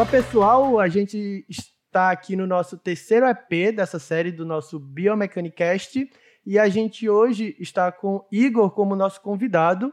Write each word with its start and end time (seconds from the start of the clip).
Fala 0.00 0.10
pessoal, 0.10 0.80
a 0.80 0.88
gente 0.88 1.44
está 1.46 2.10
aqui 2.10 2.34
no 2.34 2.46
nosso 2.46 2.78
terceiro 2.78 3.26
EP 3.26 3.76
dessa 3.76 3.98
série 3.98 4.32
do 4.32 4.46
nosso 4.46 4.78
Biomecanicast 4.78 6.10
e 6.46 6.58
a 6.58 6.70
gente 6.70 7.06
hoje 7.06 7.54
está 7.58 7.92
com 7.92 8.26
Igor 8.32 8.70
como 8.70 8.96
nosso 8.96 9.20
convidado. 9.20 9.92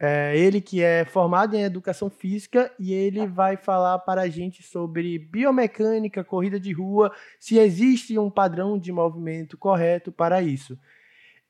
É, 0.00 0.34
ele 0.34 0.58
que 0.58 0.82
é 0.82 1.04
formado 1.04 1.54
em 1.54 1.64
educação 1.64 2.08
física 2.08 2.72
e 2.78 2.94
ele 2.94 3.26
vai 3.26 3.58
falar 3.58 3.98
para 3.98 4.22
a 4.22 4.28
gente 4.30 4.62
sobre 4.62 5.18
biomecânica, 5.18 6.24
corrida 6.24 6.58
de 6.58 6.72
rua, 6.72 7.14
se 7.38 7.58
existe 7.58 8.18
um 8.18 8.30
padrão 8.30 8.78
de 8.78 8.90
movimento 8.90 9.58
correto 9.58 10.10
para 10.10 10.40
isso. 10.40 10.78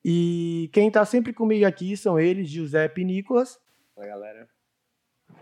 E 0.04 0.68
quem 0.72 0.88
está 0.88 1.04
sempre 1.04 1.32
comigo 1.32 1.64
aqui 1.64 1.96
são 1.96 2.18
eles, 2.18 2.48
Giuseppe 2.48 3.02
e 3.02 3.04
Nicolas. 3.04 3.60
Fala 3.94 4.08
galera. 4.08 4.51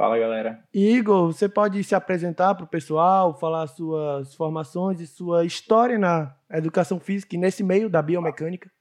Fala 0.00 0.18
galera. 0.18 0.66
Igor, 0.72 1.30
você 1.30 1.46
pode 1.46 1.84
se 1.84 1.94
apresentar 1.94 2.54
para 2.54 2.64
o 2.64 2.66
pessoal, 2.66 3.38
falar 3.38 3.66
suas 3.66 4.34
formações 4.34 4.98
e 4.98 5.06
sua 5.06 5.44
história 5.44 5.98
na 5.98 6.34
educação 6.50 6.98
física 6.98 7.36
e 7.36 7.38
nesse 7.38 7.62
meio 7.62 7.90
da 7.90 8.00
biomecânica? 8.00 8.72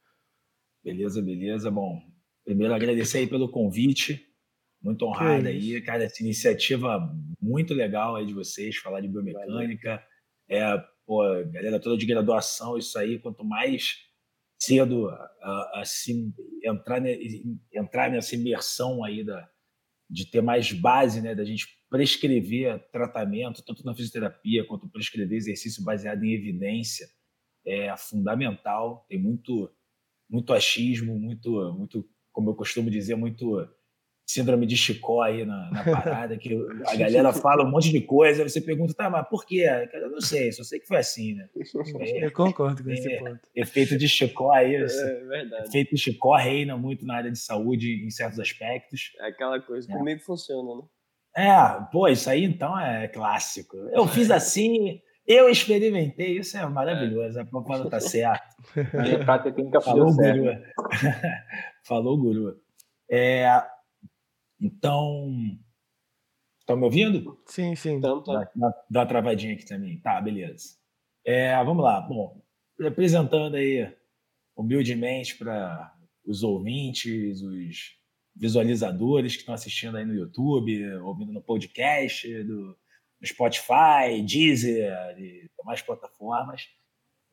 Beleza, 0.82 1.22
beleza. 1.22 1.70
Bom, 1.70 2.00
Primeiro, 2.46 2.74
agradecer 2.74 3.18
aí 3.18 3.28
pelo 3.28 3.52
convite. 3.52 4.26
Muito 4.82 5.06
honrado 5.06 5.50
aí, 5.50 5.82
cara. 5.82 6.06
Essa 6.06 6.24
iniciativa 6.24 7.00
muito 7.42 7.74
legal 7.74 8.16
aí 8.16 8.26
de 8.26 8.34
vocês, 8.34 8.78
falar 8.78 9.02
de 9.02 9.10
biomecânica. 9.10 10.02
É, 10.50 10.78
pô, 11.06 11.22
galera 11.52 11.82
toda 11.82 11.98
de 11.98 12.06
graduação, 12.06 12.78
isso 12.78 12.98
aí, 12.98 13.20
quanto 13.20 13.44
mais 13.44 13.98
cedo 14.58 15.10
assim 15.74 16.34
entrar, 16.64 17.02
entrar 17.74 18.10
nessa 18.10 18.36
imersão 18.36 19.04
aí 19.04 19.24
da, 19.24 19.48
de 20.10 20.26
ter 20.26 20.42
mais 20.42 20.72
base, 20.72 21.22
né, 21.22 21.36
da 21.36 21.46
gente 21.46 21.68
prescrever 21.90 22.80
tratamento, 22.92 23.64
tanto 23.64 23.86
na 23.86 23.94
fisioterapia 23.94 24.66
quanto 24.66 24.90
prescrever 24.90 25.38
exercício 25.38 25.84
baseado 25.84 26.24
em 26.24 26.34
evidência, 26.34 27.08
é 27.66 27.96
fundamental. 27.98 29.06
Tem 29.08 29.20
muito, 29.20 29.72
muito 30.30 30.54
achismo, 30.54 31.18
muito, 31.20 31.74
muito 31.78 32.10
como 32.32 32.50
eu 32.52 32.56
costumo 32.56 32.90
dizer, 32.90 33.16
muito 33.16 33.68
síndrome 34.30 34.68
de 34.68 34.78
Chicó 34.78 35.24
aí 35.24 35.44
na, 35.44 35.72
na 35.72 35.84
parada, 35.84 36.38
que 36.38 36.54
a 36.86 36.96
galera 36.96 37.34
fala 37.34 37.64
um 37.64 37.72
monte 37.72 37.90
de 37.90 38.00
coisa, 38.00 38.48
você 38.48 38.62
pergunta, 38.62 38.94
tá, 38.94 39.10
mas 39.10 39.28
por 39.28 39.44
quê? 39.44 39.66
Eu 39.92 40.12
não 40.12 40.22
sei, 40.22 40.52
só 40.52 40.64
sei 40.64 40.80
que 40.80 40.88
foi 40.88 40.98
assim, 40.98 41.34
né? 41.34 41.50
É, 42.00 42.26
eu 42.28 42.32
concordo 42.32 42.84
com 42.84 42.92
esse 42.92 43.10
ponto. 43.18 43.40
Efeito 43.56 43.98
de 43.98 44.08
Chicó 44.08 44.52
aí, 44.52 44.76
é, 44.76 44.86
verdade. 44.86 45.68
efeito 45.68 45.96
de 45.96 45.98
Chicó 46.02 46.36
reina 46.36 46.78
muito 46.78 47.08
na 47.08 47.16
área 47.16 47.32
de 47.32 47.40
saúde 47.40 48.06
em 48.06 48.10
certos 48.12 48.40
aspectos. 48.40 49.14
É 49.20 49.30
aquela 49.30 49.60
coisa, 49.60 49.92
é. 49.92 49.98
comigo 49.98 50.22
funciona, 50.22 50.76
né? 50.76 50.84
É, 51.36 51.92
pô, 51.92 52.08
isso 52.08 52.30
aí 52.30 52.44
então 52.44 52.80
é 52.80 53.08
clássico. 53.08 53.78
Eu 53.92 54.06
fiz 54.06 54.30
assim, 54.30 55.02
eu 55.26 55.50
experimentei, 55.50 56.38
isso 56.38 56.56
é 56.56 56.64
maravilhoso, 56.68 57.40
a 57.40 57.46
propaganda 57.46 57.90
tá 57.90 57.98
certo. 58.00 58.44
A 58.78 59.26
prática 59.26 59.52
clínica 59.52 59.82
falou 59.82 60.16
guru. 60.16 60.62
falou 61.84 62.18
guru. 62.18 62.58
É, 63.12 63.64
então, 64.60 65.58
estão 66.60 66.78
me 66.78 66.84
ouvindo? 66.84 67.42
Sim, 67.46 67.76
sim. 67.76 67.94
Então, 67.94 68.22
tá. 68.22 68.50
dá, 68.56 68.74
dá 68.90 69.00
uma 69.02 69.06
travadinha 69.06 69.54
aqui 69.54 69.66
também. 69.66 70.00
Tá, 70.00 70.20
beleza. 70.22 70.78
É, 71.26 71.56
vamos 71.64 71.84
lá. 71.84 72.02
Bom, 72.02 72.42
representando 72.80 73.56
aí 73.56 73.92
humildemente 74.56 75.38
para 75.38 75.94
os 76.26 76.44
ouvintes, 76.44 77.42
os 77.42 77.98
visualizadores 78.36 79.34
que 79.34 79.42
estão 79.42 79.54
assistindo 79.54 79.98
aí 79.98 80.06
no 80.06 80.14
YouTube, 80.14 80.94
ouvindo 80.98 81.32
no 81.32 81.42
podcast, 81.42 82.44
do, 82.44 82.78
no 83.20 83.28
Spotify, 83.28 84.22
Deezer 84.26 84.94
e 85.18 85.50
demais 85.58 85.82
plataformas. 85.82 86.70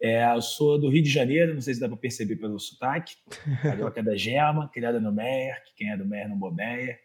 É, 0.01 0.31
eu 0.35 0.43
sou 0.43 0.79
do 0.79 0.91
Rio 0.91 1.03
de 1.03 1.11
Janeiro, 1.11 1.55
não 1.55 1.61
sei 1.61 1.75
se 1.75 1.81
dá 1.81 1.89
para 1.89 1.97
perceber 1.97 2.37
pelo 2.37 2.59
sotaque. 2.59 3.17
Carioca 3.63 4.03
da 4.03 4.17
Gema, 4.17 4.69
criada 4.69 5.01
no 5.01 5.13
Meyer, 5.13 5.63
que 5.65 5.75
quem 5.75 5.91
é 5.91 5.97
do 5.97 6.05
Meyer 6.05 6.29
não 6.29 6.39
bobeia. 6.39 6.99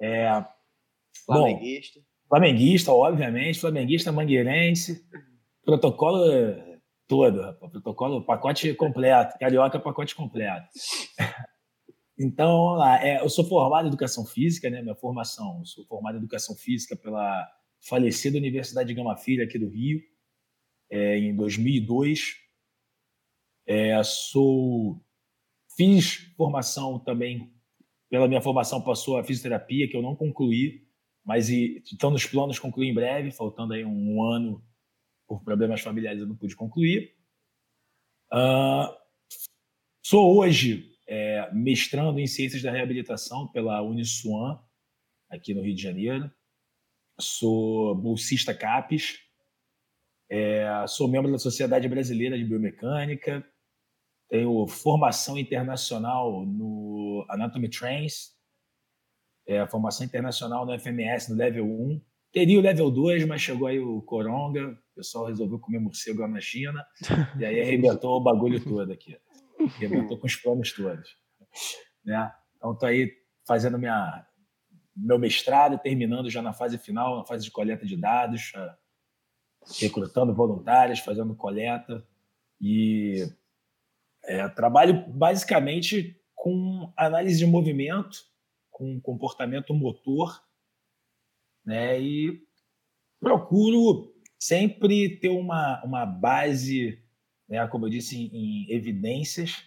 É, 0.00 0.44
flamenguista. 1.26 2.00
Bom, 2.00 2.06
flamenguista, 2.28 2.92
obviamente, 2.92 3.60
flamenguista, 3.60 4.12
mangueirense, 4.12 5.04
protocolo 5.64 6.24
todo, 7.06 7.54
protocolo, 7.58 8.24
pacote 8.24 8.72
completo, 8.74 9.38
carioca, 9.38 9.80
pacote 9.80 10.14
completo. 10.14 10.68
Então, 12.22 12.64
vamos 12.64 12.78
lá. 12.78 13.02
É, 13.02 13.22
eu 13.22 13.30
sou 13.30 13.44
formado 13.46 13.86
em 13.86 13.88
educação 13.88 14.26
física, 14.26 14.68
né? 14.68 14.82
Minha 14.82 14.94
formação, 14.94 15.64
sou 15.64 15.86
formado 15.86 16.16
em 16.16 16.18
educação 16.18 16.54
física 16.54 16.94
pela 16.94 17.48
falecida 17.80 18.36
Universidade 18.36 18.88
de 18.88 18.94
Gama 18.94 19.16
Filha 19.16 19.44
aqui 19.44 19.58
do 19.58 19.70
Rio, 19.70 20.00
é, 20.90 21.16
em 21.18 21.34
2002. 21.34 22.36
É, 23.66 24.02
sou 24.02 25.02
fiz 25.74 26.30
formação 26.36 26.98
também 26.98 27.50
pela 28.10 28.28
minha 28.28 28.42
formação 28.42 28.82
passou 28.82 29.16
a 29.16 29.24
fisioterapia, 29.24 29.88
que 29.88 29.96
eu 29.96 30.02
não 30.02 30.16
concluí, 30.16 30.84
mas 31.24 31.48
estão 31.48 32.10
nos 32.10 32.26
planos 32.26 32.58
concluir 32.58 32.88
em 32.88 32.94
breve, 32.94 33.30
faltando 33.30 33.72
aí 33.72 33.84
um 33.84 34.22
ano 34.22 34.62
por 35.28 35.44
problemas 35.44 35.80
familiares 35.80 36.20
eu 36.20 36.26
não 36.26 36.36
pude 36.36 36.56
concluir. 36.56 37.14
Uh, 38.32 38.92
sou 40.04 40.36
hoje 40.36 40.90
é, 41.06 41.50
mestrando 41.52 42.18
em 42.18 42.26
Ciências 42.26 42.62
da 42.62 42.70
Reabilitação 42.70 43.46
pela 43.48 43.80
Uniswan, 43.82 44.60
aqui 45.28 45.54
no 45.54 45.62
Rio 45.62 45.74
de 45.74 45.82
Janeiro. 45.82 46.30
Sou 47.20 47.94
bolsista 47.94 48.54
CAPES, 48.54 49.18
é, 50.30 50.84
sou 50.86 51.08
membro 51.08 51.30
da 51.30 51.38
Sociedade 51.38 51.88
Brasileira 51.88 52.38
de 52.38 52.44
Biomecânica, 52.44 53.46
tenho 54.30 54.64
formação 54.68 55.36
internacional 55.36 56.46
no 56.46 57.26
Anatomy 57.28 57.68
Trains, 57.68 58.32
é, 59.44 59.66
formação 59.66 60.06
internacional 60.06 60.64
no 60.64 60.78
FMS 60.78 61.28
no 61.28 61.36
level 61.36 61.66
1. 61.66 62.00
Teria 62.32 62.58
o 62.60 62.62
level 62.62 62.92
2, 62.92 63.26
mas 63.26 63.42
chegou 63.42 63.66
aí 63.66 63.80
o 63.80 64.00
Coronga, 64.02 64.70
o 64.70 64.94
pessoal 64.94 65.26
resolveu 65.26 65.58
comer 65.58 65.80
morcego 65.80 66.20
lá 66.20 66.28
na 66.28 66.40
China, 66.40 66.86
e 67.36 67.44
aí 67.44 67.60
arrebentou 67.60 68.18
o 68.18 68.20
bagulho 68.20 68.62
todo 68.62 68.92
aqui. 68.92 69.18
Arrebentou 69.76 70.16
com 70.16 70.28
os 70.28 70.36
planos 70.36 70.72
todos. 70.72 71.16
Né? 72.04 72.32
Então, 72.56 72.72
estou 72.72 72.88
aí 72.88 73.12
fazendo 73.44 73.80
minha, 73.80 74.24
meu 74.96 75.18
mestrado, 75.18 75.76
terminando 75.76 76.30
já 76.30 76.40
na 76.40 76.52
fase 76.52 76.78
final, 76.78 77.16
na 77.16 77.24
fase 77.24 77.42
de 77.42 77.50
coleta 77.50 77.84
de 77.84 77.96
dados, 77.96 78.52
recrutando 79.80 80.32
voluntários, 80.32 81.00
fazendo 81.00 81.34
coleta. 81.34 82.06
E 82.60 83.26
é, 84.30 84.48
trabalho 84.48 85.04
basicamente 85.08 86.16
com 86.36 86.92
análise 86.96 87.36
de 87.36 87.46
movimento, 87.46 88.16
com 88.70 89.00
comportamento 89.00 89.74
motor, 89.74 90.40
né? 91.64 92.00
E 92.00 92.40
procuro 93.18 94.14
sempre 94.38 95.18
ter 95.18 95.30
uma, 95.30 95.84
uma 95.84 96.06
base, 96.06 97.02
né, 97.48 97.66
como 97.66 97.86
eu 97.86 97.90
disse, 97.90 98.16
em, 98.16 98.30
em 98.32 98.72
evidências, 98.72 99.64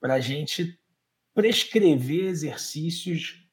para 0.00 0.14
a 0.14 0.20
gente 0.20 0.80
prescrever 1.34 2.24
exercícios 2.24 3.46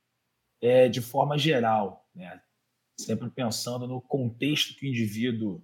é, 0.62 0.88
de 0.88 1.02
forma 1.02 1.38
geral, 1.38 2.10
né? 2.16 2.42
sempre 2.98 3.30
pensando 3.30 3.86
no 3.86 4.02
contexto 4.02 4.76
que 4.78 4.86
o 4.86 4.90
indivíduo 4.90 5.62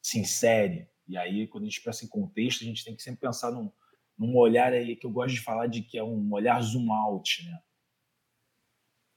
se 0.00 0.20
insere. 0.20 0.88
E 1.08 1.16
aí, 1.16 1.48
quando 1.48 1.64
a 1.64 1.66
gente 1.66 1.82
pensa 1.82 2.04
em 2.04 2.08
contexto, 2.08 2.62
a 2.62 2.66
gente 2.66 2.84
tem 2.84 2.94
que 2.94 3.02
sempre 3.02 3.20
pensar 3.20 3.50
num, 3.50 3.72
num 4.18 4.36
olhar 4.36 4.72
aí 4.72 4.96
que 4.96 5.06
eu 5.06 5.10
gosto 5.10 5.34
de 5.34 5.40
falar 5.40 5.66
de 5.66 5.82
que 5.82 5.98
é 5.98 6.02
um 6.02 6.32
olhar 6.32 6.60
zoom 6.62 6.92
out, 6.92 7.44
né? 7.44 7.58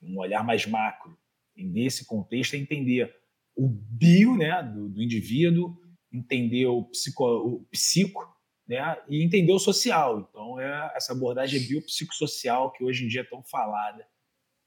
um 0.01 0.17
olhar 0.17 0.43
mais 0.43 0.65
macro. 0.65 1.17
E 1.55 1.63
nesse 1.63 2.05
contexto 2.05 2.53
é 2.53 2.57
entender 2.57 3.13
o 3.55 3.67
bio 3.67 4.37
né, 4.37 4.63
do, 4.63 4.89
do 4.89 5.01
indivíduo, 5.01 5.77
entender 6.11 6.65
o 6.65 6.85
psico, 6.85 7.25
o 7.25 7.65
psico 7.65 8.25
né, 8.67 8.97
e 9.09 9.23
entender 9.23 9.51
o 9.51 9.59
social. 9.59 10.27
Então, 10.29 10.59
é 10.59 10.91
essa 10.95 11.13
abordagem 11.13 11.59
biopsicossocial 11.67 12.71
que 12.71 12.83
hoje 12.83 13.05
em 13.05 13.07
dia 13.07 13.21
é 13.21 13.25
tão 13.25 13.43
falada 13.43 14.05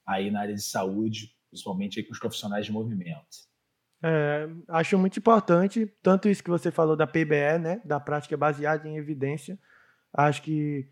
aí 0.06 0.30
na 0.30 0.40
área 0.40 0.54
de 0.54 0.62
saúde, 0.62 1.34
principalmente 1.48 1.98
aí 1.98 2.04
com 2.04 2.12
os 2.12 2.18
profissionais 2.18 2.66
de 2.66 2.72
movimento. 2.72 3.50
É, 4.04 4.48
acho 4.68 4.98
muito 4.98 5.18
importante, 5.18 5.86
tanto 6.02 6.28
isso 6.28 6.42
que 6.42 6.50
você 6.50 6.72
falou 6.72 6.96
da 6.96 7.06
PBE, 7.06 7.58
né, 7.60 7.80
da 7.84 8.00
prática 8.00 8.36
baseada 8.36 8.88
em 8.88 8.96
evidência, 8.96 9.58
Acho 10.12 10.42
que 10.42 10.88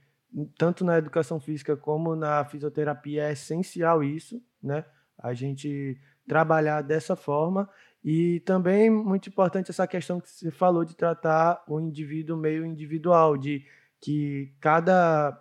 tanto 0.57 0.85
na 0.85 0.99
educação 0.99 1.41
física 1.41 1.77
como 1.77 2.15
na 2.15 2.45
fisioterapia 2.45 3.25
é 3.25 3.33
essencial 3.33 4.03
isso, 4.03 4.43
né? 4.63 4.85
A 5.19 5.35
gente 5.35 6.01
trabalhar 6.27 6.83
dessa 6.83 7.17
forma 7.17 7.69
e 8.03 8.41
também 8.41 8.89
muito 8.89 9.29
importante 9.29 9.71
essa 9.71 9.87
questão 9.87 10.21
que 10.21 10.31
você 10.31 10.51
falou 10.51 10.85
de 10.85 10.97
tratar 10.97 11.63
o 11.69 11.79
indivíduo 11.81 12.37
meio 12.37 12.65
individual, 12.65 13.37
de 13.37 13.65
que 14.01 14.55
cada 14.61 15.39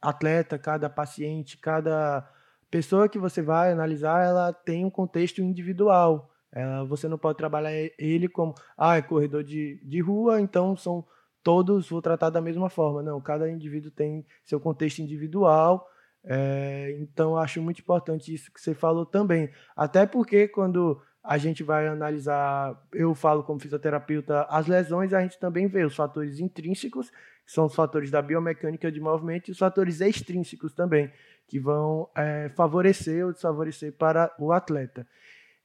atleta, 0.00 0.58
cada 0.58 0.88
paciente, 0.88 1.58
cada 1.58 2.26
pessoa 2.70 3.08
que 3.08 3.18
você 3.18 3.42
vai 3.42 3.72
analisar, 3.72 4.24
ela 4.24 4.52
tem 4.52 4.84
um 4.84 4.90
contexto 4.90 5.42
individual. 5.42 6.30
É, 6.52 6.84
você 6.84 7.08
não 7.08 7.18
pode 7.18 7.36
trabalhar 7.36 7.72
ele 7.98 8.28
como, 8.28 8.54
ah, 8.76 8.96
é 8.96 9.02
corredor 9.02 9.44
de, 9.44 9.78
de 9.84 10.00
rua, 10.00 10.40
então 10.40 10.74
são 10.76 11.04
todos, 11.42 11.88
vou 11.88 12.02
tratar 12.02 12.30
da 12.30 12.40
mesma 12.40 12.68
forma. 12.68 13.02
Não, 13.02 13.20
cada 13.20 13.50
indivíduo 13.50 13.90
tem 13.90 14.26
seu 14.44 14.60
contexto 14.60 15.00
individual, 15.00 15.88
é, 16.24 16.96
então 17.00 17.36
acho 17.36 17.62
muito 17.62 17.80
importante 17.80 18.34
isso 18.34 18.52
que 18.52 18.60
você 18.60 18.74
falou 18.74 19.06
também. 19.06 19.50
Até 19.76 20.06
porque 20.06 20.48
quando 20.48 21.00
a 21.22 21.36
gente 21.36 21.62
vai 21.62 21.86
analisar, 21.86 22.80
eu 22.92 23.14
falo 23.14 23.42
como 23.42 23.60
fisioterapeuta, 23.60 24.46
as 24.48 24.66
lesões, 24.66 25.12
a 25.12 25.20
gente 25.20 25.38
também 25.38 25.66
vê 25.66 25.84
os 25.84 25.94
fatores 25.94 26.40
intrínsecos, 26.40 27.10
que 27.10 27.52
são 27.52 27.66
os 27.66 27.74
fatores 27.74 28.10
da 28.10 28.22
biomecânica 28.22 28.90
de 28.90 29.00
movimento, 29.00 29.48
e 29.48 29.52
os 29.52 29.58
fatores 29.58 30.00
extrínsecos 30.00 30.72
também, 30.72 31.12
que 31.46 31.58
vão 31.58 32.08
é, 32.16 32.50
favorecer 32.56 33.26
ou 33.26 33.32
desfavorecer 33.32 33.92
para 33.92 34.34
o 34.38 34.52
atleta. 34.52 35.06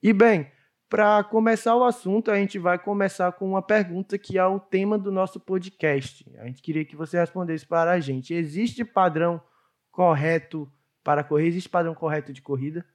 E 0.01 0.11
bem, 0.11 0.51
para 0.93 1.23
começar 1.23 1.75
o 1.75 1.83
assunto, 1.83 2.29
a 2.29 2.35
gente 2.35 2.59
vai 2.59 2.77
começar 2.77 3.31
com 3.31 3.49
uma 3.49 3.63
pergunta 3.63 4.15
que 4.15 4.37
é 4.37 4.45
o 4.45 4.59
tema 4.59 4.95
do 4.95 5.11
nosso 5.11 5.39
podcast. 5.39 6.23
A 6.37 6.45
gente 6.45 6.61
queria 6.61 6.85
que 6.85 6.95
você 6.95 7.17
respondesse 7.17 7.65
para 7.65 7.89
a 7.93 7.99
gente. 7.99 8.31
Existe 8.31 8.85
padrão 8.85 9.41
correto 9.89 10.71
para 11.03 11.23
correr? 11.23 11.47
Existe 11.47 11.67
padrão 11.67 11.95
correto 11.95 12.31
de 12.31 12.43
corrida? 12.43 12.85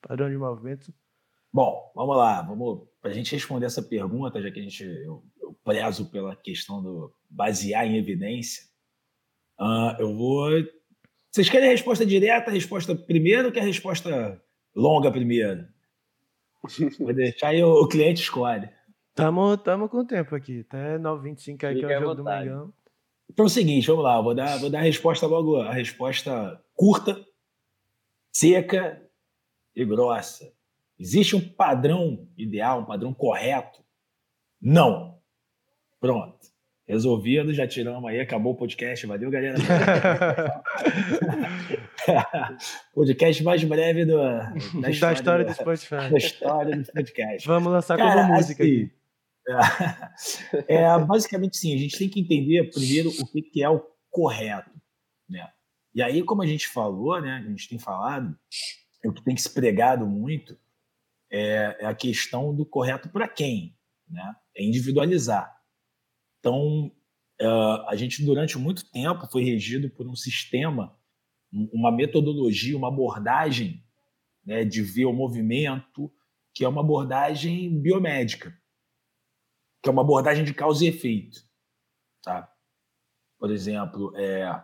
Padrão 0.00 0.30
de 0.30 0.38
movimento? 0.38 0.90
Bom, 1.52 1.92
vamos 1.94 2.16
lá. 2.16 2.40
Vamos 2.40 2.88
para 3.02 3.10
a 3.10 3.14
gente 3.14 3.34
responder 3.34 3.66
essa 3.66 3.82
pergunta, 3.82 4.40
já 4.40 4.50
que 4.50 4.58
a 4.58 4.62
gente 4.62 4.84
eu, 4.84 5.22
eu 5.38 5.54
prezo 5.62 6.10
pela 6.10 6.34
questão 6.34 6.82
do 6.82 7.14
basear 7.28 7.86
em 7.86 7.98
evidência. 7.98 8.64
Uh, 9.60 9.92
eu 9.98 10.16
vou. 10.16 10.48
Vocês 11.30 11.50
querem 11.50 11.68
a 11.68 11.72
resposta 11.72 12.06
direta, 12.06 12.50
a 12.50 12.54
resposta 12.54 12.96
primeiro, 12.96 13.52
ou 13.54 13.60
a 13.60 13.62
resposta 13.62 14.42
longa 14.74 15.12
primeiro? 15.12 15.75
Vou 16.98 17.12
deixar 17.14 17.48
aí 17.48 17.62
o, 17.62 17.82
o 17.82 17.88
cliente 17.88 18.22
escolhe. 18.22 18.68
Tamo, 19.14 19.56
tamo 19.56 19.88
com 19.88 20.04
tempo 20.04 20.34
aqui. 20.34 20.60
Até 20.60 20.98
9h25 20.98 21.64
aí, 21.64 21.78
que 21.78 21.84
é 21.84 21.98
o 21.98 22.00
jogo 22.00 22.14
do 22.14 22.24
Mengão. 22.24 22.72
Então 23.30 23.44
é 23.44 23.46
o 23.46 23.50
seguinte, 23.50 23.86
vamos 23.86 24.04
lá. 24.04 24.20
Vou 24.20 24.34
dar, 24.34 24.58
vou 24.58 24.70
dar 24.70 24.80
a 24.80 24.82
resposta 24.82 25.26
logo, 25.26 25.56
a 25.56 25.72
resposta 25.72 26.60
curta, 26.74 27.24
seca 28.32 29.02
e 29.74 29.84
grossa. 29.84 30.52
Existe 30.98 31.36
um 31.36 31.40
padrão 31.40 32.26
ideal, 32.36 32.80
um 32.80 32.84
padrão 32.84 33.12
correto? 33.12 33.84
Não. 34.60 35.18
Pronto. 36.00 36.46
Resolvido, 36.86 37.52
já 37.52 37.66
tiramos 37.66 38.08
aí, 38.08 38.20
acabou 38.20 38.52
o 38.52 38.56
podcast. 38.56 39.06
Valeu, 39.06 39.30
galera. 39.30 39.56
podcast 42.94 43.42
mais 43.42 43.64
breve 43.64 44.04
do, 44.04 44.16
da, 44.16 44.90
história 44.90 44.98
da 45.00 45.12
história 45.12 45.44
do, 45.44 45.48
do 45.48 45.54
Spotify. 45.54 45.94
Da 46.10 46.18
história 46.18 46.76
do 46.76 46.92
podcast. 46.92 47.48
Vamos 47.48 47.72
lançar 47.72 47.96
Cara, 47.96 48.22
como 48.22 48.34
música 48.34 48.62
assim, 48.62 48.84
aqui. 48.84 48.92
É, 50.66 50.98
basicamente, 50.98 51.56
sim, 51.56 51.74
a 51.74 51.78
gente 51.78 51.96
tem 51.96 52.08
que 52.08 52.20
entender 52.20 52.68
primeiro 52.70 53.10
o 53.10 53.26
que, 53.26 53.42
que 53.42 53.62
é 53.62 53.70
o 53.70 53.80
correto. 54.10 54.70
Né? 55.28 55.48
E 55.94 56.02
aí, 56.02 56.22
como 56.22 56.42
a 56.42 56.46
gente 56.46 56.68
falou, 56.68 57.20
né, 57.20 57.44
a 57.46 57.48
gente 57.48 57.68
tem 57.68 57.78
falado, 57.78 58.36
o 59.04 59.12
que 59.12 59.22
tem 59.22 59.34
que 59.34 59.42
se 59.42 59.50
pregado 59.50 60.06
muito 60.06 60.58
é, 61.30 61.76
é 61.80 61.86
a 61.86 61.94
questão 61.94 62.54
do 62.54 62.66
correto 62.66 63.08
para 63.08 63.28
quem, 63.28 63.76
né? 64.08 64.34
É 64.56 64.64
individualizar. 64.64 65.54
Então, 66.38 66.92
uh, 67.40 67.88
a 67.88 67.96
gente 67.96 68.24
durante 68.24 68.58
muito 68.58 68.90
tempo 68.90 69.26
foi 69.26 69.44
regido 69.44 69.90
por 69.90 70.06
um 70.06 70.14
sistema, 70.16 70.96
uma 71.72 71.90
metodologia, 71.90 72.76
uma 72.76 72.88
abordagem 72.88 73.82
né, 74.44 74.64
de 74.64 74.82
ver 74.82 75.06
o 75.06 75.12
movimento, 75.12 76.12
que 76.54 76.64
é 76.64 76.68
uma 76.68 76.80
abordagem 76.80 77.80
biomédica, 77.80 78.56
que 79.82 79.88
é 79.88 79.92
uma 79.92 80.02
abordagem 80.02 80.44
de 80.44 80.54
causa 80.54 80.84
e 80.84 80.88
efeito. 80.88 81.44
Tá? 82.22 82.52
Por 83.38 83.50
exemplo, 83.50 84.12
é, 84.16 84.62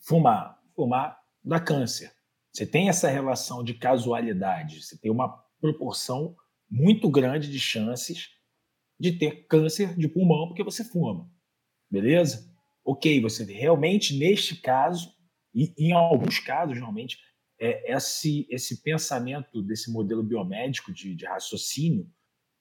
fumar. 0.00 0.60
Fumar 0.74 1.20
dá 1.44 1.60
câncer. 1.60 2.12
Você 2.52 2.66
tem 2.66 2.88
essa 2.88 3.08
relação 3.08 3.64
de 3.64 3.74
casualidade, 3.74 4.82
você 4.82 4.96
tem 4.98 5.10
uma 5.10 5.28
proporção 5.60 6.36
muito 6.70 7.08
grande 7.10 7.50
de 7.50 7.58
chances 7.58 8.30
de 8.98 9.12
ter 9.12 9.46
câncer 9.46 9.96
de 9.96 10.08
pulmão 10.08 10.48
porque 10.48 10.62
você 10.62 10.84
fuma. 10.84 11.30
Beleza? 11.90 12.50
Ok, 12.84 13.20
você 13.20 13.44
realmente, 13.44 14.16
neste 14.16 14.56
caso, 14.56 15.14
e 15.54 15.72
em 15.78 15.92
alguns 15.92 16.38
casos, 16.38 16.76
realmente, 16.76 17.18
é, 17.60 17.94
esse, 17.94 18.46
esse 18.50 18.82
pensamento 18.82 19.62
desse 19.62 19.92
modelo 19.92 20.22
biomédico 20.22 20.92
de, 20.92 21.14
de 21.14 21.24
raciocínio, 21.24 22.10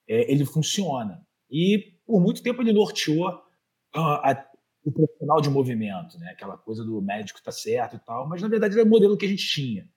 é, 0.07 0.31
ele 0.31 0.45
funciona. 0.45 1.25
E 1.49 1.97
por 2.05 2.21
muito 2.21 2.43
tempo 2.43 2.61
ele 2.61 2.73
norteou 2.73 3.29
uh, 3.29 3.99
a, 3.99 4.45
o 4.83 4.91
profissional 4.91 5.41
de 5.41 5.49
movimento, 5.49 6.17
né? 6.19 6.31
aquela 6.31 6.57
coisa 6.57 6.83
do 6.83 7.01
médico 7.01 7.39
está 7.39 7.51
certo 7.51 7.95
e 7.95 7.99
tal, 7.99 8.27
mas 8.27 8.41
na 8.41 8.47
verdade 8.47 8.73
era 8.75 8.85
o 8.85 8.89
modelo 8.89 9.17
que 9.17 9.25
a 9.25 9.29
gente 9.29 9.47
tinha. 9.47 9.89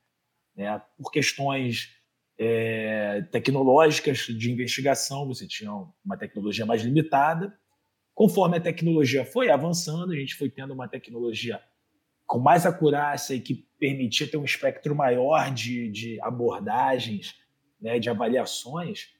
Né? 0.56 0.81
Por 0.97 1.11
questões 1.11 1.90
é, 2.38 3.23
tecnológicas 3.31 4.19
de 4.19 4.50
investigação, 4.50 5.26
você 5.26 5.47
tinha 5.47 5.73
uma 6.05 6.17
tecnologia 6.17 6.67
mais 6.67 6.82
limitada. 6.82 7.56
Conforme 8.14 8.56
a 8.56 8.61
tecnologia 8.61 9.25
foi 9.25 9.50
avançando, 9.50 10.12
a 10.12 10.17
gente 10.17 10.35
foi 10.35 10.49
tendo 10.49 10.73
uma 10.73 10.88
tecnologia 10.88 11.61
com 12.35 12.41
mais 12.41 12.67
acurácia 12.67 13.33
e 13.33 13.41
que 13.41 13.65
permitia 13.79 14.29
ter 14.29 14.37
um 14.37 14.45
espectro 14.45 14.93
maior 14.93 15.55
de, 15.55 15.89
de 15.89 16.21
abordagens, 16.21 17.37
né, 17.81 18.01
de 18.01 18.11
avaliações, 18.11 19.11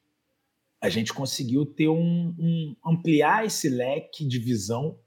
a 0.83 0.89
gente 0.89 1.15
conseguiu 1.15 1.65
ter 1.65 1.87
um, 1.87 2.35
um, 2.37 2.77
ampliar 2.85 3.47
esse 3.47 3.69
leque 3.69 4.27
de 4.27 4.37
visão 4.41 4.99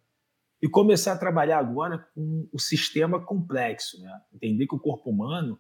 e 0.62 0.70
começar 0.70 1.12
a 1.12 1.18
trabalhar 1.18 1.60
agora 1.60 1.98
com 2.16 2.48
o 2.50 2.58
sistema 2.58 3.20
complexo, 3.20 4.02
né? 4.02 4.22
entender 4.34 4.68
que 4.68 4.76
o 4.76 4.80
corpo 4.80 5.10
humano 5.10 5.60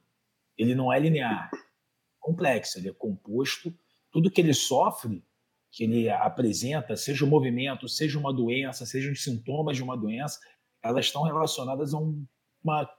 ele 0.57 0.73
não 0.73 0.91
é 0.91 0.97
linear, 0.97 1.51
complexo, 2.17 2.79
ele 2.79 2.87
é 2.87 2.93
composto, 2.93 3.77
tudo 4.09 4.31
que 4.31 4.39
ele 4.39 4.53
sofre, 4.53 5.21
que 5.69 5.83
ele 5.83 6.09
apresenta, 6.09 6.95
seja 6.95 7.25
um 7.25 7.29
movimento, 7.29 7.89
seja 7.89 8.17
uma 8.17 8.33
doença, 8.33 8.85
sejam 8.85 9.11
os 9.11 9.21
sintomas 9.21 9.75
de 9.75 9.83
uma 9.83 9.97
doença, 9.97 10.39
elas 10.81 11.07
estão 11.07 11.23
relacionadas 11.23 11.93
a 11.93 11.97
um, 11.97 12.25
uma 12.67 12.89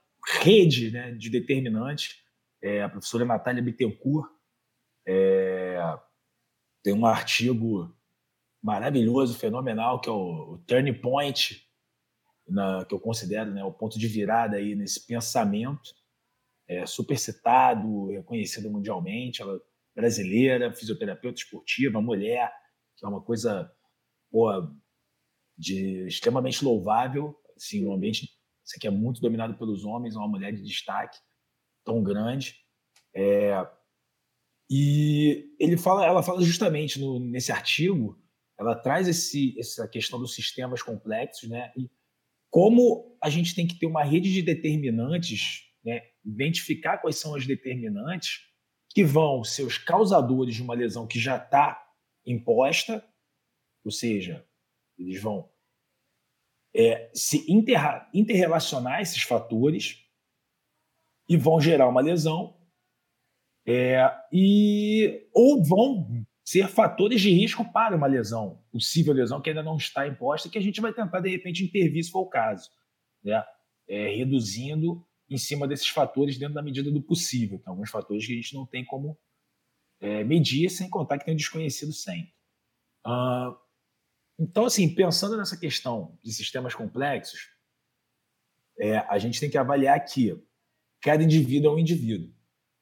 rede 0.41 0.91
né, 0.91 1.11
de 1.11 1.29
determinantes. 1.29 2.17
É, 2.61 2.81
a 2.81 2.89
professora 2.89 3.23
Natália 3.23 3.61
Bittencourt 3.61 4.29
é, 5.07 5.79
tem 6.83 6.93
um 6.93 7.05
artigo 7.05 7.95
maravilhoso, 8.61 9.37
fenomenal, 9.37 10.01
que 10.01 10.09
é 10.09 10.11
o, 10.11 10.53
o 10.53 10.57
Turning 10.65 10.99
Point, 10.99 11.65
na, 12.47 12.83
que 12.83 12.93
eu 12.93 12.99
considero 12.99 13.51
né, 13.51 13.63
o 13.63 13.71
ponto 13.71 13.97
de 13.97 14.07
virada 14.07 14.57
aí 14.57 14.75
nesse 14.75 15.05
pensamento. 15.05 15.93
É, 16.67 16.85
super 16.85 17.17
citado, 17.17 18.07
reconhecido 18.07 18.69
mundialmente, 18.69 19.41
ela 19.41 19.55
é 19.55 20.01
brasileira, 20.01 20.73
fisioterapeuta 20.73 21.39
esportiva, 21.39 21.99
mulher, 21.99 22.51
que 22.95 23.05
é 23.05 23.09
uma 23.09 23.21
coisa 23.21 23.71
pô, 24.29 24.51
de 25.57 26.05
extremamente 26.05 26.63
louvável, 26.63 27.35
assim, 27.55 27.85
um 27.85 27.93
ambiente 27.93 28.38
isso 28.69 28.77
aqui 28.77 28.87
é 28.87 28.91
muito 28.91 29.19
dominado 29.19 29.57
pelos 29.57 29.83
homens, 29.83 30.15
é 30.15 30.19
uma 30.19 30.27
mulher 30.27 30.53
de 30.53 30.61
destaque 30.61 31.17
tão 31.83 32.03
grande. 32.03 32.55
É, 33.15 33.67
e 34.69 35.55
ele 35.59 35.75
fala, 35.75 36.05
ela 36.05 36.21
fala 36.21 36.39
justamente 36.43 36.99
no, 36.99 37.19
nesse 37.19 37.51
artigo, 37.51 38.15
ela 38.59 38.75
traz 38.75 39.07
esse, 39.07 39.57
essa 39.59 39.87
questão 39.87 40.19
dos 40.19 40.35
sistemas 40.35 40.83
complexos, 40.83 41.49
né? 41.49 41.73
E 41.75 41.89
como 42.51 43.17
a 43.23 43.29
gente 43.29 43.55
tem 43.55 43.65
que 43.65 43.79
ter 43.79 43.87
uma 43.87 44.03
rede 44.03 44.31
de 44.31 44.43
determinantes 44.43 45.63
né, 45.83 46.01
identificar 46.23 46.99
quais 46.99 47.17
são 47.17 47.33
as 47.33 47.47
determinantes 47.47 48.41
que 48.89 49.03
vão 49.03 49.43
ser 49.43 49.63
os 49.63 49.79
causadores 49.79 50.53
de 50.53 50.61
uma 50.61 50.75
lesão 50.75 51.07
que 51.07 51.19
já 51.19 51.37
está 51.37 51.81
imposta, 52.25 53.03
ou 53.83 53.91
seja, 53.91 54.45
eles 54.97 55.19
vão 55.21 55.49
é, 56.79 57.11
se 57.13 57.45
interrelacionar 58.13 59.01
esses 59.01 59.21
fatores 59.21 60.01
e 61.27 61.35
vão 61.35 61.59
gerar 61.59 61.89
uma 61.89 61.99
lesão, 61.99 62.57
é, 63.67 64.09
e 64.31 65.27
ou 65.33 65.61
vão 65.61 66.25
ser 66.45 66.69
fatores 66.69 67.19
de 67.19 67.31
risco 67.31 67.69
para 67.73 67.97
uma 67.97 68.07
lesão, 68.07 68.63
possível 68.71 69.13
lesão 69.13 69.41
que 69.41 69.49
ainda 69.49 69.61
não 69.61 69.75
está 69.75 70.07
imposta, 70.07 70.47
que 70.47 70.57
a 70.57 70.61
gente 70.61 70.79
vai 70.79 70.93
tentar, 70.93 71.19
de 71.19 71.29
repente, 71.29 71.65
intervir 71.65 72.01
se 72.01 72.11
for 72.11 72.21
o 72.21 72.29
caso, 72.29 72.69
né? 73.21 73.43
É, 73.85 74.15
reduzindo 74.15 75.05
em 75.29 75.37
cima 75.37 75.67
desses 75.67 75.89
fatores 75.89 76.37
dentro 76.37 76.55
da 76.55 76.61
medida 76.61 76.89
do 76.89 77.01
possível. 77.01 77.59
Tem 77.59 77.69
alguns 77.69 77.89
fatores 77.89 78.25
que 78.25 78.31
a 78.31 78.35
gente 78.35 78.55
não 78.55 78.65
tem 78.65 78.85
como 78.85 79.17
é, 79.99 80.23
medir, 80.23 80.69
sem 80.69 80.89
contar 80.89 81.19
que 81.19 81.25
tem 81.25 81.33
um 81.33 81.37
desconhecido 81.37 81.91
sempre. 81.91 82.31
Uh, 83.05 83.57
então, 84.39 84.65
assim, 84.65 84.95
pensando 84.95 85.35
nessa 85.35 85.57
questão 85.57 86.17
de 86.23 86.31
sistemas 86.31 86.73
complexos, 86.73 87.49
é, 88.79 88.99
a 88.99 89.17
gente 89.17 89.37
tem 89.37 89.49
que 89.49 89.57
avaliar 89.57 89.99
que 90.05 90.33
cada 91.01 91.21
indivíduo 91.21 91.71
é 91.71 91.75
um 91.75 91.79
indivíduo. 91.79 92.33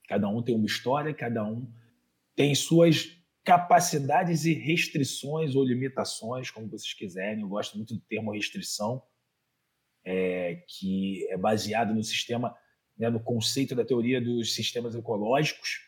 Cada 0.07 0.29
um 0.29 0.43
tem 0.43 0.53
uma 0.53 0.67
história, 0.67 1.11
cada 1.15 1.43
um 1.43 1.67
tem 2.35 2.53
suas 2.53 3.17
capacidades 3.43 4.45
e 4.45 4.53
restrições 4.53 5.55
ou 5.55 5.65
limitações, 5.65 6.51
como 6.51 6.69
vocês 6.69 6.93
quiserem. 6.93 7.41
Eu 7.41 7.49
gosto 7.49 7.75
muito 7.75 7.95
do 7.95 8.01
termo 8.01 8.31
restrição, 8.31 9.01
é, 10.05 10.63
que 10.67 11.27
é 11.29 11.37
baseado 11.37 11.91
no 11.91 12.03
sistema, 12.03 12.55
né, 12.95 13.09
no 13.09 13.19
conceito 13.19 13.73
da 13.73 13.83
teoria 13.83 14.21
dos 14.21 14.53
sistemas 14.53 14.93
ecológicos, 14.93 15.79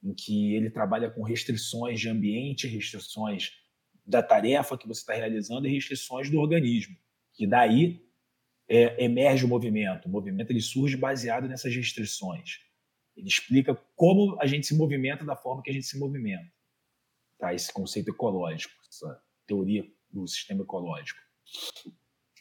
em 0.00 0.14
que 0.14 0.54
ele 0.54 0.70
trabalha 0.70 1.10
com 1.10 1.22
restrições 1.22 1.98
de 1.98 2.08
ambiente, 2.08 2.68
restrições 2.68 3.61
da 4.04 4.22
tarefa 4.22 4.76
que 4.76 4.86
você 4.86 5.00
está 5.00 5.14
realizando 5.14 5.66
e 5.66 5.72
restrições 5.72 6.28
do 6.30 6.38
organismo, 6.38 6.96
que 7.32 7.46
daí 7.46 8.04
é, 8.68 9.04
emerge 9.04 9.44
o 9.44 9.48
movimento. 9.48 10.06
O 10.06 10.10
movimento 10.10 10.50
ele 10.50 10.60
surge 10.60 10.96
baseado 10.96 11.48
nessas 11.48 11.74
restrições. 11.74 12.60
Ele 13.16 13.28
explica 13.28 13.74
como 13.94 14.40
a 14.40 14.46
gente 14.46 14.66
se 14.66 14.74
movimenta 14.74 15.24
da 15.24 15.36
forma 15.36 15.62
que 15.62 15.70
a 15.70 15.72
gente 15.72 15.86
se 15.86 15.98
movimenta. 15.98 16.50
Tá? 17.38 17.54
Esse 17.54 17.72
conceito 17.72 18.10
ecológico, 18.10 18.74
essa 18.88 19.22
teoria 19.46 19.86
do 20.10 20.26
sistema 20.26 20.62
ecológico. 20.62 21.20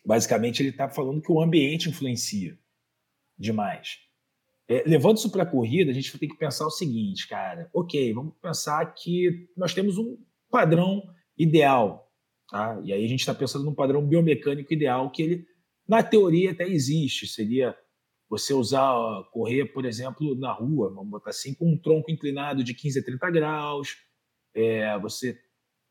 Basicamente, 0.06 0.62
ele 0.62 0.70
está 0.70 0.90
falando 0.90 1.22
que 1.22 1.32
o 1.32 1.42
ambiente 1.42 1.90
influencia 1.90 2.58
demais. 3.38 4.00
É, 4.68 4.84
levando 4.86 5.18
isso 5.18 5.30
para 5.30 5.44
a 5.44 5.46
corrida, 5.46 5.92
a 5.92 5.94
gente 5.94 6.18
tem 6.18 6.30
que 6.30 6.38
pensar 6.38 6.66
o 6.66 6.72
seguinte, 6.72 7.28
cara. 7.28 7.70
Ok, 7.74 8.14
vamos 8.14 8.34
pensar 8.42 8.86
que 8.94 9.50
nós 9.56 9.74
temos 9.74 9.98
um 9.98 10.18
padrão 10.50 11.04
ideal. 11.42 12.12
Tá? 12.50 12.80
E 12.84 12.94
aí 12.94 13.04
a 13.04 13.08
gente 13.08 13.22
está 13.22 13.34
pensando 13.34 13.66
num 13.66 13.74
padrão 13.74 14.06
biomecânico 14.06 14.74
ideal 14.74 15.10
que 15.12 15.22
ele, 15.22 15.46
na 15.88 16.04
teoria, 16.04 16.52
até 16.52 16.68
existe. 16.68 17.28
Seria 17.28 17.76
você 18.30 18.54
usar, 18.54 18.94
correr, 19.32 19.66
por 19.66 19.86
exemplo, 19.86 20.36
na 20.36 20.54
rua, 20.54 20.94
vamos 20.94 21.10
botar 21.10 21.32
assim, 21.32 21.54
com 21.54 21.74
um 21.74 21.78
tronco 21.78 22.12
inclinado 22.12 22.64
de 22.64 22.74
15 22.74 23.00
a 23.00 23.04
30 23.04 23.32
graus, 23.32 23.98
é, 24.54 24.98
você 25.00 25.38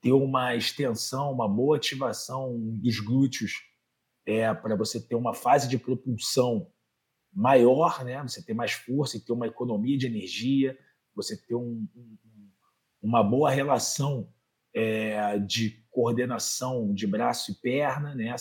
ter 0.00 0.12
uma 0.12 0.57
extensão, 0.57 1.33
uma 1.33 1.47
boa 1.47 1.76
ativação 1.76 2.59
dos 2.78 2.99
glúteos 3.00 3.52
é, 4.25 4.52
para 4.54 4.75
você 4.75 5.00
ter 5.07 5.14
uma 5.14 5.35
fase 5.35 5.69
de 5.69 5.78
propulsão 5.78 6.66
maior, 7.33 8.02
né? 8.04 8.23
você 8.23 8.42
ter 8.42 8.54
mais 8.54 8.73
força 8.73 9.16
e 9.16 9.21
ter 9.21 9.33
uma 9.33 9.47
economia 9.47 9.99
de 9.99 10.07
energia, 10.07 10.78
você 11.14 11.37
ter 11.37 11.54
um, 11.54 11.87
um, 11.95 12.19
uma 13.02 13.23
boa 13.23 13.50
relação 13.50 14.33
é, 14.75 15.39
de 15.39 15.85
coordenação 15.91 16.93
de 16.95 17.07
braço 17.07 17.53
e 17.53 17.55
perna, 17.55 18.15
né? 18.15 18.35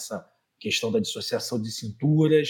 questão 0.59 0.91
da 0.91 0.99
dissociação 0.99 1.61
de 1.61 1.71
cinturas, 1.71 2.49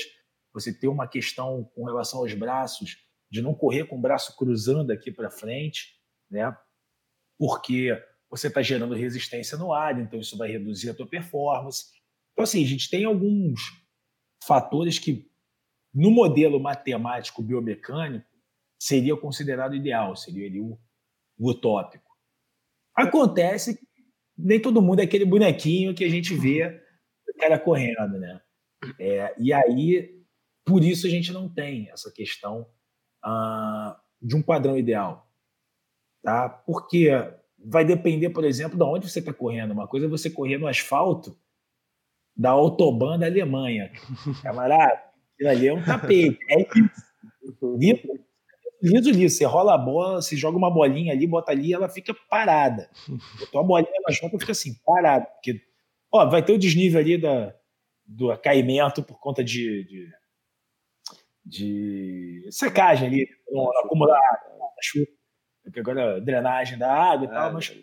você 0.54 0.74
ter 0.74 0.88
uma 0.88 1.08
questão 1.08 1.64
com 1.76 1.86
relação 1.86 2.20
aos 2.20 2.34
braços, 2.34 2.98
de 3.32 3.42
não 3.42 3.54
correr 3.54 3.86
com 3.86 3.98
o 3.98 4.02
braço 4.02 4.36
cruzando 4.36 4.92
aqui 4.92 5.12
para 5.12 5.30
frente, 5.30 5.96
né? 6.30 6.56
porque 7.38 7.92
você 8.30 8.48
está 8.48 8.62
gerando 8.62 8.94
resistência 8.94 9.58
no 9.58 9.74
ar, 9.74 10.00
então 10.00 10.20
isso 10.20 10.38
vai 10.38 10.52
reduzir 10.52 10.90
a 10.90 10.94
tua 10.94 11.08
performance. 11.08 11.86
Então, 12.34 12.44
assim, 12.44 12.64
a 12.64 12.68
gente 12.68 12.90
tem 12.90 13.06
alguns 13.06 13.60
fatores 14.46 15.00
que, 15.00 15.30
no 15.94 16.12
modelo 16.12 16.60
matemático 16.60 17.42
biomecânico, 17.42 18.28
seria 18.80 19.16
considerado 19.18 19.76
ideal, 19.76 20.16
seria 20.16 20.48
ali 20.48 20.60
o, 20.60 20.80
o 21.38 21.50
utópico. 21.50 22.09
Acontece 23.08 23.78
que 23.78 23.88
nem 24.38 24.60
todo 24.60 24.82
mundo 24.82 25.00
é 25.00 25.04
aquele 25.04 25.26
bonequinho 25.26 25.94
que 25.94 26.04
a 26.04 26.10
gente 26.10 26.34
vê 26.36 26.82
o 27.28 27.38
cara 27.40 27.60
correndo, 27.60 28.18
né? 28.20 28.42
É, 29.00 29.36
e 29.38 29.52
aí 29.54 30.20
por 30.66 30.84
isso 30.84 31.08
a 31.08 31.10
gente 31.10 31.32
não 31.32 31.50
tem 31.50 31.90
essa 31.90 32.12
questão 32.12 32.68
uh, 33.26 33.96
de 34.22 34.36
um 34.36 34.42
padrão 34.42 34.78
ideal. 34.78 35.28
Tá? 36.22 36.48
Porque 36.48 37.10
vai 37.58 37.84
depender, 37.84 38.30
por 38.30 38.44
exemplo, 38.44 38.78
de 38.78 38.84
onde 38.84 39.10
você 39.10 39.20
está 39.20 39.34
correndo. 39.34 39.72
Uma 39.72 39.88
coisa 39.88 40.06
é 40.06 40.10
você 40.10 40.30
correr 40.30 40.58
no 40.58 40.68
asfalto 40.68 41.38
da 42.36 42.52
Autobahn 42.52 43.18
da 43.18 43.26
Alemanha. 43.26 43.92
Camarada, 44.44 45.02
aquilo 45.34 45.50
ali 45.50 45.68
é 45.68 45.74
um 45.74 45.84
tapete. 45.84 46.38
É 46.50 46.58
liso. 46.76 48.20
Liso, 48.82 49.12
liso. 49.12 49.38
Você 49.38 49.46
rola 49.46 49.76
a 49.76 49.78
bola, 49.78 50.22
você 50.22 50.36
joga 50.36 50.58
uma 50.58 50.72
bolinha 50.72 51.14
ali, 51.14 51.28
bota 51.28 51.52
ali 51.52 51.74
ela 51.74 51.90
fica 51.90 52.14
parada. 52.30 52.90
Botou 53.40 53.62
a 53.62 53.64
bolinha 53.64 54.02
na 54.06 54.14
chota 54.14 54.40
fica 54.40 54.52
assim, 54.52 54.74
parada. 54.86 55.26
Porque, 55.26 55.62
ó, 56.12 56.26
vai 56.30 56.44
ter 56.44 56.54
o 56.54 56.58
desnível 56.58 57.00
ali 57.00 57.18
da, 57.18 57.54
do 58.06 58.36
caimento 58.38 59.04
por 59.04 59.20
conta 59.20 59.44
de, 59.44 59.84
de 59.84 60.10
de 61.50 62.48
secagem 62.52 63.08
ali, 63.08 63.28
no, 63.50 63.72
acumular 63.80 64.20
chuva, 64.82 65.08
porque 65.64 65.80
agora 65.80 66.22
drenagem 66.22 66.78
da 66.78 66.94
água 66.94 67.26
e 67.26 67.30
tal, 67.30 67.54
mas 67.54 67.76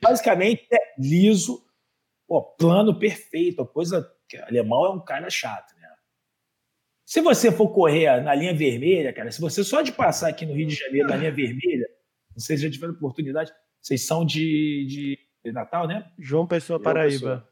basicamente 0.00 0.66
é 0.70 0.78
liso, 0.98 1.64
pô, 2.26 2.42
plano 2.42 2.98
perfeito, 2.98 3.62
a 3.62 3.66
coisa 3.66 4.08
que 4.28 4.36
alemão 4.36 4.84
é 4.84 4.90
um 4.90 5.00
cara 5.00 5.30
chato? 5.30 5.74
Se 7.08 7.22
você 7.22 7.50
for 7.50 7.70
correr 7.70 8.20
na 8.20 8.34
linha 8.34 8.52
vermelha, 8.52 9.14
cara, 9.14 9.32
se 9.32 9.40
você 9.40 9.64
só 9.64 9.80
de 9.80 9.92
passar 9.92 10.28
aqui 10.28 10.44
no 10.44 10.52
Rio 10.52 10.66
de 10.66 10.74
Janeiro 10.74 11.08
na 11.08 11.16
linha 11.16 11.32
vermelha, 11.32 11.88
não 12.32 12.38
sei 12.38 12.58
se 12.58 12.64
já 12.64 12.70
tiveram 12.70 12.92
oportunidade, 12.92 13.50
vocês 13.80 14.06
são 14.06 14.26
de, 14.26 15.16
de 15.42 15.50
Natal, 15.50 15.88
né? 15.88 16.06
João 16.18 16.46
Pessoa, 16.46 16.78
Paraíba. 16.78 17.48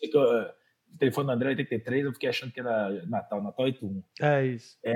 Pessoa 0.00 0.54
o 0.94 0.96
telefone 0.96 1.26
do 1.26 1.32
André 1.32 1.50
83, 1.50 2.06
eu 2.06 2.14
fiquei 2.14 2.30
achando 2.30 2.50
que 2.50 2.60
era 2.60 3.04
Natal, 3.06 3.42
Natal 3.42 3.66
81. 3.66 4.02
É 4.22 4.46
isso. 4.46 4.78
É. 4.82 4.94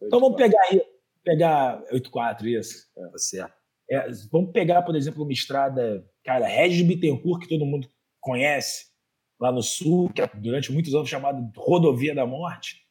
Então 0.00 0.20
vamos 0.20 0.36
pegar 0.36 0.60
aí, 0.70 0.80
pegar 1.24 1.82
84, 1.90 2.46
isso. 2.46 2.86
É, 2.96 3.38
tá. 3.38 3.54
É, 3.90 4.10
vamos 4.30 4.52
pegar, 4.52 4.82
por 4.82 4.94
exemplo, 4.94 5.24
uma 5.24 5.32
estrada, 5.32 6.08
cara, 6.22 6.46
Regis 6.46 6.86
Bittencourt, 6.86 7.42
que 7.42 7.48
todo 7.48 7.66
mundo 7.66 7.88
conhece, 8.20 8.92
lá 9.40 9.50
no 9.50 9.60
sul, 9.60 10.08
que 10.10 10.22
é, 10.22 10.30
durante 10.34 10.70
muitos 10.70 10.94
anos 10.94 11.08
chamada 11.08 11.44
Rodovia 11.56 12.14
da 12.14 12.24
Morte. 12.24 12.83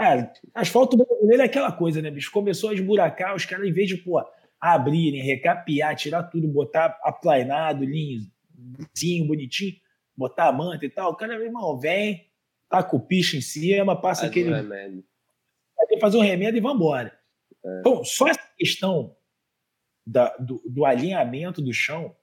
É, 0.00 0.32
asfalto 0.54 0.96
brasileiro 0.96 1.42
é 1.42 1.46
aquela 1.46 1.70
coisa, 1.70 2.02
né, 2.02 2.10
bicho? 2.10 2.30
Começou 2.30 2.70
a 2.70 2.74
esburacar, 2.74 3.34
os 3.34 3.44
caras, 3.44 3.66
em 3.66 3.72
vez 3.72 3.88
de, 3.88 3.96
pô, 3.96 4.22
abrirem, 4.60 5.22
recapear, 5.22 5.94
tirar 5.96 6.24
tudo, 6.24 6.46
botar 6.48 6.98
aplainado, 7.02 7.84
lisinho, 7.84 9.26
bonitinho, 9.26 9.74
botar 10.16 10.48
a 10.48 10.52
manta 10.52 10.86
e 10.86 10.90
tal. 10.90 11.10
O 11.10 11.16
cara, 11.16 11.36
meu 11.36 11.46
irmão, 11.46 11.78
vem, 11.78 12.28
tá 12.68 12.82
com 12.82 12.96
o 12.96 13.00
picho 13.00 13.36
em 13.36 13.40
cima, 13.40 14.00
passa 14.00 14.22
Faz 14.22 14.30
aquele. 14.30 14.50
Um 14.50 14.56
remédio. 14.56 15.04
Fazer 16.00 16.16
um 16.16 16.22
remédio 16.22 16.58
e 16.58 16.60
vai 16.60 16.72
embora. 16.72 17.12
É. 17.64 17.80
Então, 17.80 18.04
só 18.04 18.28
essa 18.28 18.48
questão 18.56 19.16
da, 20.06 20.34
do, 20.36 20.62
do, 20.66 20.84
alinhamento 20.84 21.60
do 21.60 21.72
chão, 21.72 22.14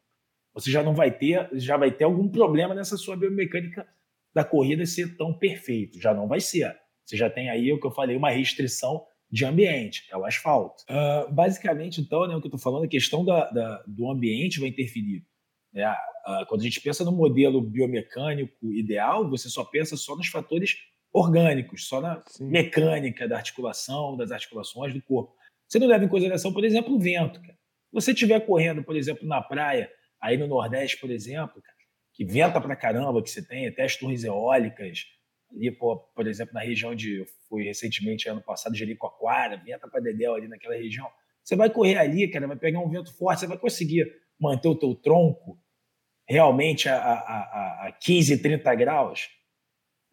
você 0.53 0.71
já 0.71 0.81
não 0.81 0.93
vai 0.93 1.11
ter, 1.11 1.49
já 1.53 1.77
vai 1.77 1.91
ter 1.91 2.03
algum 2.03 2.27
problema 2.27 2.73
nessa 2.73 2.97
sua 2.97 3.15
biomecânica 3.15 3.87
da 4.33 4.43
corrida 4.43 4.85
ser 4.85 5.15
tão 5.17 5.33
perfeito. 5.33 5.99
Já 5.99 6.13
não 6.13 6.27
vai 6.27 6.39
ser. 6.39 6.75
Você 7.09 7.17
já 7.17 7.27
tem 7.27 7.49
aí 7.49 7.73
o 7.73 7.79
que 7.79 7.87
eu 7.87 7.91
falei, 7.91 8.15
uma 8.15 8.29
restrição 8.29 9.03
de 9.31 9.43
ambiente, 9.43 10.07
é 10.11 10.17
o 10.17 10.25
asfalto. 10.25 10.83
Uh, 10.83 11.33
basicamente, 11.33 11.99
então, 11.99 12.27
né, 12.27 12.35
o 12.35 12.39
que 12.39 12.45
eu 12.45 12.49
estou 12.49 12.59
falando, 12.59 12.85
a 12.85 12.87
questão 12.87 13.25
da, 13.25 13.49
da, 13.49 13.83
do 13.87 14.09
ambiente 14.11 14.59
vai 14.59 14.69
interferir. 14.69 15.25
Né? 15.73 15.83
Ah, 15.83 16.45
quando 16.47 16.61
a 16.61 16.63
gente 16.63 16.79
pensa 16.81 17.03
no 17.03 17.11
modelo 17.11 17.61
biomecânico 17.61 18.71
ideal, 18.71 19.27
você 19.27 19.49
só 19.49 19.63
pensa 19.63 19.97
só 19.97 20.15
nos 20.15 20.27
fatores 20.27 20.75
orgânicos, 21.11 21.87
só 21.87 21.99
na 21.99 22.21
Sim. 22.27 22.45
mecânica 22.45 23.27
da 23.27 23.37
articulação, 23.37 24.15
das 24.15 24.31
articulações 24.31 24.93
do 24.93 25.01
corpo. 25.01 25.33
Você 25.67 25.79
não 25.79 25.87
leva 25.87 26.05
em 26.05 26.09
consideração, 26.09 26.53
por 26.53 26.63
exemplo, 26.63 26.93
o 26.93 26.99
vento. 26.99 27.41
Cara. 27.41 27.53
Se 27.53 27.93
você 27.93 28.11
estiver 28.11 28.39
correndo, 28.41 28.83
por 28.83 28.95
exemplo, 28.95 29.27
na 29.27 29.41
praia, 29.41 29.89
aí 30.21 30.37
no 30.37 30.47
Nordeste, 30.47 30.99
por 30.99 31.09
exemplo, 31.09 31.59
cara, 31.61 31.77
que 32.13 32.23
venta 32.23 32.61
pra 32.61 32.75
caramba, 32.75 33.23
que 33.23 33.29
você 33.29 33.43
tem 33.43 33.67
até 33.67 33.83
as 33.83 33.95
torres 33.95 34.23
eólicas, 34.23 35.05
ali, 35.51 35.71
por, 35.71 35.99
por 36.15 36.27
exemplo, 36.27 36.53
na 36.53 36.61
região 36.61 36.93
de. 36.95 37.19
Eu 37.19 37.25
fui 37.47 37.63
recentemente, 37.63 38.29
ano 38.29 38.41
passado, 38.41 38.75
Jericoacoara, 38.75 39.57
venta 39.57 39.87
para 39.87 39.99
Dedéu 39.99 40.35
ali 40.35 40.47
naquela 40.47 40.75
região. 40.75 41.09
Você 41.43 41.55
vai 41.55 41.69
correr 41.69 41.97
ali, 41.97 42.27
cara, 42.27 42.47
vai 42.47 42.57
pegar 42.57 42.79
um 42.79 42.89
vento 42.89 43.11
forte, 43.17 43.39
você 43.39 43.47
vai 43.47 43.57
conseguir 43.57 44.05
manter 44.39 44.67
o 44.67 44.75
teu 44.75 44.93
tronco 44.95 45.59
realmente 46.27 46.87
a, 46.87 46.95
a, 46.95 47.87
a 47.87 47.91
15, 47.91 48.37
30 48.41 48.75
graus, 48.75 49.29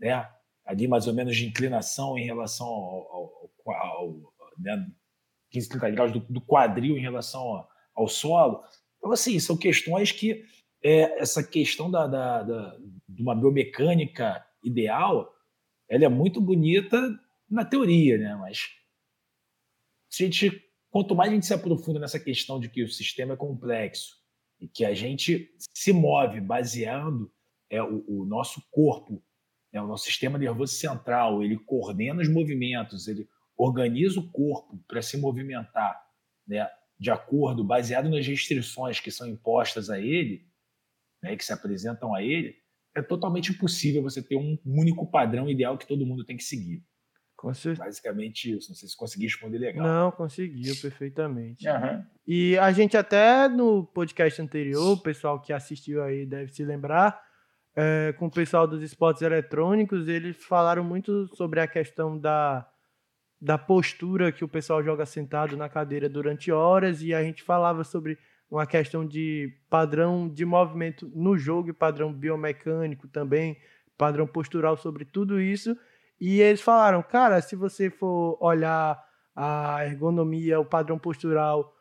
né? 0.00 0.26
ali 0.64 0.88
mais 0.88 1.07
ou 1.07 1.14
menos 1.14 1.37
de 1.37 1.47
inclinação 1.47 2.19
em 2.19 2.25
relação 2.25 2.66
ao, 2.66 3.52
ao, 3.66 3.75
ao 3.75 4.26
né? 4.59 4.87
15, 5.50 5.69
30 5.69 5.90
graus 5.90 6.12
do, 6.12 6.21
do 6.21 6.40
quadril 6.40 6.97
em 6.97 7.00
relação 7.00 7.40
ao, 7.40 7.69
ao, 7.95 8.09
solo. 8.09 8.62
Então, 8.99 9.12
assim, 9.12 9.38
são 9.38 9.57
questões 9.57 10.11
que 10.11 10.45
é, 10.83 11.21
essa 11.21 11.43
questão 11.43 11.90
da, 11.90 12.07
da, 12.07 12.43
da, 12.43 12.76
de 13.09 13.23
uma 13.23 13.35
biomecânica 13.35 14.45
ideal, 14.66 15.35
ela 15.88 16.04
é 16.04 16.08
muito 16.08 16.40
bonita 16.40 17.18
na 17.49 17.64
teoria, 17.64 18.18
né? 18.18 18.35
mas 18.37 18.68
a 20.12 20.23
gente, 20.25 20.64
quanto 20.90 21.14
mais 21.14 21.30
a 21.30 21.35
gente 21.35 21.46
se 21.46 21.54
aprofunda 21.54 22.00
nessa 22.00 22.18
questão 22.18 22.58
de 22.58 22.68
que 22.68 22.82
o 22.82 22.88
sistema 22.88 23.35
é 23.35 23.37
complexo, 23.37 24.16
e 24.61 24.66
que 24.66 24.85
a 24.85 24.94
gente 24.94 25.54
se 25.75 25.92
move 25.92 26.40
baseando 26.40 27.30
é, 27.70 27.82
o, 27.82 28.04
o 28.08 28.25
nosso 28.25 28.62
corpo, 28.70 29.23
é, 29.73 29.80
o 29.80 29.87
nosso 29.87 30.04
sistema 30.04 30.38
nervoso 30.38 30.75
central, 30.75 31.42
ele 31.42 31.58
coordena 31.58 32.23
os 32.23 32.28
movimentos, 32.28 33.06
ele 33.08 33.28
organiza 33.56 34.18
o 34.20 34.30
corpo 34.30 34.78
para 34.88 35.02
se 35.02 35.16
movimentar 35.16 36.02
né, 36.46 36.68
de 36.99 37.11
acordo, 37.11 37.64
baseado 37.64 38.08
nas 38.08 38.26
restrições 38.26 39.00
que 39.00 39.11
são 39.11 39.26
impostas 39.26 39.90
a 39.90 39.99
ele, 39.99 40.46
né, 41.23 41.37
que 41.37 41.44
se 41.44 41.52
apresentam 41.52 42.14
a 42.14 42.23
ele, 42.23 42.56
é 42.97 43.03
totalmente 43.03 43.53
impossível 43.53 44.03
você 44.03 44.23
ter 44.23 44.37
um 44.37 44.59
único 44.65 45.07
padrão 45.07 45.49
ideal 45.50 45.76
que 45.76 45.87
todo 45.87 46.07
mundo 46.07 46.25
tem 46.25 46.37
que 46.37 46.43
seguir. 46.43 46.83
Com 47.37 47.53
certeza. 47.53 47.85
Basicamente 47.85 48.57
isso. 48.57 48.71
Não 48.71 48.76
sei 48.76 48.88
se 48.88 48.97
consegui 48.97 49.26
responder 49.26 49.59
legal. 49.59 49.87
Não, 49.87 50.11
conseguiu 50.11 50.75
perfeitamente. 50.81 51.69
Uhum. 51.69 52.03
E 52.26 52.57
a 52.57 52.73
gente 52.73 52.97
até 52.97 53.47
no 53.49 53.85
podcast 53.85 54.41
anterior, 54.41 54.95
o 54.95 55.03
pessoal 55.03 55.41
que 55.41 55.53
assistiu 55.53 56.03
aí 56.03 56.25
deve 56.25 56.50
se 56.53 56.65
lembrar, 56.65 57.23
é, 57.76 58.15
com 58.19 58.26
o 58.26 58.31
pessoal 58.31 58.67
dos 58.67 58.83
esportes 58.83 59.21
eletrônicos, 59.21 60.09
eles 60.09 60.43
falaram 60.43 60.83
muito 60.83 61.29
sobre 61.37 61.61
a 61.61 61.67
questão 61.67 62.19
da, 62.19 62.67
da 63.38 63.59
postura 63.59 64.33
que 64.33 64.43
o 64.43 64.49
pessoal 64.49 64.83
joga 64.83 65.05
sentado 65.05 65.55
na 65.59 65.69
cadeira 65.69 66.09
durante 66.09 66.50
horas, 66.50 67.03
e 67.03 67.12
a 67.12 67.23
gente 67.23 67.43
falava 67.43 67.85
sobre 67.85 68.17
uma 68.50 68.67
questão 68.67 69.07
de 69.07 69.53
padrão 69.69 70.29
de 70.29 70.45
movimento 70.45 71.11
no 71.15 71.37
jogo 71.37 71.71
e 71.71 71.73
padrão 71.73 72.12
biomecânico 72.12 73.09
também, 73.09 73.57
padrão 73.97 74.26
postural 74.26 74.76
sobre 74.76 75.05
tudo 75.05 75.41
isso. 75.41 75.76
E 76.21 76.41
eles 76.41 76.61
falaram, 76.61 77.03
cara, 77.03 77.41
se 77.43 77.57
você 77.57 77.91
for 77.91 78.38
olhar 78.41 79.03
a 79.35 79.85
ergonomia, 79.85 80.59
o 80.59 80.65
padrão 80.65 80.99
postural 80.99 81.75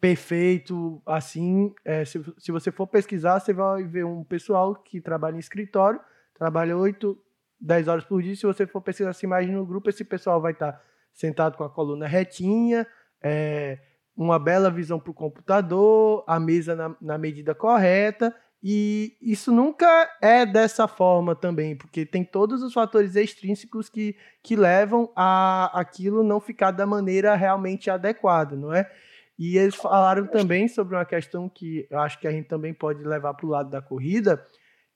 perfeito, 0.00 1.00
assim, 1.06 1.72
é, 1.84 2.04
se, 2.04 2.20
se 2.38 2.50
você 2.50 2.70
for 2.72 2.86
pesquisar, 2.86 3.38
você 3.38 3.52
vai 3.52 3.84
ver 3.84 4.04
um 4.04 4.24
pessoal 4.24 4.74
que 4.74 5.00
trabalha 5.00 5.36
em 5.36 5.40
escritório, 5.40 6.00
trabalha 6.34 6.76
8, 6.76 7.16
10 7.60 7.88
horas 7.88 8.04
por 8.04 8.20
dia. 8.20 8.34
Se 8.34 8.44
você 8.44 8.66
for 8.66 8.80
pesquisar 8.80 9.10
essa 9.10 9.24
imagem 9.24 9.52
no 9.52 9.64
grupo, 9.64 9.88
esse 9.88 10.04
pessoal 10.04 10.40
vai 10.40 10.52
estar 10.52 10.80
sentado 11.12 11.56
com 11.56 11.62
a 11.62 11.70
coluna 11.70 12.06
retinha, 12.06 12.86
é, 13.22 13.78
uma 14.16 14.38
bela 14.38 14.70
visão 14.70 14.98
para 14.98 15.10
o 15.10 15.14
computador, 15.14 16.24
a 16.26 16.38
mesa 16.38 16.74
na, 16.74 16.96
na 17.00 17.18
medida 17.18 17.54
correta 17.54 18.34
e 18.62 19.16
isso 19.20 19.50
nunca 19.50 20.08
é 20.20 20.46
dessa 20.46 20.86
forma 20.86 21.34
também, 21.34 21.74
porque 21.74 22.06
tem 22.06 22.24
todos 22.24 22.62
os 22.62 22.72
fatores 22.72 23.16
extrínsecos 23.16 23.88
que, 23.88 24.16
que 24.40 24.54
levam 24.54 25.10
a 25.16 25.80
aquilo 25.80 26.22
não 26.22 26.38
ficar 26.38 26.70
da 26.70 26.86
maneira 26.86 27.34
realmente 27.34 27.90
adequada, 27.90 28.54
não 28.54 28.72
é? 28.72 28.88
E 29.36 29.58
eles 29.58 29.74
falaram 29.74 30.28
também 30.28 30.68
sobre 30.68 30.94
uma 30.94 31.04
questão 31.04 31.48
que 31.48 31.88
eu 31.90 31.98
acho 31.98 32.20
que 32.20 32.28
a 32.28 32.30
gente 32.30 32.46
também 32.46 32.72
pode 32.72 33.02
levar 33.02 33.34
para 33.34 33.46
o 33.46 33.48
lado 33.48 33.68
da 33.68 33.82
corrida, 33.82 34.46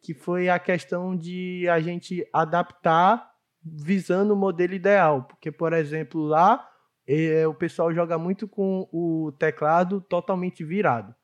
que 0.00 0.14
foi 0.14 0.49
a 0.49 0.61
questão 0.61 1.16
de 1.16 1.68
a 1.68 1.80
gente 1.80 2.25
adaptar 2.32 3.32
visando 3.61 4.35
o 4.35 4.37
modelo 4.37 4.75
ideal. 4.75 5.25
Porque, 5.25 5.50
por 5.50 5.73
exemplo, 5.73 6.23
lá 6.23 6.64
é, 7.06 7.46
o 7.46 7.54
pessoal 7.54 7.92
joga 7.92 8.18
muito 8.18 8.48
com 8.48 8.88
o 8.92 9.32
teclado 9.38 10.00
totalmente 10.00 10.64
virado 10.64 11.14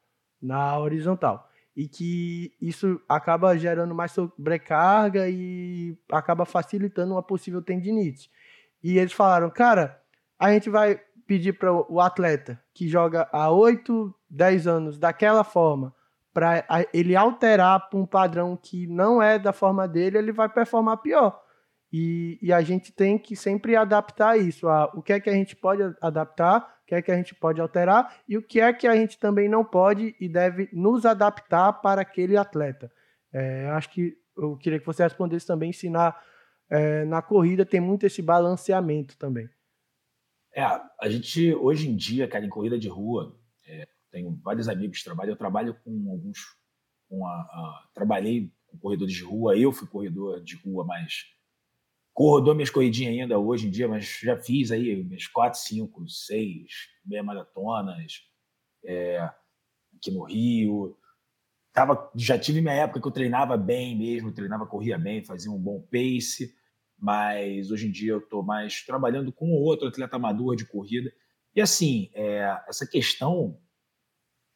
na 0.41 0.79
horizontal 0.79 1.49
e 1.75 1.89
que 1.89 2.53
isso 2.61 3.01
acaba 3.09 3.57
gerando 3.57 3.95
mais 3.95 4.13
sobrecarga 4.13 5.29
e 5.29 5.97
acaba 6.11 6.45
facilitando 6.45 7.15
uma 7.15 7.23
possível 7.23 7.63
tendinite. 7.63 8.31
E 8.83 8.99
eles 8.99 9.13
falaram, 9.13 9.49
cara, 9.51 10.01
a 10.39 10.53
gente 10.53 10.69
vai 10.69 11.01
pedir 11.27 11.55
para 11.55 11.73
o 11.73 12.01
atleta 12.01 12.61
que 12.75 12.89
joga 12.89 13.29
há 13.33 13.51
8, 13.51 14.15
10 14.29 14.67
anos 14.67 14.99
daquela 14.99 15.45
forma, 15.45 15.95
para 16.33 16.65
ele 16.93 17.15
alterar 17.15 17.89
para 17.89 17.99
um 17.99 18.07
padrão 18.07 18.57
que 18.57 18.87
não 18.87 19.23
é 19.23 19.39
da 19.39 19.53
forma 19.53 19.87
dele, 19.87 20.19
ele 20.19 20.33
vai 20.33 20.49
performar 20.49 20.99
pior. 20.99 21.42
E, 21.93 22.39
e, 22.41 22.51
a 22.53 22.63
gente 22.63 22.91
tem 22.91 23.19
que 23.19 23.37
sempre 23.37 23.77
adaptar 23.77 24.39
isso. 24.39 24.67
A, 24.67 24.87
o 24.95 25.03
que 25.03 25.13
é 25.13 25.21
que 25.21 25.29
a 25.29 25.35
gente 25.35 25.55
pode 25.55 25.83
adaptar, 26.01 26.81
o 26.83 26.87
que 26.87 26.95
é 26.95 27.03
que 27.03 27.13
a 27.13 27.17
gente 27.17 27.35
pode 27.35 27.61
alterar 27.61 28.17
e 28.27 28.39
o 28.39 28.43
que 28.43 28.61
é 28.61 28.73
que 28.73 28.87
a 28.87 28.97
gente 28.97 29.19
também 29.19 29.47
não 29.47 29.63
pode 29.63 30.17
e 30.19 30.27
deve 30.27 30.71
nos 30.73 31.05
adaptar 31.05 31.71
para 31.75 32.01
aquele 32.01 32.37
atleta. 32.37 32.91
É, 33.31 33.67
acho 33.71 33.91
que 33.91 34.17
eu 34.35 34.57
queria 34.57 34.81
que 34.81 34.87
você 34.87 35.03
respondesse 35.03 35.47
também, 35.47 35.69
ensinar 35.69 36.19
é, 36.71 37.05
na 37.05 37.21
corrida 37.21 37.67
tem 37.67 37.81
muito 37.81 38.07
esse 38.07 38.23
balanceamento 38.23 39.19
também. 39.19 39.47
É, 40.55 40.63
a 40.63 41.09
gente 41.11 41.55
hoje 41.55 41.91
em 41.91 41.95
dia, 41.95 42.27
cara, 42.27 42.47
em 42.47 42.49
corrida 42.49 42.79
de 42.79 42.89
rua, 42.89 43.39
é, 43.67 43.87
tenho 44.11 44.35
vários 44.43 44.67
amigos 44.67 44.99
que 44.99 45.05
trabalham, 45.05 45.33
eu 45.33 45.39
trabalho 45.39 45.75
com 45.85 46.11
alguns, 46.11 46.39
com 47.07 47.27
a, 47.27 47.33
a, 47.33 47.89
trabalhei 47.93 48.51
com 48.67 48.79
corredores 48.79 49.13
de 49.13 49.23
rua, 49.23 49.59
eu 49.59 49.71
fui 49.73 49.87
corredor 49.87 50.43
de 50.43 50.57
rua 50.57 50.85
mais 50.87 51.25
Corro, 52.15 52.41
dou 52.41 52.55
minhas 52.55 52.71
corridinhas 52.71 53.13
ainda 53.13 53.39
hoje 53.39 53.67
em 53.67 53.71
dia, 53.71 53.89
mas 53.89 54.19
já 54.23 54.37
fiz 54.37 54.71
aí 54.71 55.03
minhas 55.03 55.27
quatro, 55.27 55.59
cinco, 55.59 56.07
seis 56.09 56.89
meia 57.05 57.23
maratonas 57.23 58.23
é, 58.85 59.19
aqui 59.97 60.11
no 60.11 60.25
Rio. 60.25 60.97
Tava, 61.73 62.11
já 62.15 62.39
tive 62.39 62.61
minha 62.61 62.75
época 62.75 63.01
que 63.01 63.09
eu 63.09 63.13
treinava 63.13 63.57
bem 63.57 63.97
mesmo, 63.97 64.33
treinava, 64.33 64.67
corria 64.67 64.99
bem, 64.99 65.25
fazia 65.25 65.51
um 65.51 65.59
bom 65.59 65.81
pace, 65.81 66.55
mas 66.99 67.71
hoje 67.71 67.89
em 67.89 67.91
dia 67.91 68.13
eu 68.13 68.19
estou 68.19 68.43
mais 68.43 68.85
trabalhando 68.85 69.33
com 69.33 69.51
outro 69.53 69.89
atleta 69.89 70.17
amador 70.17 70.55
de 70.55 70.67
corrida. 70.67 71.11
E 71.55 71.63
assim, 71.63 72.11
é, 72.15 72.63
essa 72.69 72.87
questão 72.87 73.59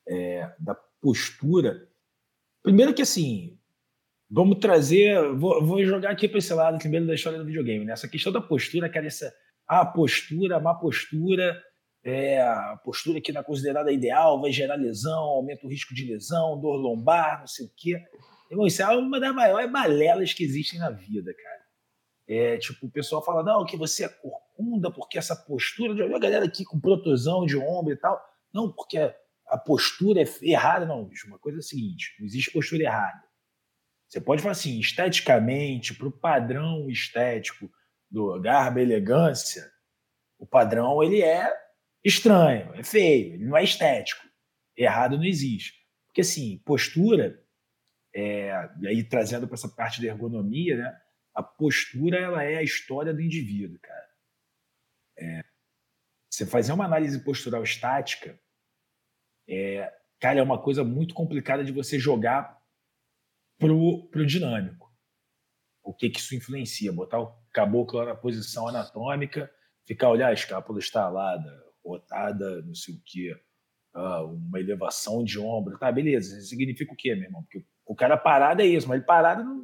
é, 0.07 0.55
da 0.59 0.75
postura, 1.01 1.89
primeiro 2.63 2.93
que 2.93 3.03
assim, 3.03 3.56
Vamos 4.29 4.59
trazer, 4.59 5.33
vou, 5.35 5.65
vou 5.65 5.85
jogar 5.85 6.11
aqui 6.11 6.29
para 6.29 6.39
esse 6.39 6.53
lado 6.53 6.79
primeiro 6.79 7.07
da 7.07 7.15
história 7.15 7.39
do 7.39 7.45
videogame, 7.45 7.85
né? 7.85 7.93
Essa 7.93 8.09
questão 8.09 8.33
da 8.33 8.41
postura, 8.41 8.91
é 8.93 9.07
essa 9.07 9.33
a 9.69 9.85
postura, 9.85 10.57
a 10.57 10.61
má 10.61 10.75
postura, 10.75 11.61
é, 12.05 12.41
a 12.41 12.77
postura 12.85 13.21
que 13.21 13.33
não 13.33 13.41
é 13.41 13.45
considerada 13.45 13.91
ideal, 13.93 14.41
vai 14.41 14.53
gerar 14.53 14.77
lesão, 14.77 15.19
aumenta 15.19 15.67
o 15.67 15.71
risco 15.71 15.95
de 15.95 16.05
lesão, 16.05 16.61
dor 16.61 16.77
lombar, 16.77 17.41
não 17.41 17.47
sei 17.47 17.67
o 17.67 17.71
quê. 17.77 18.01
Irmão, 18.51 18.67
isso 18.67 18.83
é 18.83 18.89
uma 18.97 19.19
das 19.19 19.35
maiores 19.35 19.71
balelas 19.71 20.33
que 20.33 20.45
existem 20.45 20.79
na 20.79 20.91
vida, 20.91 21.35
cara. 21.35 21.67
É, 22.29 22.59
tipo, 22.59 22.87
o 22.87 22.91
pessoal 22.91 23.25
fala, 23.25 23.43
não, 23.43 23.65
que 23.65 23.77
você 23.77 24.05
é 24.05 24.09
corcunda, 24.09 24.91
porque 24.91 25.19
essa 25.19 25.37
postura, 25.37 25.97
já 25.97 26.05
a 26.05 26.19
galera 26.19 26.45
aqui 26.45 26.65
com 26.65 26.81
protusão 26.81 27.45
de 27.45 27.57
ombro 27.57 27.93
e 27.93 27.97
tal. 27.97 28.21
Não, 28.53 28.73
porque 28.73 28.99
a 29.49 29.59
postura 29.59 30.23
é 30.23 30.27
errada. 30.43 30.87
Não, 30.87 31.05
bicho, 31.05 31.27
uma 31.27 31.39
coisa 31.39 31.59
é 31.59 31.61
a 31.61 31.63
seguinte, 31.63 32.17
não 32.19 32.27
existe 32.27 32.53
postura 32.53 32.83
errada. 32.83 33.26
Você 34.09 34.21
pode 34.21 34.41
falar 34.41 34.53
assim, 34.53 34.79
esteticamente, 34.79 35.95
para 35.95 36.07
o 36.07 36.13
padrão 36.13 36.89
estético 36.89 37.71
do 38.11 38.41
garbo 38.41 38.79
elegância, 38.79 39.71
o 40.39 40.47
padrão 40.47 41.03
ele 41.03 41.23
é 41.23 41.53
estranho, 42.05 42.73
é 42.75 42.85
feio, 42.85 43.35
ele 43.35 43.45
não 43.45 43.57
é 43.57 43.65
estético. 43.65 44.25
Errado 44.77 45.17
não 45.17 45.25
existe. 45.25 45.75
Porque 46.07 46.21
assim, 46.21 46.59
postura, 46.65 47.43
é, 48.15 48.51
e 48.81 48.87
aí 48.87 49.05
trazendo 49.05 49.47
para 49.47 49.55
essa 49.55 49.69
parte 49.69 50.01
da 50.01 50.07
ergonomia, 50.07 50.77
né? 50.77 51.01
A 51.35 51.43
postura 51.43 52.19
ela 52.19 52.43
é 52.45 52.57
a 52.57 52.63
história 52.63 53.13
do 53.13 53.21
indivíduo, 53.21 53.79
cara. 53.81 54.07
É, 55.19 55.45
você 56.31 56.47
fazer 56.47 56.73
uma 56.73 56.85
análise 56.85 57.23
postural 57.25 57.63
estática, 57.63 58.39
é, 59.49 59.93
cara, 60.21 60.39
é 60.39 60.43
uma 60.43 60.61
coisa 60.61 60.85
muito 60.85 61.15
complicada 61.15 61.65
de 61.65 61.73
você 61.73 61.99
jogar 61.99 62.57
pro, 63.59 64.09
pro 64.09 64.27
dinâmico. 64.27 64.87
O 65.83 65.95
que, 65.95 66.11
que 66.11 66.19
isso 66.19 66.35
influencia? 66.35 66.93
Botar 66.93 67.21
o 67.21 67.33
caboclo 67.53 68.05
na 68.05 68.15
posição 68.15 68.69
anatômica, 68.69 69.51
ficar, 69.87 70.11
olhar 70.11 70.29
a 70.29 70.33
escápula 70.33 70.79
estalada, 70.79 71.65
rotada, 71.85 72.63
não 72.63 72.75
sei 72.75 72.95
o 72.95 73.03
quê, 73.05 73.41
ah, 73.95 74.25
uma 74.25 74.61
elevação 74.61 75.25
de 75.25 75.39
ombro. 75.39 75.79
Tá, 75.79 75.91
beleza. 75.91 76.39
Isso 76.39 76.49
significa 76.49 76.93
o 76.93 76.97
quê, 76.97 77.15
meu 77.15 77.25
irmão? 77.25 77.43
Porque 77.43 77.65
o 77.87 77.95
cara 77.95 78.17
parado 78.17 78.61
é 78.63 78.67
isso, 78.67 78.89
mas 78.89 78.99
ele 78.99 79.07
parado 79.07 79.45
não, 79.45 79.63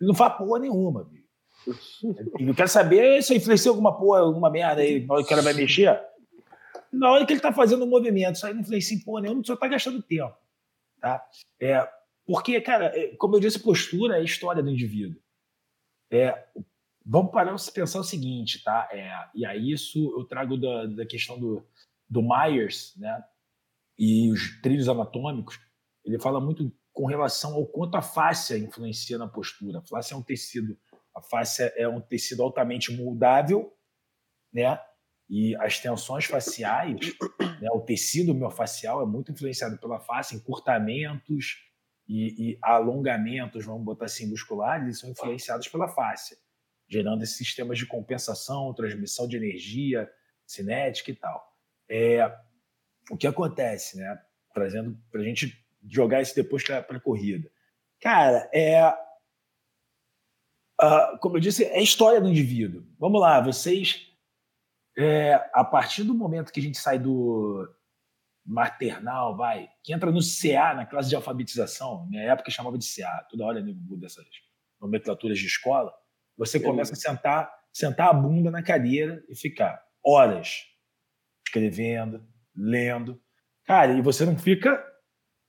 ele 0.00 0.08
não 0.08 0.14
faz 0.14 0.36
porra 0.36 0.60
nenhuma, 0.60 1.04
bicho. 1.04 1.24
Eu 2.40 2.54
quero 2.54 2.68
saber 2.68 3.22
se 3.22 3.34
influencia 3.36 3.70
alguma 3.70 3.96
porra, 3.96 4.20
alguma 4.20 4.50
merda 4.50 4.82
aí, 4.82 5.04
na 5.06 5.14
hora 5.14 5.22
que 5.22 5.26
o 5.26 5.30
cara 5.30 5.42
vai 5.42 5.54
mexer. 5.54 6.00
Na 6.92 7.10
hora 7.10 7.26
que 7.26 7.32
ele 7.32 7.40
tá 7.40 7.52
fazendo 7.52 7.82
o 7.82 7.86
um 7.86 7.90
movimento, 7.90 8.36
isso 8.36 8.46
aí 8.46 8.54
não 8.54 8.60
influencia 8.60 8.96
em 8.96 9.00
porra 9.00 9.22
nenhuma, 9.22 9.42
só 9.44 9.56
tá 9.56 9.68
gastando 9.68 10.02
tempo. 10.02 10.34
Tá? 11.00 11.22
É, 11.60 11.88
porque, 12.26 12.60
cara, 12.60 12.86
é, 12.98 13.14
como 13.16 13.36
eu 13.36 13.40
disse, 13.40 13.58
postura 13.58 14.16
é 14.16 14.20
a 14.20 14.24
história 14.24 14.62
do 14.62 14.70
indivíduo. 14.70 15.20
É, 16.10 16.46
vamos 17.04 17.32
parar 17.32 17.54
para 17.54 17.72
pensar 17.72 18.00
o 18.00 18.04
seguinte, 18.04 18.62
tá? 18.62 18.88
É, 18.92 19.12
e 19.34 19.44
aí 19.44 19.72
isso 19.72 19.98
eu 20.16 20.24
trago 20.24 20.56
da, 20.56 20.86
da 20.86 21.06
questão 21.06 21.38
do, 21.38 21.66
do 22.08 22.22
Myers, 22.22 22.94
né? 22.96 23.22
E 23.98 24.30
os 24.32 24.60
trilhos 24.60 24.88
anatômicos. 24.88 25.60
Ele 26.04 26.18
fala 26.18 26.40
muito 26.40 26.72
com 26.92 27.06
relação 27.06 27.54
ao 27.54 27.66
quanto 27.66 27.96
a 27.96 28.02
face 28.02 28.56
influencia 28.58 29.18
na 29.18 29.28
postura. 29.28 29.78
A 29.78 29.82
face 29.82 30.12
é 30.12 30.16
um 30.16 30.22
tecido, 30.22 30.78
a 31.14 31.20
face 31.20 31.62
é 31.76 31.88
um 31.88 32.00
tecido 32.00 32.42
altamente 32.42 32.92
moldável, 32.92 33.72
né? 34.52 34.80
E 35.28 35.56
as 35.56 35.80
tensões 35.80 36.26
faciais, 36.26 37.00
né, 37.60 37.68
o 37.72 37.80
tecido 37.80 38.34
miofascial 38.34 39.02
é 39.02 39.06
muito 39.06 39.32
influenciado 39.32 39.78
pela 39.78 39.98
face, 39.98 40.36
encurtamentos, 40.36 41.64
e, 42.06 42.50
e 42.50 42.58
alongamentos, 42.62 43.64
vamos 43.64 43.84
botar 43.84 44.06
assim, 44.06 44.28
musculares, 44.28 44.84
eles 44.84 44.98
são 44.98 45.10
influenciados 45.10 45.68
pela 45.68 45.88
face, 45.88 46.38
gerando 46.88 47.22
esses 47.22 47.36
sistemas 47.36 47.78
de 47.78 47.86
compensação, 47.86 48.74
transmissão 48.74 49.26
de 49.26 49.36
energia 49.36 50.10
cinética 50.46 51.10
e 51.10 51.14
tal. 51.14 51.52
É, 51.88 52.30
o 53.10 53.16
que 53.16 53.26
acontece, 53.26 53.96
né? 53.96 54.20
Trazendo 54.52 54.98
para 55.10 55.20
a 55.20 55.24
gente 55.24 55.64
jogar 55.88 56.22
isso 56.22 56.34
depois 56.34 56.62
para 56.62 56.78
a 56.78 57.00
corrida. 57.00 57.50
Cara, 58.00 58.48
é. 58.52 58.86
Uh, 60.82 61.18
como 61.20 61.36
eu 61.36 61.40
disse, 61.40 61.64
é 61.64 61.78
a 61.78 61.82
história 61.82 62.20
do 62.20 62.28
indivíduo. 62.28 62.84
Vamos 62.98 63.20
lá, 63.20 63.40
vocês. 63.40 64.10
É, 64.96 65.34
a 65.52 65.64
partir 65.64 66.04
do 66.04 66.14
momento 66.14 66.52
que 66.52 66.60
a 66.60 66.62
gente 66.62 66.78
sai 66.78 66.98
do 66.98 67.68
maternal, 68.44 69.36
vai, 69.36 69.68
que 69.82 69.92
entra 69.94 70.10
no 70.10 70.20
CA, 70.20 70.74
na 70.74 70.84
classe 70.84 71.08
de 71.08 71.16
alfabetização, 71.16 72.06
minha 72.06 72.22
época 72.22 72.50
chamava 72.50 72.76
de 72.76 72.86
CA, 72.86 73.26
toda 73.30 73.44
hora 73.44 73.60
eu 73.60 73.64
mudo 73.64 73.96
dessas 73.96 74.24
nomenclaturas 74.80 75.38
de 75.38 75.46
escola, 75.46 75.92
você 76.36 76.60
começa 76.60 76.92
a 76.92 76.96
sentar, 76.96 77.50
sentar 77.72 78.08
a 78.08 78.12
bunda 78.12 78.50
na 78.50 78.62
cadeira 78.62 79.24
e 79.28 79.34
ficar 79.36 79.82
horas 80.04 80.64
escrevendo, 81.46 82.26
lendo. 82.54 83.20
Cara, 83.64 83.92
e 83.92 84.02
você 84.02 84.26
não 84.26 84.36
fica, 84.36 84.84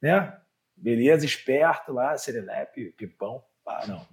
né? 0.01 0.38
Beleza, 0.77 1.25
esperto 1.25 1.91
lá, 1.91 2.17
serelepe, 2.17 2.91
pipão. 2.91 3.43
Ah, 3.67 3.88
não. 3.88 4.08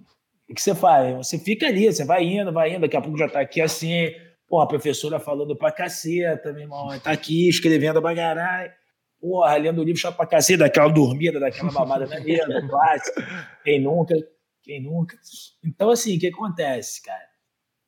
O 0.49 0.53
que 0.53 0.61
você 0.61 0.75
faz? 0.75 1.15
Você 1.15 1.39
fica 1.39 1.67
ali, 1.67 1.85
você 1.85 2.03
vai 2.03 2.23
indo, 2.23 2.51
vai 2.51 2.71
indo, 2.71 2.81
daqui 2.81 2.97
a 2.97 3.01
pouco 3.01 3.17
já 3.17 3.29
tá 3.29 3.39
aqui 3.39 3.61
assim, 3.61 4.13
pô, 4.53 4.61
a 4.61 4.67
professora 4.67 5.19
falando 5.19 5.55
pra 5.55 5.71
caceta, 5.71 6.53
meu 6.53 6.61
irmão, 6.61 6.87
tá 6.99 7.09
aqui 7.09 7.49
escrevendo 7.49 7.99
bagarai. 7.99 8.71
Porra, 9.19 9.55
lendo 9.55 9.81
o 9.81 9.83
livro 9.83 9.99
só 9.99 10.11
pra 10.11 10.27
caceta, 10.27 10.65
daquela 10.65 10.89
dormida, 10.89 11.39
daquela 11.39 11.71
mamada 11.71 12.05
na 12.05 12.19
mesa, 12.19 12.61
clássica. 12.69 13.49
Quem 13.63 13.81
nunca? 13.81 14.13
Quem 14.61 14.83
nunca? 14.83 15.17
Então, 15.65 15.89
assim, 15.89 16.17
o 16.17 16.19
que 16.19 16.27
acontece, 16.27 17.01
cara? 17.01 17.27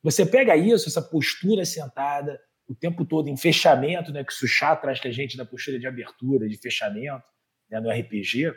Você 0.02 0.26
pega 0.26 0.56
isso, 0.56 0.88
essa 0.88 1.00
postura 1.00 1.64
sentada, 1.64 2.36
o 2.66 2.74
tempo 2.74 3.04
todo 3.04 3.28
em 3.28 3.36
fechamento, 3.36 4.12
né, 4.12 4.24
que 4.24 4.32
o 4.32 4.34
Suchá 4.34 4.74
traz 4.74 4.98
que 4.98 5.06
a 5.06 5.12
gente 5.12 5.36
da 5.36 5.44
postura 5.44 5.78
de 5.78 5.86
abertura, 5.86 6.48
de 6.48 6.58
fechamento, 6.58 7.22
né, 7.70 7.78
no 7.78 7.90
RPG, 7.90 8.52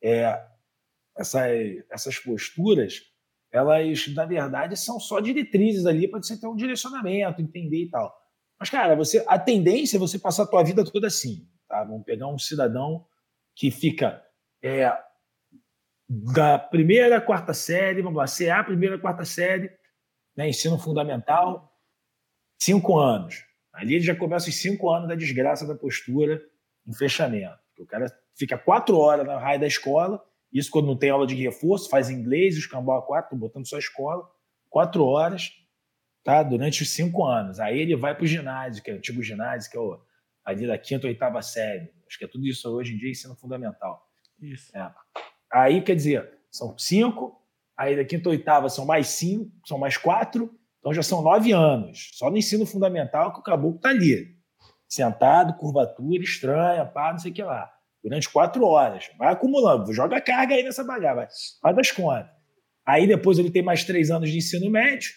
é, 0.00 0.40
essa, 1.16 1.48
essas 1.90 2.20
posturas, 2.20 3.00
elas, 3.50 4.06
na 4.14 4.24
verdade, 4.24 4.76
são 4.76 5.00
só 5.00 5.20
diretrizes 5.20 5.86
ali 5.86 6.06
para 6.06 6.22
você 6.22 6.38
ter 6.38 6.46
um 6.46 6.56
direcionamento, 6.56 7.40
entender 7.40 7.84
e 7.84 7.90
tal. 7.90 8.14
Mas, 8.58 8.70
cara, 8.70 8.94
você, 8.94 9.24
a 9.26 9.38
tendência 9.38 9.96
é 9.96 10.00
você 10.00 10.18
passar 10.18 10.42
a 10.42 10.46
tua 10.46 10.62
vida 10.62 10.84
toda 10.84 11.06
assim. 11.06 11.48
Tá? 11.68 11.84
Vamos 11.84 12.04
pegar 12.04 12.26
um 12.26 12.38
cidadão 12.38 13.06
que 13.54 13.70
fica 13.70 14.22
é, 14.62 14.92
da 16.08 16.58
primeira 16.58 17.20
quarta 17.20 17.52
série, 17.52 18.02
vamos 18.02 18.18
lá, 18.18 18.24
CA, 18.26 18.64
primeira, 18.64 18.98
quarta 18.98 19.24
série, 19.24 19.70
né, 20.36 20.48
ensino 20.48 20.78
fundamental, 20.78 21.72
cinco 22.58 22.98
anos. 22.98 23.44
Ali 23.72 23.94
ele 23.94 24.04
já 24.04 24.14
começa 24.14 24.48
os 24.48 24.56
cinco 24.56 24.90
anos 24.90 25.08
da 25.08 25.14
desgraça 25.14 25.66
da 25.66 25.74
postura 25.74 26.42
em 26.86 26.92
fechamento. 26.94 27.58
O 27.78 27.86
cara 27.86 28.06
fica 28.34 28.56
quatro 28.56 28.96
horas 28.96 29.26
na 29.26 29.38
raia 29.38 29.58
da 29.58 29.66
escola, 29.66 30.24
isso 30.52 30.70
quando 30.70 30.86
não 30.86 30.96
tem 30.96 31.10
aula 31.10 31.26
de 31.26 31.34
reforço, 31.34 31.90
faz 31.90 32.10
inglês, 32.10 32.56
os 32.56 32.66
cambau 32.66 32.98
a 32.98 33.02
quatro, 33.02 33.36
botando 33.36 33.68
só 33.68 33.78
escola, 33.78 34.28
quatro 34.68 35.04
horas, 35.04 35.52
tá? 36.24 36.42
Durante 36.42 36.82
os 36.82 36.90
cinco 36.90 37.24
anos. 37.24 37.60
Aí 37.60 37.78
ele 37.78 37.96
vai 37.96 38.14
para 38.14 38.24
o 38.24 38.26
ginásio, 38.26 38.82
que 38.82 38.90
é 38.90 38.94
o 38.94 38.96
antigo 38.96 39.22
ginásio, 39.22 39.70
que 39.70 39.76
é 39.76 39.80
o, 39.80 40.00
ali 40.44 40.66
da 40.66 40.78
quinta 40.78 41.06
ou 41.06 41.10
oitava 41.10 41.42
série. 41.42 41.92
Acho 42.06 42.18
que 42.18 42.24
é 42.24 42.28
tudo 42.28 42.46
isso 42.46 42.68
hoje 42.70 42.94
em 42.94 42.98
dia 42.98 43.10
ensino 43.10 43.36
fundamental. 43.36 44.06
Isso. 44.40 44.76
É. 44.76 44.90
Aí, 45.52 45.82
quer 45.82 45.94
dizer, 45.94 46.38
são 46.50 46.76
cinco, 46.78 47.42
aí 47.76 47.96
da 47.96 48.04
quinta 48.04 48.28
ou 48.28 48.34
oitava 48.34 48.68
são 48.68 48.84
mais 48.86 49.08
cinco, 49.08 49.50
são 49.66 49.78
mais 49.78 49.96
quatro, 49.96 50.54
então 50.78 50.92
já 50.92 51.02
são 51.02 51.22
nove 51.22 51.52
anos, 51.52 52.10
só 52.14 52.30
no 52.30 52.36
ensino 52.36 52.64
fundamental 52.64 53.32
que 53.32 53.40
o 53.40 53.42
caboclo 53.42 53.76
está 53.76 53.90
ali, 53.90 54.36
sentado, 54.88 55.58
curvatura 55.58 56.22
estranha, 56.22 56.84
pá, 56.86 57.12
não 57.12 57.18
sei 57.18 57.30
o 57.30 57.34
que 57.34 57.42
lá, 57.42 57.70
durante 58.02 58.28
quatro 58.28 58.64
horas. 58.64 59.10
Vai 59.18 59.32
acumulando, 59.32 59.92
joga 59.92 60.20
carga 60.20 60.54
aí 60.54 60.62
nessa 60.62 60.84
bagaça, 60.84 61.14
vai, 61.14 61.28
faz 61.60 61.76
das 61.76 61.90
contas. 61.90 62.30
Aí 62.86 63.06
depois 63.06 63.38
ele 63.38 63.50
tem 63.50 63.62
mais 63.62 63.84
três 63.84 64.10
anos 64.10 64.30
de 64.30 64.38
ensino 64.38 64.70
médio, 64.70 65.10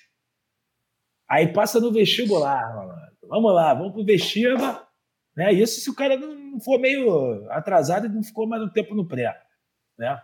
aí 1.30 1.52
passa 1.52 1.80
no 1.80 1.92
vestibular, 1.92 2.76
malandro. 2.76 3.12
Vamos 3.28 3.54
lá, 3.54 3.74
vamos 3.74 3.94
pro 3.94 4.04
vestibular, 4.04 4.88
né? 5.36 5.54
Isso 5.54 5.80
se 5.80 5.90
o 5.90 5.96
cara 5.96 6.18
não 6.18 6.60
for 6.60 6.80
meio 6.80 7.50
atrasado 7.52 8.08
e 8.08 8.10
não 8.10 8.22
ficou 8.24 8.46
mais 8.46 8.62
um 8.62 8.70
tempo 8.70 8.94
no 8.94 9.08
pré, 9.08 9.42
né? 9.98 10.22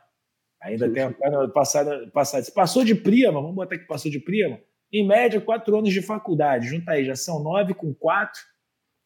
Ainda 0.62 0.92
tem 0.92 1.16
passado, 1.54 2.12
passado. 2.12 2.44
Se 2.44 2.54
passou 2.54 2.84
de 2.84 2.96
prima, 2.96 3.34
vamos 3.34 3.56
botar 3.56 3.78
que 3.78 3.86
passou 3.86 4.12
de 4.12 4.20
prima, 4.20 4.60
em 4.92 5.06
média, 5.06 5.40
quatro 5.40 5.78
anos 5.78 5.94
de 5.94 6.02
faculdade. 6.02 6.68
Junta 6.68 6.92
aí, 6.92 7.06
já 7.06 7.16
são 7.16 7.42
nove 7.42 7.74
com 7.74 7.94
quatro, 7.94 8.42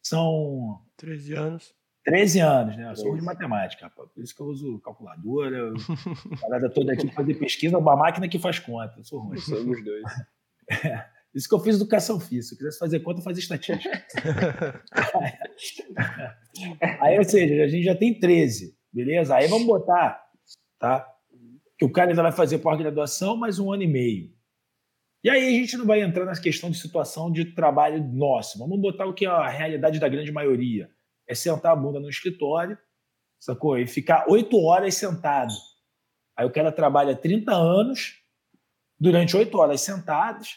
são. 0.02 0.80
13 0.96 1.34
anos. 1.34 1.74
13 2.04 2.40
anos, 2.40 2.76
né? 2.76 2.90
Eu 2.90 2.96
sou 2.96 3.14
de 3.14 3.22
matemática, 3.22 3.84
rapaz. 3.84 4.10
Por 4.10 4.22
isso 4.22 4.34
que 4.34 4.42
eu 4.42 4.46
uso 4.46 4.80
calculadora, 4.80 5.72
parada 6.40 6.68
toda 6.68 6.92
aqui 6.92 7.06
para 7.06 7.14
fazer 7.14 7.34
pesquisa, 7.34 7.78
uma 7.78 7.96
máquina 7.96 8.28
que 8.28 8.38
faz 8.38 8.58
conta. 8.58 8.94
Eu 8.98 9.04
sou 9.04 9.20
ruim. 9.20 9.38
Somos 9.38 9.84
dois. 9.84 10.02
É. 10.84 11.04
Isso 11.34 11.48
que 11.48 11.54
eu 11.54 11.58
fiz 11.58 11.76
educação 11.76 12.20
física. 12.20 12.44
Se 12.44 12.54
eu 12.54 12.58
quisesse 12.58 12.78
fazer 12.78 13.00
conta, 13.00 13.20
eu 13.20 13.24
fazia 13.24 13.42
estatística. 13.42 14.04
aí, 17.00 17.18
ou 17.18 17.24
seja, 17.24 17.64
a 17.64 17.68
gente 17.68 17.84
já 17.84 17.96
tem 17.96 18.18
13, 18.18 18.76
beleza? 18.92 19.34
Aí 19.34 19.48
vamos 19.48 19.66
botar, 19.66 20.22
tá? 20.78 21.06
Que 21.76 21.84
o 21.84 21.90
cara 21.90 22.10
ainda 22.10 22.22
vai 22.22 22.32
fazer 22.32 22.58
pós-graduação 22.58 23.36
mais 23.36 23.58
um 23.58 23.72
ano 23.72 23.82
e 23.82 23.88
meio. 23.88 24.30
E 25.24 25.30
aí 25.30 25.48
a 25.48 25.58
gente 25.58 25.76
não 25.76 25.86
vai 25.86 26.02
entrar 26.02 26.24
na 26.24 26.40
questão 26.40 26.70
de 26.70 26.78
situação 26.78 27.30
de 27.30 27.54
trabalho 27.54 28.02
nosso. 28.04 28.58
Vamos 28.58 28.80
botar 28.80 29.06
o 29.06 29.14
que 29.14 29.24
é 29.24 29.28
a 29.28 29.48
realidade 29.48 29.98
da 29.98 30.08
grande 30.08 30.30
maioria. 30.30 30.90
É 31.26 31.34
sentar 31.34 31.72
a 31.72 31.76
bunda 31.76 32.00
no 32.00 32.08
escritório, 32.08 32.78
sacou? 33.38 33.78
E 33.78 33.86
ficar 33.86 34.26
oito 34.28 34.58
horas 34.58 34.94
sentado. 34.94 35.52
Aí 36.36 36.46
o 36.46 36.52
cara 36.52 36.72
trabalha 36.72 37.16
30 37.16 37.52
anos, 37.52 38.22
durante 38.98 39.36
oito 39.36 39.58
horas 39.58 39.80
sentados, 39.80 40.56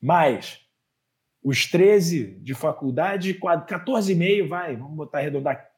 mais 0.00 0.60
os 1.42 1.66
13 1.66 2.40
de 2.40 2.54
faculdade, 2.54 3.34
14,5, 3.34 4.48
vai, 4.48 4.76
vamos 4.76 4.96
botar 4.96 5.18
arredondar 5.18 5.70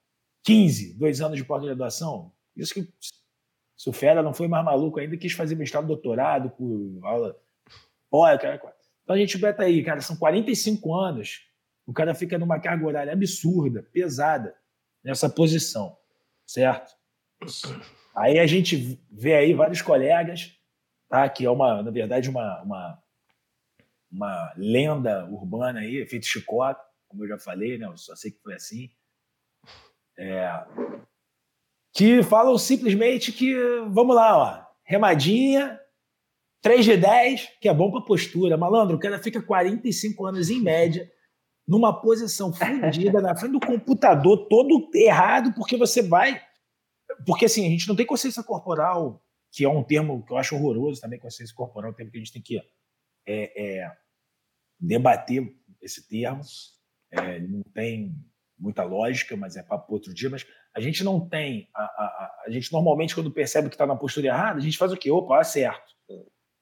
15, 0.45 0.99
dois 0.99 1.21
anos 1.21 1.37
de 1.37 1.45
pós-graduação. 1.45 2.33
Isso 2.57 2.75
que 2.75 2.89
se 3.77 3.89
o 3.89 3.93
Fera 3.93 4.23
não 4.23 4.35
foi 4.35 4.49
mais 4.49 4.65
maluco 4.65 4.99
ainda, 4.99 5.17
quis 5.17 5.33
fazer 5.33 5.55
mestrado, 5.55 5.87
doutorado, 5.87 6.51
por 6.51 7.01
aula 7.03 7.37
Olha, 8.11 8.39
cara. 8.39 8.61
Então 9.05 9.15
a 9.15 9.19
gente 9.19 9.39
beta 9.39 9.63
aí, 9.63 9.83
cara, 9.83 10.01
são 10.01 10.17
45 10.17 10.95
anos. 10.95 11.47
O 11.91 11.93
cara 11.93 12.15
fica 12.15 12.39
numa 12.39 12.61
carga 12.61 12.87
horária 12.87 13.13
absurda, 13.13 13.83
pesada, 13.83 14.55
nessa 15.03 15.29
posição, 15.29 15.99
certo? 16.47 16.95
Aí 18.15 18.39
a 18.39 18.47
gente 18.47 18.97
vê 19.11 19.35
aí 19.35 19.53
vários 19.53 19.83
colegas, 19.83 20.57
tá? 21.09 21.29
Que 21.29 21.45
é 21.45 21.51
uma, 21.51 21.83
na 21.83 21.91
verdade, 21.91 22.31
uma, 22.31 22.63
uma, 22.63 23.03
uma 24.09 24.55
lenda 24.57 25.27
urbana 25.27 25.81
aí, 25.81 25.97
efeito 25.97 26.27
chicote, 26.27 26.81
como 27.09 27.25
eu 27.25 27.29
já 27.29 27.41
falei, 27.41 27.77
né? 27.77 27.87
Eu 27.87 27.97
só 27.97 28.15
sei 28.15 28.31
que 28.31 28.41
foi 28.41 28.55
assim. 28.55 28.89
É, 30.17 30.65
que 31.93 32.23
falam 32.23 32.57
simplesmente 32.57 33.33
que, 33.33 33.53
vamos 33.89 34.15
lá, 34.15 34.39
ó, 34.39 34.65
remadinha, 34.85 35.81
3 36.63 36.85
de 36.85 36.97
10, 36.99 37.49
que 37.61 37.69
é 37.69 37.75
bom 37.75 37.91
para 37.91 38.01
postura. 38.03 38.57
Malandro, 38.57 38.97
o 38.97 39.01
cara 39.01 39.19
fica 39.19 39.43
45 39.43 40.25
anos 40.25 40.51
em 40.51 40.61
média 40.61 41.11
numa 41.71 42.01
posição 42.01 42.53
fundida 42.53 43.21
na 43.21 43.37
frente 43.37 43.53
do 43.53 43.61
computador, 43.61 44.49
todo 44.49 44.91
errado, 44.93 45.55
porque 45.55 45.77
você 45.77 46.03
vai. 46.03 46.43
Porque 47.25 47.45
assim, 47.45 47.65
a 47.65 47.71
gente 47.71 47.87
não 47.87 47.95
tem 47.95 48.05
consciência 48.05 48.43
corporal, 48.43 49.23
que 49.53 49.65
é 49.65 49.69
um 49.69 49.85
termo 49.85 50.25
que 50.27 50.33
eu 50.33 50.37
acho 50.37 50.57
horroroso 50.57 51.01
também, 51.01 51.21
consciência 51.21 51.55
corporal, 51.55 51.91
é 51.91 51.93
um 51.93 51.97
termo 51.97 52.11
que 52.11 52.19
a 52.19 52.21
gente 52.21 52.33
tem 52.33 52.43
que 52.43 52.59
é, 53.25 53.79
é, 53.85 53.93
debater 54.81 55.49
esse 55.81 56.09
termo. 56.09 56.41
É, 57.13 57.39
não 57.39 57.63
tem 57.73 58.17
muita 58.59 58.83
lógica, 58.83 59.37
mas 59.37 59.57
é 59.57 59.63
para 59.63 59.85
outro 59.89 60.13
dia. 60.13 60.29
Mas 60.29 60.45
a 60.75 60.81
gente 60.81 61.05
não 61.05 61.29
tem. 61.29 61.69
A, 61.73 61.83
a, 61.85 62.43
a, 62.47 62.51
gente 62.51 62.73
normalmente, 62.73 63.15
quando 63.15 63.31
percebe 63.31 63.69
que 63.69 63.77
está 63.77 63.87
na 63.87 63.95
postura 63.95 64.27
errada, 64.27 64.59
a 64.59 64.63
gente 64.63 64.77
faz 64.77 64.93
o 64.93 64.97
quê? 64.97 65.09
Opa, 65.09 65.39
acerto. 65.39 65.95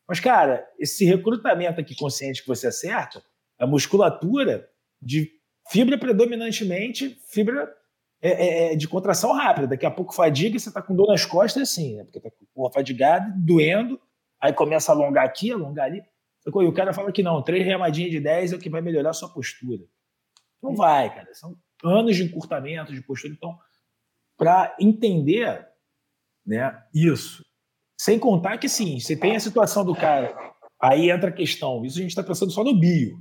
Mas, 0.07 0.21
cara, 0.21 0.68
esse 0.79 1.07
recrutamento 1.07 1.81
aqui 1.81 1.97
consciente 1.97 2.42
que 2.42 2.49
você 2.49 2.66
acerta, 2.66 3.25
a 3.59 3.66
musculatura 3.66 4.68
de 5.01 5.31
fibra 5.71 5.99
predominantemente, 5.99 7.19
fibra 7.29 7.73
é, 8.21 8.31
é, 8.31 8.73
é 8.73 8.77
de 8.77 8.89
contração 8.89 9.33
rápida. 9.33 9.69
Daqui 9.69 9.87
a 9.87 9.91
pouco 9.91 10.15
fadiga 10.15 10.57
e 10.57 10.61
você 10.61 10.69
está 10.69 10.83
com 10.83 10.95
dor 10.95 11.09
nas 11.09 11.25
costas 11.25 11.71
assim, 11.71 11.97
né? 11.97 12.05
Porque 12.05 12.21
tá 12.21 12.31
com 12.55 12.71
fadigado, 12.71 13.33
doendo, 13.37 14.01
aí 14.41 14.53
começa 14.53 14.93
a 14.93 14.95
alongar 14.95 15.25
aqui, 15.25 15.53
alongar 15.53 15.87
ali. 15.87 16.03
E 16.47 16.51
o 16.51 16.73
cara 16.73 16.95
fala 16.95 17.13
que 17.13 17.23
não, 17.23 17.43
três 17.43 17.65
remadinhas 17.65 18.11
de 18.11 18.21
10 18.21 18.53
é 18.53 18.57
o 18.57 18.59
que 18.59 18.71
vai 18.71 18.81
melhorar 18.81 19.11
a 19.11 19.15
sua 19.15 19.29
postura. 19.29 19.85
Não 20.63 20.75
vai, 20.75 21.15
cara. 21.15 21.33
São 21.35 21.57
anos 21.85 22.17
de 22.17 22.25
encurtamento 22.25 22.93
de 22.93 23.03
postura. 23.03 23.35
Então, 23.35 23.57
para 24.37 24.75
entender 24.81 25.67
né, 26.47 26.83
isso, 26.95 27.45
sem 28.01 28.19
contar 28.19 28.57
que, 28.59 28.69
sim, 28.69 28.99
você 28.99 29.17
tem 29.17 29.37
a 29.37 29.41
situação 29.41 29.85
do 29.85 29.95
cara. 29.95 30.35
Aí 30.81 31.11
entra 31.11 31.29
a 31.29 31.33
questão. 31.33 31.85
Isso 31.85 31.99
a 31.99 32.03
gente 32.03 32.11
está 32.11 32.23
pensando 32.23 32.53
só 32.53 32.65
no 32.65 32.79
bio. 32.79 33.19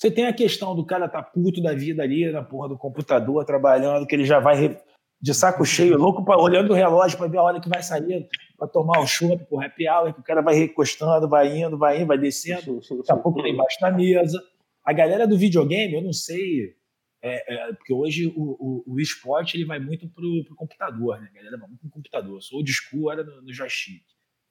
Você 0.00 0.10
tem 0.10 0.26
a 0.26 0.32
questão 0.32 0.74
do 0.74 0.82
cara 0.82 1.06
tá 1.06 1.22
puto 1.22 1.62
da 1.62 1.74
vida 1.74 2.02
ali 2.02 2.32
na 2.32 2.42
porra 2.42 2.70
do 2.70 2.78
computador, 2.78 3.44
trabalhando, 3.44 4.06
que 4.06 4.14
ele 4.14 4.24
já 4.24 4.40
vai 4.40 4.80
de 5.20 5.34
saco 5.34 5.62
cheio, 5.62 5.98
louco, 5.98 6.24
pra, 6.24 6.38
olhando 6.38 6.70
o 6.70 6.74
relógio 6.74 7.18
para 7.18 7.28
ver 7.28 7.36
a 7.36 7.42
hora 7.42 7.60
que 7.60 7.68
vai 7.68 7.82
sair, 7.82 8.26
para 8.56 8.66
tomar 8.66 8.98
o 9.00 9.06
chopp, 9.06 9.44
pro 9.44 9.60
happy 9.60 9.86
hour, 9.86 10.14
que 10.14 10.20
o 10.20 10.24
cara 10.24 10.40
vai 10.40 10.54
recostando, 10.54 11.28
vai 11.28 11.54
indo, 11.54 11.76
vai 11.76 11.98
indo, 11.98 12.06
vai 12.06 12.16
descendo, 12.16 12.80
daqui 12.80 13.12
a 13.12 13.16
pouco 13.16 13.42
lá 13.42 13.48
embaixo 13.50 13.78
da 13.78 13.90
mesa. 13.90 14.42
A 14.82 14.94
galera 14.94 15.26
do 15.26 15.36
videogame, 15.36 15.92
eu 15.92 16.00
não 16.00 16.14
sei, 16.14 16.74
é, 17.22 17.54
é, 17.54 17.72
porque 17.74 17.92
hoje 17.92 18.32
o, 18.34 18.56
o, 18.58 18.94
o, 18.94 19.00
esporte 19.00 19.54
ele 19.54 19.66
vai 19.66 19.78
muito 19.78 20.08
pro, 20.08 20.44
pro 20.46 20.56
computador, 20.56 21.20
né? 21.20 21.28
A 21.30 21.36
galera 21.36 21.58
vai 21.58 21.68
muito 21.68 21.82
pro 21.82 21.90
computador. 21.90 22.36
Eu 22.36 22.40
sou 22.40 22.56
old 22.56 22.72
school, 22.72 23.12
era 23.12 23.22
no, 23.22 23.42
no 23.42 23.52
joystick. 23.52 24.02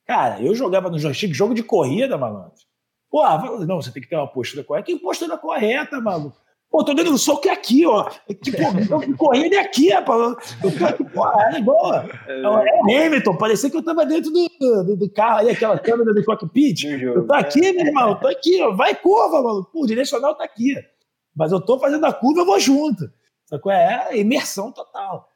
Cara, 0.06 0.40
eu 0.40 0.54
jogava 0.54 0.88
no 0.88 0.98
joystick 1.00 1.34
jogo 1.34 1.54
de 1.54 1.64
corrida, 1.64 2.16
malandro. 2.16 2.69
Pô, 3.10 3.24
não, 3.66 3.82
você 3.82 3.90
tem 3.92 4.02
que 4.02 4.08
ter 4.08 4.16
uma 4.16 4.28
postura 4.28 4.62
correta. 4.62 4.86
Que 4.86 4.96
postura 4.96 5.36
correta, 5.36 6.00
maluco? 6.00 6.36
Pô, 6.70 6.84
tô 6.84 6.94
dando 6.94 7.18
soco 7.18 7.48
é 7.48 7.50
aqui, 7.50 7.84
ó. 7.84 8.08
Tipo, 8.40 8.58
correndo 9.18 9.54
é 9.54 9.58
aqui, 9.58 9.90
rapaz. 9.90 10.56
Pô, 11.12 11.26
é 11.28 11.60
boa. 11.60 12.08
É, 12.28 12.94
é 12.94 13.06
Hamilton, 13.06 13.36
parecia 13.36 13.68
que 13.68 13.76
eu 13.76 13.84
tava 13.84 14.06
dentro 14.06 14.30
do, 14.30 14.48
do, 14.84 14.96
do 14.96 15.10
carro 15.10 15.40
ali, 15.40 15.50
aquela 15.50 15.76
câmera 15.80 16.14
do 16.14 16.24
cockpit. 16.24 16.84
Eu 16.84 17.26
tô 17.26 17.34
aqui, 17.34 17.72
meu 17.72 17.86
irmão, 17.86 18.14
tô 18.20 18.28
aqui, 18.28 18.62
ó. 18.62 18.72
Vai 18.72 18.94
curva, 18.94 19.42
maluco. 19.42 19.72
Pô, 19.72 19.82
o 19.82 19.86
direcional 19.86 20.36
tá 20.36 20.44
aqui. 20.44 20.76
Mas 21.34 21.50
eu 21.50 21.60
tô 21.60 21.76
fazendo 21.80 22.06
a 22.06 22.12
curva, 22.12 22.42
eu 22.42 22.46
vou 22.46 22.60
junto. 22.60 23.10
Sacou? 23.46 23.72
É 23.72 24.16
imersão 24.16 24.70
total. 24.70 25.28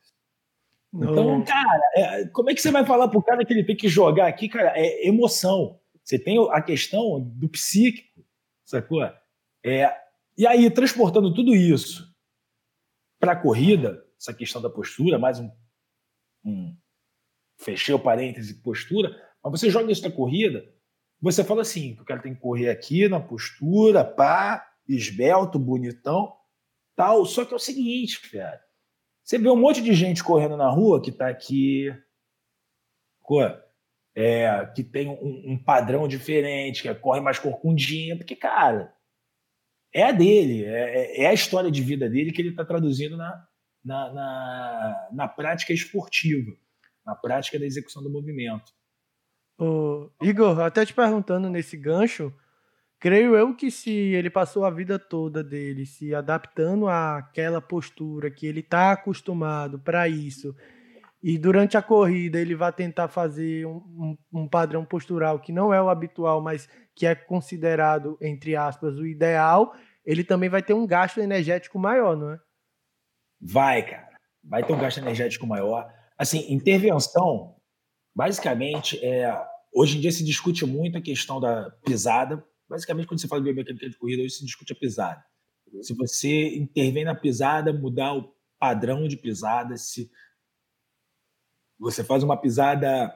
Então, 0.95 1.43
cara, 1.43 1.83
é, 1.97 2.27
como 2.29 2.51
é 2.51 2.55
que 2.55 2.63
você 2.63 2.71
vai 2.71 2.87
falar 2.87 3.09
pro 3.09 3.21
cara 3.21 3.45
que 3.45 3.53
ele 3.53 3.65
tem 3.65 3.75
que 3.75 3.89
jogar 3.89 4.29
aqui, 4.29 4.49
cara? 4.49 4.73
É 4.77 5.09
emoção. 5.09 5.81
Você 6.05 6.19
tem 6.19 6.39
a 6.51 6.61
questão 6.61 7.19
do 7.21 7.49
psíquico, 7.49 8.25
sacou? 8.65 9.03
É, 9.65 9.91
e 10.37 10.47
aí, 10.47 10.71
transportando 10.71 11.33
tudo 11.33 11.55
isso 11.55 12.15
para 13.19 13.33
a 13.33 13.41
corrida, 13.41 14.05
essa 14.21 14.35
questão 14.35 14.61
da 14.61 14.69
postura, 14.69 15.19
mais 15.19 15.41
um, 15.41 15.51
um 16.45 16.77
fechei 17.59 17.95
o 17.95 17.99
parêntese 17.99 18.63
postura, 18.63 19.11
mas 19.43 19.59
você 19.61 19.71
joga 19.71 19.91
isso 19.91 20.03
na 20.03 20.15
corrida, 20.15 20.69
você 21.21 21.43
fala 21.43 21.63
assim, 21.63 21.95
que 21.95 22.03
o 22.03 22.05
cara 22.05 22.21
tem 22.21 22.35
que 22.35 22.41
correr 22.41 22.69
aqui 22.69 23.09
na 23.09 23.19
postura, 23.19 24.05
pá, 24.05 24.71
esbelto, 24.87 25.59
bonitão, 25.59 26.37
tal. 26.95 27.25
Só 27.25 27.47
que 27.47 27.55
é 27.55 27.57
o 27.57 27.61
seguinte, 27.61 28.31
cara, 28.31 28.63
você 29.23 29.39
vê 29.39 29.49
um 29.49 29.57
monte 29.57 29.81
de 29.81 29.95
gente 29.95 30.23
correndo 30.23 30.57
na 30.57 30.69
rua 30.69 31.01
que 31.01 31.09
está 31.09 31.29
aqui, 31.29 31.91
é, 34.15 34.67
que 34.75 34.85
tem 34.85 35.09
um, 35.09 35.53
um, 35.53 35.59
padrão 35.59 36.07
diferente, 36.07 36.83
que 36.83 36.95
corre 36.95 37.21
mais 37.21 37.39
corcundinha, 37.39 38.17
porque, 38.17 38.37
cara, 38.37 38.95
é 39.93 40.05
a 40.05 40.13
dele, 40.13 40.65
é, 40.65 41.21
é, 41.21 41.23
é 41.23 41.27
a 41.27 41.33
história 41.33 41.71
de 41.71 41.83
vida 41.83 42.09
dele 42.09 42.33
que 42.33 42.41
ele 42.41 42.51
está 42.51 42.65
traduzindo 42.65 43.17
na, 43.17 43.47
na, 43.85 44.13
na, 44.13 45.09
na, 45.13 45.29
prática 45.29 45.73
esportiva, 45.73 46.53
na 47.05 47.15
prática 47.15 47.59
da 47.59 47.67
execução 47.67 48.03
do 48.03 48.11
movimento. 48.11 48.73
Ô, 49.59 50.11
Igor, 50.23 50.61
até 50.61 50.87
te 50.87 50.95
perguntando 50.95 51.49
nesse 51.49 51.77
gancho, 51.77 52.33
creio 53.01 53.37
eu 53.37 53.55
que 53.55 53.71
se 53.71 53.91
ele 53.91 54.31
passou 54.31 54.65
a 54.65 54.71
vida 54.71 54.99
toda 54.99 55.43
dele 55.43 55.87
se 55.87 56.15
adaptando 56.15 56.89
àquela 56.89 57.61
postura 57.61 58.31
que 58.31 58.47
ele 58.47 58.61
está 58.61 58.93
acostumado 58.93 59.79
para 59.79 60.09
isso, 60.09 60.57
e 61.27 61.39
durante 61.39 61.75
a 61.75 61.81
corrida 61.81 62.39
ele 62.39 62.55
vai 62.55 62.71
tentar 62.71 63.09
fazer 63.09 63.67
um, 63.67 63.77
um, 63.77 64.19
um, 64.31 64.47
padrão 64.47 64.85
postural 64.85 65.41
que 65.41 65.53
não 65.53 65.73
é 65.73 65.81
o 65.81 65.89
habitual, 65.89 66.43
mas 66.43 66.69
que 66.95 67.07
é 67.07 67.15
considerado, 67.15 68.19
entre 68.21 68.55
aspas, 68.55 68.99
o 68.99 69.07
ideal, 69.07 69.75
ele 70.05 70.23
também 70.23 70.51
vai 70.51 70.63
ter 70.63 70.75
um 70.75 70.87
gasto 70.87 71.21
energético 71.21 71.79
maior, 71.79 72.15
não 72.15 72.33
é? 72.33 72.39
Vai, 73.41 73.89
cara. 73.89 74.19
Vai 74.45 74.63
ter 74.65 74.75
um 74.75 74.79
gasto 74.79 74.99
energético 74.99 75.47
maior. 75.47 75.91
Assim, 76.19 76.53
intervenção, 76.53 77.57
basicamente, 78.15 79.03
é, 79.03 79.35
hoje 79.75 79.97
em 79.97 80.03
dia 80.03 80.13
se 80.13 80.23
discute 80.23 80.67
muito 80.67 80.99
a 80.99 81.01
questão 81.01 81.41
da 81.41 81.71
pisada. 81.87 82.45
Basicamente, 82.69 83.07
quando 83.07 83.23
você 83.23 83.29
fala 83.29 83.41
de 83.41 83.47
biomecânica 83.47 83.89
de 83.89 83.97
corrida, 83.97 84.23
hoje 84.23 84.35
se 84.35 84.45
discute 84.45 84.75
a 84.75 84.77
pisada. 84.77 85.25
Se 85.81 85.95
você 85.95 86.55
intervém 86.55 87.03
na 87.03 87.15
pisada, 87.15 87.73
mudar 87.73 88.13
o 88.13 88.31
padrão 88.59 89.09
de 89.09 89.17
pisada, 89.17 89.79
se 89.79 90.11
você 91.85 92.03
faz 92.03 92.23
uma 92.23 92.41
pisada 92.41 93.15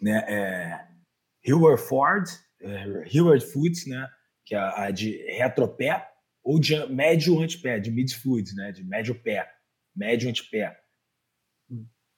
né, 0.00 0.24
é, 0.26 1.76
Ford, 1.76 2.24
é, 2.62 3.04
Hillward 3.12 3.44
Foot, 3.44 3.88
né, 3.90 4.08
que 4.42 4.54
é 4.54 4.58
a 4.58 4.90
de 4.90 5.18
retropé, 5.36 6.08
ou 6.42 6.58
de 6.58 6.74
médio 6.86 7.38
antepé, 7.38 7.78
de 7.78 7.90
midfoot, 7.90 8.54
né, 8.54 8.72
de 8.72 8.82
médio 8.82 9.14
pé, 9.14 9.50
médio 9.94 10.30
antepé. 10.30 10.74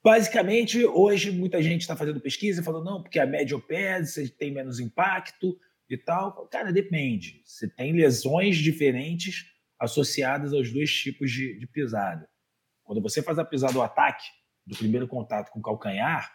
Basicamente, 0.05 0.85
hoje 0.85 1.33
muita 1.33 1.61
gente 1.61 1.81
está 1.81 1.96
fazendo 1.96 2.20
pesquisa 2.20 2.62
falando, 2.62 2.85
não, 2.85 3.02
porque 3.02 3.18
a 3.18 3.26
médio 3.26 3.61
pé 3.61 4.05
você 4.05 4.29
tem 4.29 4.52
menos 4.52 4.79
impacto 4.79 5.59
e 5.90 5.96
tal. 5.96 6.46
Cara, 6.46 6.72
depende. 6.72 7.42
Você 7.44 7.68
tem 7.68 7.92
lesões 7.92 8.57
diferentes 8.57 9.46
associadas 9.81 10.52
aos 10.52 10.72
dois 10.72 10.92
tipos 10.92 11.33
de, 11.33 11.59
de 11.59 11.66
pisada. 11.66 12.29
Quando 12.85 13.02
você 13.02 13.20
faz 13.20 13.37
a 13.37 13.44
pisada 13.44 13.72
do 13.72 13.83
ataque, 13.83 14.26
do 14.66 14.76
primeiro 14.76 15.07
contato 15.07 15.50
com 15.50 15.61
o 15.61 15.62
calcanhar, 15.62 16.35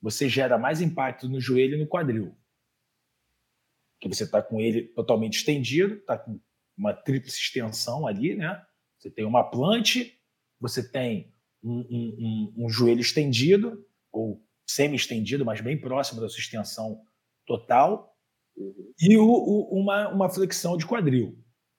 você 0.00 0.28
gera 0.28 0.56
mais 0.56 0.80
impacto 0.80 1.28
no 1.28 1.40
joelho 1.40 1.76
e 1.76 1.80
no 1.80 1.88
quadril. 1.88 2.36
Que 4.00 4.08
você 4.08 4.24
está 4.24 4.42
com 4.42 4.60
ele 4.60 4.82
totalmente 4.88 5.38
estendido, 5.38 5.94
está 5.94 6.16
com 6.18 6.40
uma 6.76 6.92
tríplice 6.92 7.38
extensão 7.38 8.06
ali, 8.06 8.36
né? 8.36 8.64
Você 8.98 9.10
tem 9.10 9.24
uma 9.24 9.42
plante, 9.42 10.20
você 10.60 10.86
tem 10.86 11.32
um, 11.62 11.78
um, 11.78 12.54
um, 12.58 12.64
um 12.64 12.68
joelho 12.68 13.00
estendido, 13.00 13.84
ou 14.12 14.44
semi-estendido, 14.66 15.44
mas 15.44 15.60
bem 15.60 15.80
próximo 15.80 16.20
da 16.20 16.28
sua 16.28 16.40
extensão 16.40 17.02
total, 17.46 18.16
uhum. 18.56 18.92
e 19.00 19.16
o, 19.16 19.26
o, 19.26 19.80
uma, 19.80 20.08
uma 20.08 20.28
flexão 20.28 20.76
de 20.76 20.86
quadril, 20.86 21.38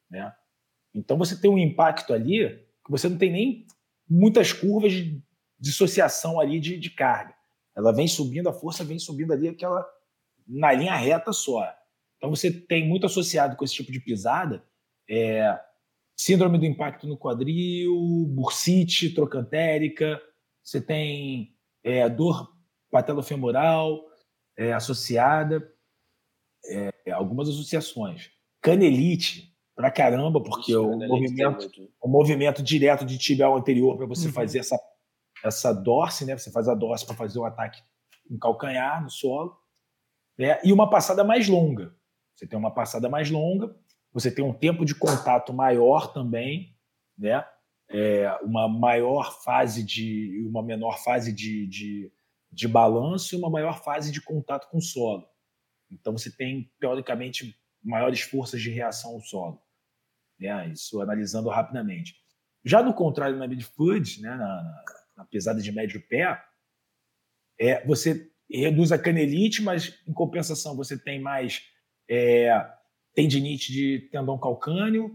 né? 0.09 0.33
Então 0.93 1.17
você 1.17 1.39
tem 1.39 1.49
um 1.49 1.57
impacto 1.57 2.13
ali 2.13 2.49
que 2.83 2.91
você 2.91 3.07
não 3.07 3.17
tem 3.17 3.31
nem 3.31 3.67
muitas 4.09 4.53
curvas 4.53 4.93
de 4.93 5.21
dissociação 5.59 6.39
ali 6.39 6.59
de, 6.59 6.77
de 6.77 6.89
carga. 6.89 7.33
Ela 7.75 7.93
vem 7.93 8.07
subindo, 8.07 8.49
a 8.49 8.53
força 8.53 8.83
vem 8.83 8.99
subindo 8.99 9.33
ali 9.33 9.47
aquela 9.49 9.85
na 10.47 10.71
linha 10.71 10.95
reta 10.95 11.33
só. 11.33 11.67
Então 12.17 12.29
você 12.29 12.49
tem 12.51 12.87
muito 12.87 13.05
associado 13.05 13.55
com 13.55 13.65
esse 13.65 13.75
tipo 13.75 13.91
de 13.91 13.99
pisada 13.99 14.63
é, 15.09 15.59
síndrome 16.15 16.57
do 16.57 16.65
impacto 16.65 17.07
no 17.07 17.17
quadril, 17.17 17.93
bursite 18.29 19.13
trocantérica, 19.13 20.19
você 20.63 20.81
tem 20.81 21.55
é, 21.83 22.09
dor 22.09 22.51
patelofemoral 22.89 24.03
é, 24.57 24.73
associada, 24.73 25.71
é, 26.65 27.11
algumas 27.11 27.47
associações. 27.47 28.31
Canelite, 28.61 29.55
pra 29.75 29.91
caramba, 29.91 30.41
porque 30.41 30.75
o 30.75 30.97
movimento, 30.97 31.69
o 32.01 32.09
movimento 32.09 32.63
direto 32.63 33.05
de 33.05 33.17
tibial 33.17 33.55
anterior 33.55 33.95
para 33.95 34.07
você 34.07 34.27
uhum. 34.27 34.33
fazer 34.33 34.59
essa 34.59 34.77
essa 35.47 35.73
dorse, 35.73 36.25
né? 36.25 36.37
Você 36.37 36.51
faz 36.51 36.67
a 36.67 36.75
dorse 36.75 37.05
para 37.05 37.15
fazer 37.15 37.39
o 37.39 37.45
ataque 37.45 37.81
em 38.29 38.37
calcanhar 38.37 39.03
no 39.03 39.09
solo, 39.09 39.57
né? 40.37 40.59
E 40.63 40.71
uma 40.71 40.89
passada 40.89 41.23
mais 41.23 41.47
longa. 41.47 41.95
Você 42.35 42.45
tem 42.45 42.57
uma 42.57 42.73
passada 42.73 43.09
mais 43.09 43.31
longa, 43.31 43.75
você 44.13 44.31
tem 44.31 44.45
um 44.45 44.53
tempo 44.53 44.85
de 44.85 44.93
contato 44.93 45.53
maior 45.53 46.13
também, 46.13 46.75
né? 47.17 47.45
É, 47.89 48.31
uma 48.43 48.67
maior 48.67 49.41
fase 49.43 49.83
de 49.83 50.45
uma 50.49 50.61
menor 50.61 51.01
fase 51.03 51.31
de, 51.31 51.65
de, 51.67 52.11
de 52.51 52.67
balanço 52.67 53.33
e 53.33 53.37
uma 53.37 53.49
maior 53.49 53.81
fase 53.81 54.11
de 54.11 54.21
contato 54.21 54.69
com 54.69 54.77
o 54.77 54.81
solo. 54.81 55.27
Então 55.89 56.11
você 56.11 56.29
tem 56.29 56.69
teoricamente 56.79 57.57
maiores 57.81 58.21
forças 58.21 58.61
de 58.61 58.69
reação 58.69 59.11
ao 59.11 59.21
solo. 59.21 59.61
Né? 60.39 60.69
Isso 60.69 61.01
analisando 61.01 61.49
rapidamente. 61.49 62.15
Já 62.63 62.83
no 62.83 62.93
contrário 62.93 63.37
na 63.37 63.47
midfoot, 63.47 64.21
né, 64.21 64.29
na, 64.29 64.37
na, 64.37 64.83
na 65.17 65.25
pesada 65.25 65.59
de 65.59 65.71
médio 65.71 66.01
pé, 66.07 66.39
é, 67.59 67.83
você 67.85 68.29
reduz 68.49 68.91
a 68.91 68.99
canelite, 68.99 69.61
mas 69.61 69.99
em 70.07 70.13
compensação 70.13 70.75
você 70.75 70.97
tem 70.97 71.19
mais 71.19 71.63
é, 72.09 72.49
tendinite 73.13 73.71
de 73.73 74.07
tendão 74.11 74.39
calcâneo, 74.39 75.11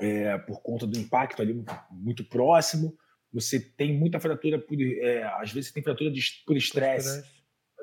é, 0.00 0.38
por 0.38 0.62
conta 0.62 0.86
do 0.86 0.98
impacto 0.98 1.42
ali 1.42 1.64
muito 1.90 2.24
próximo. 2.24 2.96
Você 3.32 3.60
tem 3.60 3.92
muita 3.92 4.18
fratura, 4.18 4.58
por, 4.58 4.80
é, 4.80 5.22
às 5.40 5.52
vezes 5.52 5.68
você 5.68 5.74
tem 5.74 5.82
fratura 5.82 6.10
de, 6.10 6.22
por 6.46 6.56
estresse 6.56 7.22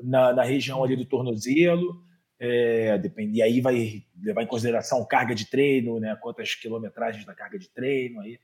na, 0.02 0.34
na, 0.34 0.44
região 0.44 0.84
ali 0.84 0.96
do 0.96 1.06
tornozelo. 1.06 2.04
É, 2.40 2.98
depende, 2.98 3.38
e 3.38 3.42
aí 3.42 3.62
vai 3.62 4.04
levar 4.22 4.42
em 4.42 4.48
consideração 4.48 5.06
carga 5.06 5.34
de 5.34 5.50
treino, 5.50 6.00
né, 6.00 6.18
quantas 6.22 6.54
quilometragens 6.54 7.26
da 7.26 7.34
carga 7.34 7.58
de 7.58 7.70
treino 7.70 8.20
aí 8.20 8.38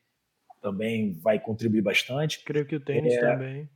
também 0.61 1.13
vai 1.19 1.39
contribuir 1.39 1.81
bastante. 1.81 2.43
Creio 2.43 2.65
que 2.65 2.75
o 2.75 2.79
tênis 2.79 3.13
é, 3.13 3.19
também. 3.19 3.69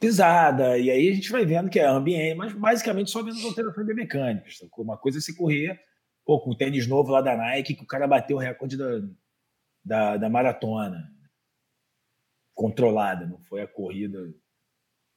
Pisada, 0.00 0.76
e 0.78 0.90
aí 0.90 1.08
a 1.08 1.14
gente 1.14 1.30
vai 1.30 1.44
vendo 1.46 1.70
que 1.70 1.78
é 1.78 1.86
ambiente, 1.86 2.36
mas 2.36 2.52
basicamente 2.52 3.10
só 3.10 3.22
vendo 3.22 3.36
as 3.36 3.44
alterações 3.44 3.86
biomecânicas. 3.86 4.60
Uma 4.76 4.96
coisa 4.96 5.18
é 5.18 5.20
se 5.20 5.36
correr 5.36 5.80
pô, 6.24 6.40
com 6.40 6.50
o 6.50 6.56
tênis 6.56 6.86
novo 6.86 7.12
lá 7.12 7.20
da 7.20 7.36
Nike, 7.36 7.74
que 7.74 7.84
o 7.84 7.86
cara 7.86 8.06
bateu 8.06 8.36
o 8.36 8.40
recorde 8.40 8.76
da, 8.76 9.00
da, 9.84 10.16
da 10.16 10.28
maratona. 10.28 11.12
Controlada, 12.54 13.26
não 13.26 13.38
foi 13.38 13.62
a 13.62 13.68
corrida. 13.68 14.20
Não 14.20 14.34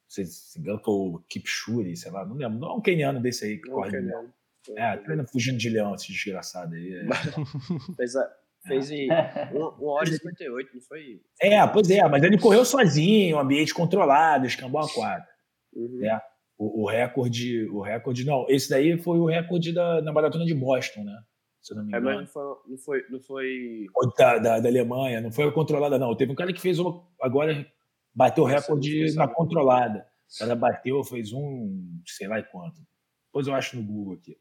sei 0.08 0.26
se 0.26 0.60
engano, 0.60 0.80
foi 0.84 0.94
o 0.94 1.20
Kipchoge, 1.30 1.96
sei 1.96 2.12
lá, 2.12 2.26
não 2.26 2.36
lembro. 2.36 2.60
Não 2.60 2.70
é 2.70 2.74
um 2.74 2.82
keniano 2.82 3.22
desse 3.22 3.46
aí 3.46 3.58
que 3.58 3.70
Não, 3.70 3.76
corre. 3.76 3.92
Keniano. 3.92 4.34
Não. 4.68 4.78
É, 4.78 4.98
treina 4.98 5.26
fugindo 5.26 5.58
de 5.58 5.70
leão, 5.70 5.96
esse 5.96 6.12
desgraçado 6.12 6.76
aí. 6.76 6.94
É. 6.94 7.06
A, 8.18 8.38
fez 8.68 8.90
em 8.92 9.10
1 9.12 9.86
hora 9.86 10.10
e 10.10 10.14
58, 10.14 10.70
não 10.74 10.82
foi? 10.82 11.22
É, 11.42 11.66
pois 11.68 11.90
é, 11.90 12.08
mas 12.08 12.24
ele 12.24 12.38
correu 12.38 12.64
sozinho, 12.66 13.40
ambiente 13.40 13.74
controlado, 13.74 14.46
escambou 14.46 14.82
a 14.82 14.90
quadra. 14.90 15.28
Uhum. 15.74 16.06
É. 16.06 16.22
O, 16.58 16.84
o 16.84 16.88
recorde, 16.88 17.66
o 17.70 17.82
recorde, 17.82 18.26
não, 18.26 18.46
esse 18.50 18.70
daí 18.70 18.98
foi 18.98 19.20
o 19.20 19.26
recorde 19.26 19.72
da, 19.74 20.02
da 20.02 20.12
maratona 20.12 20.46
de 20.46 20.54
Boston, 20.56 21.04
né? 21.04 21.16
Se 21.62 21.74
eu 21.74 21.78
não 21.78 21.86
me 21.86 21.94
É, 21.94 21.98
engano. 21.98 22.16
mas 22.16 22.20
não 22.22 22.28
foi, 22.28 22.62
não 22.68 22.78
foi, 22.78 23.04
não 23.10 23.20
foi 23.20 23.86
da, 24.18 24.38
da, 24.40 24.60
da 24.60 24.70
Alemanha, 24.70 25.22
não 25.22 25.32
foi 25.32 25.46
a 25.46 25.52
controlada, 25.52 26.00
não. 26.00 26.16
Teve 26.16 26.32
um 26.32 26.36
cara 26.36 26.52
que 26.54 26.62
fez 26.62 26.80
uma. 26.80 27.04
Agora 27.22 27.66
bateu 28.16 28.44
o 28.44 28.48
recorde 28.48 29.14
na 29.16 29.28
controlada. 29.28 30.08
O 30.36 30.40
cara 30.40 30.56
bateu, 30.56 31.04
fez 31.04 31.32
um, 31.32 32.02
sei 32.06 32.28
lá 32.28 32.42
quanto. 32.42 32.82
Depois 33.28 33.48
eu 33.48 33.54
acho 33.54 33.76
no 33.78 33.84
Google 33.84 34.16
aqui. 34.16 34.38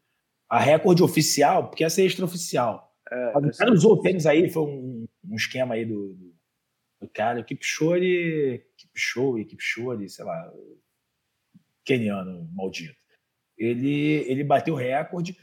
A 0.49 0.59
recorde 0.59 1.03
oficial, 1.03 1.67
porque 1.67 1.83
essa 1.83 2.01
é 2.01 2.05
extraoficial. 2.05 2.86
É, 3.11 3.37
o 3.37 3.57
cara 3.57 3.71
usou 3.71 3.93
o 3.93 4.01
tênis 4.01 4.25
aí, 4.25 4.49
foi 4.49 4.63
um, 4.63 5.07
um 5.23 5.35
esquema 5.35 5.75
aí 5.75 5.85
do, 5.85 6.13
do, 6.13 6.35
do 7.01 7.09
cara, 7.09 7.43
Kipchoge, 7.43 8.63
Kipchoge, 8.77 9.45
Kipchoge, 9.45 10.09
sei 10.09 10.25
lá, 10.25 10.53
keniano 11.85 12.49
maldito. 12.53 12.95
Ele, 13.57 14.25
ele 14.29 14.43
bateu 14.43 14.73
o 14.73 14.77
recorde. 14.77 15.35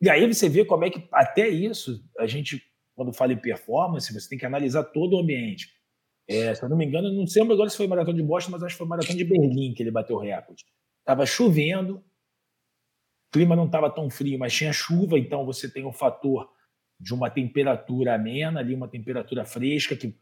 E 0.00 0.08
aí 0.08 0.26
você 0.26 0.48
vê 0.48 0.64
como 0.64 0.84
é 0.84 0.90
que 0.90 1.06
até 1.12 1.48
isso, 1.48 2.02
a 2.18 2.26
gente, 2.26 2.62
quando 2.94 3.12
fala 3.12 3.32
em 3.32 3.40
performance, 3.40 4.12
você 4.12 4.28
tem 4.28 4.38
que 4.38 4.46
analisar 4.46 4.84
todo 4.84 5.14
o 5.14 5.20
ambiente. 5.20 5.68
É, 6.26 6.54
se 6.54 6.62
eu 6.62 6.68
não 6.68 6.76
me 6.76 6.86
engano, 6.86 7.12
não 7.12 7.26
sei 7.26 7.42
agora 7.42 7.68
se 7.68 7.76
foi 7.76 7.86
maratona 7.86 8.16
de 8.16 8.22
Boston, 8.22 8.52
mas 8.52 8.62
acho 8.62 8.74
que 8.74 8.78
foi 8.78 8.86
maratona 8.86 9.18
de 9.18 9.24
Berlim 9.24 9.74
que 9.74 9.82
ele 9.82 9.90
bateu 9.90 10.16
o 10.16 10.20
recorde. 10.20 10.64
Tava 11.04 11.26
chovendo, 11.26 11.96
o 11.96 13.32
clima 13.32 13.54
não 13.54 13.66
estava 13.66 13.90
tão 13.90 14.08
frio, 14.08 14.38
mas 14.38 14.54
tinha 14.54 14.72
chuva, 14.72 15.18
então 15.18 15.44
você 15.44 15.70
tem 15.70 15.84
o 15.84 15.92
fator 15.92 16.48
de 17.00 17.14
uma 17.14 17.30
temperatura 17.30 18.14
amena 18.14 18.60
ali, 18.60 18.74
uma 18.74 18.88
temperatura 18.88 19.44
fresca, 19.44 19.96
que 19.96 20.14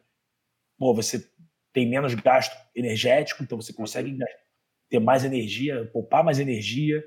pô, 0.79 0.95
você 0.95 1.29
tem 1.73 1.89
menos 1.89 2.15
gasto 2.15 2.57
energético, 2.75 3.43
então 3.43 3.61
você 3.61 3.73
consegue 3.73 4.17
ter 4.89 4.99
mais 5.01 5.25
energia, 5.25 5.87
poupar 5.93 6.25
mais 6.25 6.39
energia, 6.39 7.05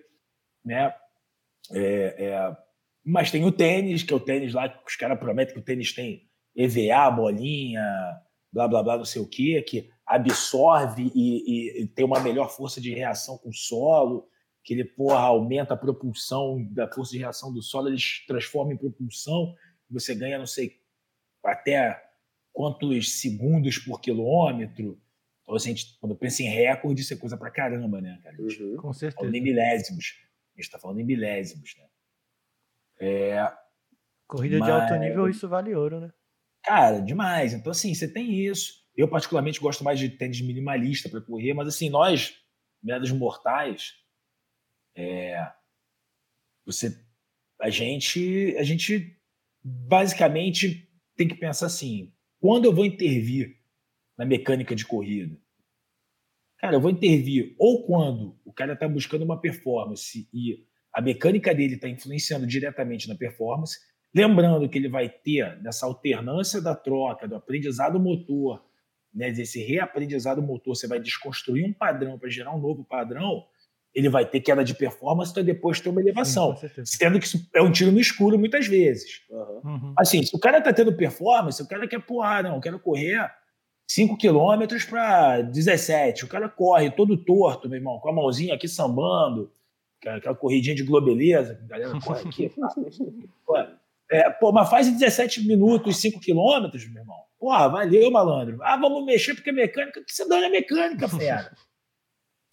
né? 0.64 0.94
É, 1.72 2.26
é, 2.26 2.58
mas 3.06 3.32
tem 3.32 3.46
o 3.46 3.52
tênis, 3.52 4.04
que 4.04 4.14
é 4.14 4.16
o 4.16 4.20
tênis 4.20 4.54
lá 4.54 4.70
que 4.70 4.88
os 4.88 4.96
caras 4.96 5.20
prometem 5.20 5.54
que 5.54 5.60
o 5.60 5.64
tênis 5.64 5.94
tem 5.94 6.30
EVA, 6.56 7.10
bolinha, 7.12 7.84
blá 8.52 8.68
blá 8.68 8.84
blá, 8.84 8.98
não 8.98 9.06
sei 9.06 9.22
o 9.22 9.28
quê, 9.28 9.62
que 9.62 9.90
absorve 10.06 11.12
e, 11.16 11.80
e- 11.80 11.84
e 11.84 11.88
tem 11.88 12.06
uma 12.06 12.20
melhor 12.20 12.50
força 12.50 12.82
de 12.82 12.94
reação 12.94 13.38
com 13.38 13.50
o 13.50 13.54
solo, 13.54 14.28
que 14.63 14.74
ele 14.74 14.86
porra, 14.86 15.19
aumenta 15.21 15.74
a 15.74 15.78
propulsão 15.78 16.63
da 16.71 16.88
força 16.91 17.12
de 17.13 17.17
reação 17.19 17.52
do 17.54 17.62
solo, 17.62 17.88
ele 17.89 17.97
transforma 18.28 18.74
em 18.74 18.78
propulsão, 18.78 19.56
você 19.89 20.13
ganha 20.15 20.38
não 20.38 20.45
sei 20.45 20.80
até 21.43 22.02
quantos 22.54 23.19
segundos 23.19 23.78
por 23.80 24.00
quilômetro. 24.00 25.02
Então, 25.41 25.56
assim, 25.56 25.71
a 25.71 25.76
gente, 25.76 25.97
quando 26.00 26.15
pensa 26.15 26.43
em 26.43 26.47
recorde, 26.47 27.02
isso 27.02 27.13
é 27.13 27.17
coisa 27.17 27.36
pra 27.38 27.50
caramba, 27.50 28.00
né, 28.00 28.19
cara? 28.24 28.36
A 28.38 28.41
gente 28.41 28.62
Uhum. 28.62 28.78
Com 28.78 28.88
tá 28.89 28.93
certeza. 28.93 29.15
falando 29.19 29.36
em 29.36 29.41
milésimos. 29.41 30.06
A 30.54 30.62
gente 30.62 30.65
está 30.65 30.78
falando 30.80 31.00
em 31.00 31.04
milésimos, 31.06 31.76
né? 31.78 31.86
É, 33.00 33.52
Corrida 34.28 34.56
de 34.56 34.60
Mas- 34.62 34.69
alto 34.69 34.95
nível, 34.95 35.28
isso 35.28 35.50
vale 35.50 35.76
ouro, 35.76 36.00
né? 36.00 36.13
Cara, 36.63 37.00
demais. 37.02 37.54
Então, 37.54 37.71
assim, 37.71 37.93
você 37.93 38.08
tem 38.08 38.32
isso. 38.45 38.82
Eu, 38.95 39.08
particularmente, 39.10 39.60
gosto 39.60 39.84
mais 39.84 40.00
de 40.00 40.10
tênis 40.10 40.39
minimalista 40.41 41.10
para 41.10 41.19
correr, 41.19 41.54
mas, 41.54 41.67
assim, 41.67 41.89
nós, 41.89 42.36
meros 42.82 43.12
mortais, 43.12 43.95
é, 44.96 45.52
você, 46.66 46.96
a 47.60 47.70
gente, 47.70 48.56
a 48.58 48.64
gente 48.64 49.18
basicamente 49.64 50.90
tem 51.16 51.28
que 51.28 51.36
pensar 51.36 51.68
assim: 51.68 52.14
quando 52.40 52.66
eu 52.66 52.74
vou 52.74 52.86
intervir 52.86 53.58
na 54.18 54.26
mecânica 54.26 54.76
de 54.76 54.86
corrida? 54.86 55.40
Cara, 56.58 56.76
eu 56.76 56.82
vou 56.82 56.92
intervir 56.92 57.56
ou 57.58 57.86
quando 57.86 58.40
o 58.46 58.54
cara 58.54 58.74
está 58.74 58.88
buscando 58.88 59.24
uma 59.24 59.42
performance 59.42 60.30
e 60.32 60.66
a 60.94 61.02
mecânica 61.02 61.56
dele 61.56 61.76
está 61.76 61.88
influenciando 61.88 62.46
diretamente 62.46 63.08
na 63.08 63.16
performance, 63.16 63.80
Lembrando 64.14 64.68
que 64.68 64.78
ele 64.78 64.90
vai 64.90 65.08
ter 65.08 65.58
nessa 65.62 65.86
alternância 65.86 66.62
da 66.62 66.76
troca, 66.76 67.28
do 67.28 67.36
aprendizado 67.36 67.98
motor, 67.98 68.62
né, 69.14 69.32
desse 69.32 69.64
reaprendizado 69.64 70.42
motor, 70.42 70.76
você 70.76 70.86
vai 70.86 71.00
desconstruir 71.00 71.66
um 71.66 71.74
padrão 71.74 72.20
para 72.20 72.30
gerar 72.30 72.54
um 72.54 72.60
novo 72.60 72.84
padrão, 72.84 73.46
ele 73.94 74.10
vai 74.10 74.26
ter 74.26 74.40
queda 74.40 74.64
de 74.64 74.74
performance 74.74 75.34
para 75.34 75.44
depois 75.44 75.80
ter 75.80 75.90
uma 75.90 76.02
Sim, 76.02 76.08
elevação. 76.08 76.56
certeza. 76.56 76.92
Sendo 76.98 77.20
que 77.20 77.26
isso 77.26 77.50
é 77.54 77.62
um 77.62 77.72
tiro 77.72 77.92
no 77.92 78.00
escuro 78.00 78.40
muitas 78.40 78.68
vezes. 78.68 79.22
Uhum. 79.30 79.94
Assim, 79.98 80.24
se 80.24 80.36
o 80.36 80.40
cara 80.40 80.62
tá 80.62 80.72
tendo 80.72 80.96
performance, 80.96 81.62
o 81.62 81.68
cara 81.68 81.88
quer, 81.88 82.00
porra, 82.00 82.44
não, 82.44 82.56
eu 82.56 82.62
quero 82.62 82.80
correr 82.80 83.30
5 83.90 84.18
quilômetros 84.18 84.86
para 84.86 85.42
17. 85.42 86.24
O 86.24 86.28
cara 86.28 86.48
corre 86.48 86.90
todo 86.90 87.18
torto, 87.18 87.68
meu 87.68 87.78
irmão, 87.78 88.00
com 88.00 88.10
a 88.10 88.14
mãozinha 88.14 88.56
aqui 88.56 88.68
sambando, 88.68 89.52
aquela 90.00 90.18
aquela 90.18 90.36
corridinha 90.36 90.76
de 90.76 90.84
globeleza, 90.84 91.56
que 91.56 91.64
a 91.66 91.68
galera 91.68 92.00
corre 92.00 92.30
aqui. 92.30 92.52
é, 94.10 94.30
pô, 94.30 94.54
mas 94.54 94.70
faz 94.70 94.88
em 94.88 94.94
17 94.94 95.46
minutos 95.46 95.98
5 95.98 96.22
quilômetros, 96.22 96.88
meu 96.90 97.02
irmão. 97.02 97.20
Porra, 97.38 97.68
valeu, 97.68 98.10
malandro. 98.10 98.60
Ah, 98.62 98.78
vamos 98.78 99.04
mexer 99.04 99.34
porque 99.34 99.50
é 99.50 99.54
mecânica. 99.54 100.00
O 100.00 100.06
que 100.06 100.14
você 100.14 100.26
dá 100.30 100.40
na 100.40 100.50
mecânica, 100.50 101.10
fera? 101.10 101.52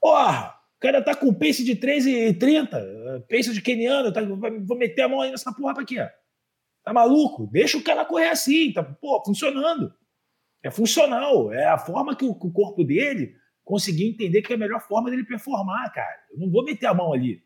Porra, 0.00 0.57
o 0.78 0.80
cara 0.80 1.02
tá 1.02 1.12
com 1.12 1.34
pace 1.34 1.64
de 1.64 1.74
3,30, 1.74 2.68
eh, 2.72 3.20
pace 3.28 3.52
de 3.52 3.60
keniano, 3.60 4.12
tá, 4.12 4.20
vou 4.22 4.78
meter 4.78 5.02
a 5.02 5.08
mão 5.08 5.20
aí 5.20 5.30
nessa 5.32 5.52
porra 5.52 5.74
pra 5.74 5.84
quê? 5.84 6.08
Tá 6.84 6.92
maluco? 6.92 7.48
Deixa 7.50 7.76
o 7.76 7.82
cara 7.82 8.04
correr 8.04 8.28
assim, 8.28 8.72
tá, 8.72 8.82
pô, 8.82 9.20
funcionando. 9.24 9.92
É 10.62 10.70
funcional, 10.70 11.52
é 11.52 11.66
a 11.66 11.78
forma 11.78 12.14
que 12.14 12.24
o, 12.24 12.32
que 12.32 12.46
o 12.46 12.52
corpo 12.52 12.84
dele 12.84 13.34
conseguiu 13.64 14.08
entender 14.08 14.40
que 14.40 14.52
é 14.52 14.56
a 14.56 14.58
melhor 14.58 14.80
forma 14.80 15.10
dele 15.10 15.24
performar, 15.24 15.92
cara. 15.92 16.16
Eu 16.30 16.38
não 16.38 16.48
vou 16.48 16.64
meter 16.64 16.86
a 16.86 16.94
mão 16.94 17.12
ali. 17.12 17.42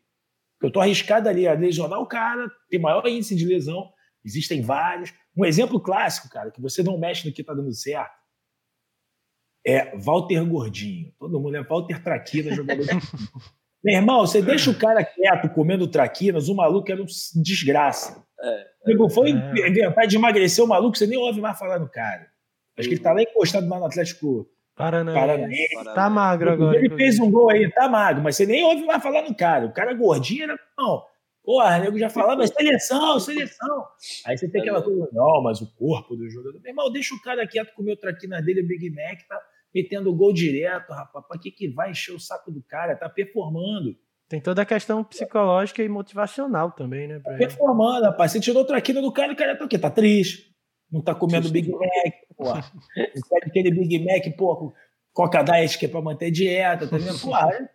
Eu 0.61 0.71
tô 0.71 0.79
arriscado 0.79 1.27
ali 1.27 1.47
a 1.47 1.53
lesionar 1.53 1.99
o 1.99 2.05
cara, 2.05 2.47
tem 2.69 2.79
maior 2.79 3.05
índice 3.07 3.35
de 3.35 3.45
lesão, 3.45 3.91
existem 4.23 4.61
vários. 4.61 5.11
Um 5.35 5.43
exemplo 5.43 5.79
clássico, 5.79 6.29
cara, 6.29 6.51
que 6.51 6.61
você 6.61 6.83
não 6.83 6.99
mexe 6.99 7.27
no 7.27 7.33
que 7.33 7.43
tá 7.43 7.53
dando 7.53 7.73
certo, 7.73 8.13
é 9.65 9.95
Walter 9.97 10.43
Gordinho. 10.45 11.11
Todo 11.19 11.39
mundo 11.39 11.55
é 11.55 11.63
Walter 11.63 12.01
Traquina, 12.01 12.53
jogador 12.53 12.85
Meu 13.83 13.95
irmão, 13.95 14.21
você 14.21 14.41
deixa 14.41 14.69
o 14.71 14.75
cara 14.75 15.03
quieto 15.03 15.49
comendo 15.49 15.87
traquinas, 15.87 16.47
o 16.47 16.55
maluco 16.55 16.89
era 16.89 17.01
um 17.01 17.05
desgraça. 17.35 18.25
É, 18.41 18.65
Nego, 18.87 19.09
foi 19.09 19.31
É. 19.31 19.69
inventar 19.69 20.07
de 20.07 20.15
emagrecer 20.15 20.63
o 20.63 20.67
maluco, 20.67 20.97
você 20.97 21.05
nem 21.07 21.17
ouve 21.17 21.41
mais 21.41 21.57
falar 21.59 21.79
no 21.79 21.89
cara. 21.89 22.27
Acho 22.77 22.87
que 22.87 22.95
ele 22.95 23.01
tá 23.03 23.11
lá 23.13 23.21
encostado 23.21 23.67
lá 23.69 23.79
no 23.79 23.85
Atlético 23.85 24.47
Paranaense. 24.75 25.19
Paranaense. 25.19 25.73
Paraná. 25.75 25.93
Tá 25.93 26.09
magro 26.09 26.51
agora. 26.51 26.77
Ele 26.77 26.89
fez 26.95 27.19
um 27.19 27.29
gol 27.29 27.49
aí, 27.51 27.69
tá 27.71 27.87
magro, 27.87 28.23
mas 28.23 28.35
você 28.35 28.45
nem 28.45 28.63
ouve 28.63 28.85
mais 28.85 29.03
falar 29.03 29.21
no 29.21 29.35
cara. 29.35 29.65
O 29.65 29.73
cara 29.73 29.93
gordinho 29.93 30.43
era. 30.43 30.59
Não. 30.77 31.03
Porra, 31.43 31.77
o 31.77 31.81
nego 31.81 31.99
já 31.99 32.09
falava 32.09 32.47
seleção, 32.47 33.19
seleção. 33.19 33.85
Aí 34.25 34.37
você 34.37 34.47
tem 34.49 34.61
aquela 34.61 34.81
coisa, 34.81 35.09
não, 35.11 35.41
mas 35.43 35.59
o 35.61 35.75
corpo 35.75 36.15
do 36.15 36.29
jogador. 36.29 36.59
Meu 36.61 36.71
irmão, 36.71 36.91
deixa 36.91 37.13
o 37.13 37.21
cara 37.21 37.45
quieto 37.45 37.73
comer 37.75 37.93
o 37.93 37.97
traquinas 37.97 38.43
dele, 38.45 38.61
o 38.61 38.67
Big 38.67 38.89
Mac, 38.89 39.19
tá 39.27 39.39
metendo 39.73 40.13
gol 40.15 40.33
direto, 40.33 40.91
rapaz. 40.91 41.25
Pra 41.27 41.39
que, 41.39 41.51
que 41.51 41.69
vai 41.69 41.91
encher 41.91 42.13
o 42.13 42.19
saco 42.19 42.51
do 42.51 42.61
cara? 42.63 42.95
Tá 42.95 43.09
performando. 43.09 43.95
Tem 44.29 44.41
toda 44.41 44.61
a 44.61 44.65
questão 44.65 45.03
psicológica 45.03 45.83
e 45.83 45.89
motivacional 45.89 46.71
também, 46.71 47.07
né? 47.07 47.19
pra 47.19 47.33
ele. 47.33 47.39
Performando, 47.39 48.05
rapaz. 48.05 48.31
Você 48.31 48.39
tirou 48.39 48.63
o 48.63 48.65
traquina 48.65 49.01
do 49.01 49.11
cara, 49.11 49.33
o 49.33 49.35
cara 49.35 49.55
tá 49.57 49.65
o 49.65 49.67
quê? 49.67 49.77
Tá 49.77 49.89
triste. 49.89 50.53
Não 50.91 51.01
tá 51.01 51.15
comendo 51.15 51.49
Big 51.49 51.71
Mac, 51.71 52.13
porra. 52.37 52.71
Não 52.95 53.21
pede 53.29 53.47
aquele 53.47 53.71
Big 53.71 53.99
Mac, 54.05 54.37
pô, 54.37 54.55
com 54.55 54.73
Coca 55.11 55.41
Diet 55.41 55.77
que 55.79 55.85
é 55.85 55.89
pra 55.89 56.01
manter 56.01 56.29
dieta, 56.29 56.87
tá 56.87 56.97
vendo? 56.97 57.19
Porra, 57.19 57.49
é- 57.51 57.67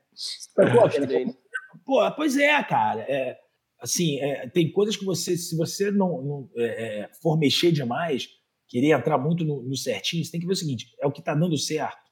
pô. 0.55 1.35
Pô, 1.85 2.13
pois 2.13 2.37
é, 2.37 2.63
cara. 2.63 3.01
É, 3.09 3.37
assim, 3.81 4.21
é, 4.21 4.49
tem 4.49 4.71
coisas 4.71 4.97
que 4.97 5.05
você, 5.05 5.37
se 5.37 5.57
você 5.57 5.91
não, 5.91 6.23
não, 6.23 6.51
é, 6.57 7.01
é, 7.01 7.11
for 7.23 7.39
mexer 7.39 7.73
demais, 7.73 8.29
querer 8.69 8.91
entrar 8.93 9.19
muito 9.19 9.45
no, 9.45 9.63
no 9.63 9.77
certinho, 9.77 10.25
você 10.25 10.31
tem 10.31 10.41
que 10.41 10.47
ver 10.47 10.53
o 10.53 10.57
seguinte: 10.57 10.95
é 11.01 11.07
o 11.07 11.13
que 11.13 11.21
está 11.21 11.35
dando 11.35 11.57
certo. 11.57 12.09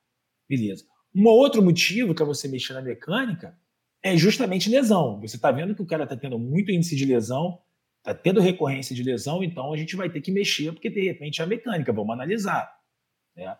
Beleza. 0.48 0.84
Um 1.14 1.26
outro 1.26 1.62
motivo 1.62 2.14
para 2.14 2.24
você 2.24 2.48
mexer 2.48 2.72
na 2.72 2.82
mecânica 2.82 3.56
é 4.02 4.16
justamente 4.16 4.68
lesão. 4.68 5.20
Você 5.20 5.36
está 5.36 5.50
vendo 5.50 5.74
que 5.74 5.82
o 5.82 5.86
cara 5.86 6.04
está 6.04 6.16
tendo 6.16 6.38
muito 6.38 6.70
índice 6.70 6.94
de 6.94 7.04
lesão, 7.04 7.60
está 7.98 8.14
tendo 8.14 8.40
recorrência 8.40 8.94
de 8.94 9.02
lesão, 9.02 9.42
então 9.42 9.72
a 9.72 9.76
gente 9.76 9.96
vai 9.96 10.08
ter 10.08 10.20
que 10.20 10.30
mexer, 10.30 10.72
porque 10.72 10.90
de 10.90 11.02
repente 11.02 11.40
é 11.40 11.44
a 11.44 11.46
mecânica, 11.46 11.92
vamos 11.92 12.12
analisar. 12.12 12.70
Né? 13.34 13.56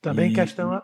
Também 0.00 0.30
E- 0.30 0.34
questão. 0.34 0.82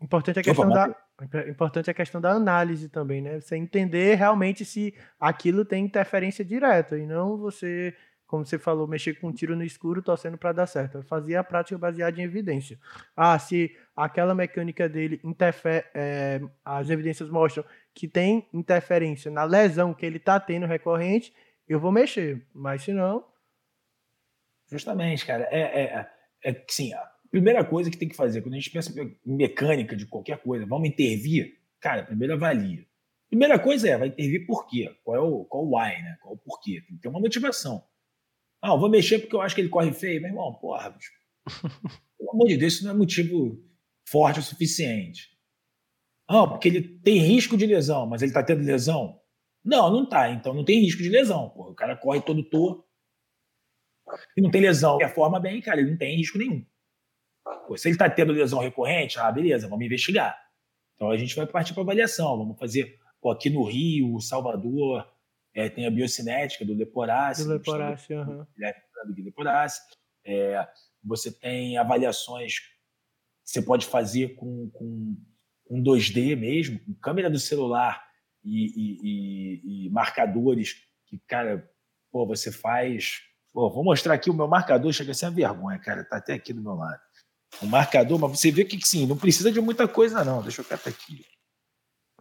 Importante 0.00 0.38
a 0.38 0.42
Opa, 0.42 0.50
questão 0.50 0.68
da. 0.70 1.48
Importante 1.48 1.90
a 1.90 1.94
questão 1.94 2.20
da 2.20 2.30
análise 2.30 2.88
também, 2.88 3.20
né? 3.20 3.40
Você 3.40 3.56
entender 3.56 4.14
realmente 4.14 4.64
se 4.64 4.94
aquilo 5.18 5.64
tem 5.64 5.84
interferência 5.84 6.44
direta 6.44 6.96
e 6.96 7.04
não 7.04 7.36
você, 7.36 7.92
como 8.28 8.44
você 8.44 8.58
falou, 8.58 8.86
mexer 8.86 9.18
com 9.18 9.28
um 9.28 9.32
tiro 9.32 9.56
no 9.56 9.64
escuro 9.64 10.02
torcendo 10.02 10.36
para 10.36 10.52
dar 10.52 10.66
certo. 10.66 11.02
Fazia 11.02 11.40
a 11.40 11.44
prática 11.44 11.78
baseada 11.78 12.20
em 12.20 12.24
evidência. 12.24 12.78
Ah, 13.16 13.38
se 13.38 13.74
aquela 13.96 14.34
mecânica 14.34 14.86
dele 14.86 15.18
interfere, 15.24 15.86
é, 15.94 16.38
as 16.62 16.90
evidências 16.90 17.30
mostram 17.30 17.64
que 17.94 18.06
tem 18.06 18.46
interferência 18.52 19.30
na 19.30 19.44
lesão 19.44 19.94
que 19.94 20.04
ele 20.04 20.18
está 20.18 20.38
tendo 20.38 20.66
recorrente, 20.66 21.32
eu 21.66 21.80
vou 21.80 21.90
mexer. 21.90 22.46
Mas 22.54 22.82
se 22.82 22.92
não. 22.92 23.24
Justamente, 24.70 25.24
cara. 25.24 25.48
É, 25.50 25.60
é, 25.60 26.08
é, 26.44 26.50
é 26.50 26.64
sim, 26.68 26.92
Primeira 27.30 27.64
coisa 27.64 27.90
que 27.90 27.96
tem 27.96 28.08
que 28.08 28.16
fazer, 28.16 28.42
quando 28.42 28.54
a 28.54 28.58
gente 28.58 28.70
pensa 28.70 28.92
em 29.00 29.36
mecânica 29.36 29.96
de 29.96 30.04
qualquer 30.04 30.38
coisa, 30.38 30.66
vamos 30.66 30.88
intervir, 30.88 31.58
cara, 31.80 32.04
primeiro 32.04 32.34
avalia. 32.34 32.86
Primeira 33.28 33.58
coisa 33.58 33.88
é, 33.88 33.96
vai 33.96 34.08
intervir 34.08 34.46
por 34.46 34.66
quê? 34.66 34.94
Qual 35.02 35.16
é 35.16 35.20
o, 35.20 35.44
qual 35.46 35.64
o 35.64 35.76
why, 35.76 36.02
né? 36.02 36.18
Qual 36.20 36.34
o 36.34 36.38
porquê? 36.38 36.82
Tem 36.86 36.96
que 36.96 37.02
ter 37.02 37.08
uma 37.08 37.20
motivação. 37.20 37.82
Ah, 38.60 38.74
vou 38.74 38.90
mexer 38.90 39.20
porque 39.20 39.36
eu 39.36 39.40
acho 39.40 39.54
que 39.54 39.60
ele 39.60 39.68
corre 39.68 39.92
feio. 39.92 40.20
Meu 40.20 40.30
irmão, 40.30 40.54
porra, 40.54 40.90
bicho. 40.90 41.12
pelo 42.18 42.30
amor 42.32 42.48
de 42.48 42.56
Deus, 42.56 42.74
isso 42.74 42.84
não 42.84 42.92
é 42.92 42.94
motivo 42.94 43.62
forte 44.08 44.40
o 44.40 44.42
suficiente. 44.42 45.36
Ah, 46.26 46.46
porque 46.46 46.68
ele 46.68 46.82
tem 47.00 47.18
risco 47.18 47.56
de 47.56 47.66
lesão, 47.66 48.06
mas 48.06 48.20
ele 48.20 48.32
tá 48.32 48.42
tendo 48.42 48.64
lesão? 48.64 49.20
Não, 49.64 49.90
não 49.90 50.06
tá. 50.06 50.30
Então 50.30 50.52
não 50.52 50.64
tem 50.64 50.80
risco 50.80 51.02
de 51.02 51.08
lesão. 51.08 51.50
Porra. 51.50 51.70
O 51.70 51.74
cara 51.74 51.96
corre 51.96 52.20
todo 52.20 52.42
torto 52.42 52.84
e 54.36 54.40
não 54.40 54.50
tem 54.50 54.60
lesão. 54.60 54.98
Performa 54.98 55.40
bem, 55.40 55.60
cara, 55.60 55.80
ele 55.80 55.90
não 55.90 55.98
tem 55.98 56.16
risco 56.16 56.38
nenhum. 56.38 56.64
Pô, 57.66 57.76
se 57.76 57.88
ele 57.88 57.94
está 57.94 58.08
tendo 58.10 58.32
lesão 58.32 58.58
recorrente, 58.58 59.18
ah, 59.18 59.30
beleza, 59.30 59.68
vamos 59.68 59.84
investigar. 59.84 60.38
Então 60.94 61.10
a 61.10 61.16
gente 61.16 61.34
vai 61.34 61.46
partir 61.46 61.72
para 61.72 61.82
avaliação. 61.82 62.36
Vamos 62.36 62.58
fazer 62.58 62.98
pô, 63.20 63.30
aqui 63.30 63.48
no 63.48 63.64
Rio, 63.64 64.20
Salvador, 64.20 65.06
é, 65.58 65.68
tem 65.68 65.86
a 65.86 65.90
biocinética 65.90 66.64
do 66.64 66.74
Leporace. 66.74 67.44
Do 67.44 67.54
Leporace, 67.54 68.14
aham. 68.14 68.38
Uhum. 68.38 69.14
Do 69.14 69.24
Leporace. 69.24 69.80
É, 70.24 70.66
você 71.02 71.32
tem 71.32 71.76
avaliações 71.76 72.58
que 72.60 72.66
você 73.44 73.62
pode 73.62 73.86
fazer 73.86 74.36
com, 74.36 74.70
com 74.70 75.16
um 75.70 75.82
2D 75.82 76.36
mesmo, 76.36 76.78
com 76.84 76.94
câmera 76.94 77.28
do 77.28 77.38
celular 77.38 78.06
e, 78.44 78.66
e, 78.66 78.98
e, 79.02 79.86
e 79.86 79.90
marcadores 79.90 80.76
que, 81.06 81.18
cara, 81.26 81.68
pô, 82.10 82.26
você 82.26 82.52
faz. 82.52 83.22
Pô, 83.52 83.70
vou 83.70 83.82
mostrar 83.82 84.14
aqui 84.14 84.30
o 84.30 84.34
meu 84.34 84.46
marcador, 84.46 84.92
chega 84.92 85.10
a 85.10 85.14
ser 85.14 85.26
uma 85.26 85.32
vergonha, 85.32 85.78
cara, 85.78 86.04
tá 86.04 86.18
até 86.18 86.34
aqui 86.34 86.52
do 86.52 86.62
meu 86.62 86.74
lado 86.74 87.00
o 87.62 87.66
marcador, 87.66 88.18
mas 88.18 88.38
você 88.38 88.50
vê 88.50 88.64
que 88.64 88.78
sim, 88.86 89.06
não 89.06 89.16
precisa 89.16 89.50
de 89.50 89.60
muita 89.60 89.88
coisa, 89.88 90.22
não. 90.22 90.42
Deixa 90.42 90.60
eu 90.60 90.64
catar 90.64 90.90
aqui. 90.90 91.24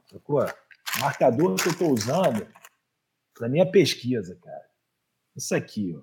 Sacou? 0.09 0.41
O 0.41 0.99
marcador 1.01 1.55
que 1.55 1.67
eu 1.67 1.71
estou 1.73 1.91
usando 1.91 2.47
para 3.38 3.49
minha 3.49 3.69
pesquisa, 3.69 4.38
cara. 4.41 4.65
Isso 5.35 5.55
aqui, 5.55 5.95
ó. 5.95 6.01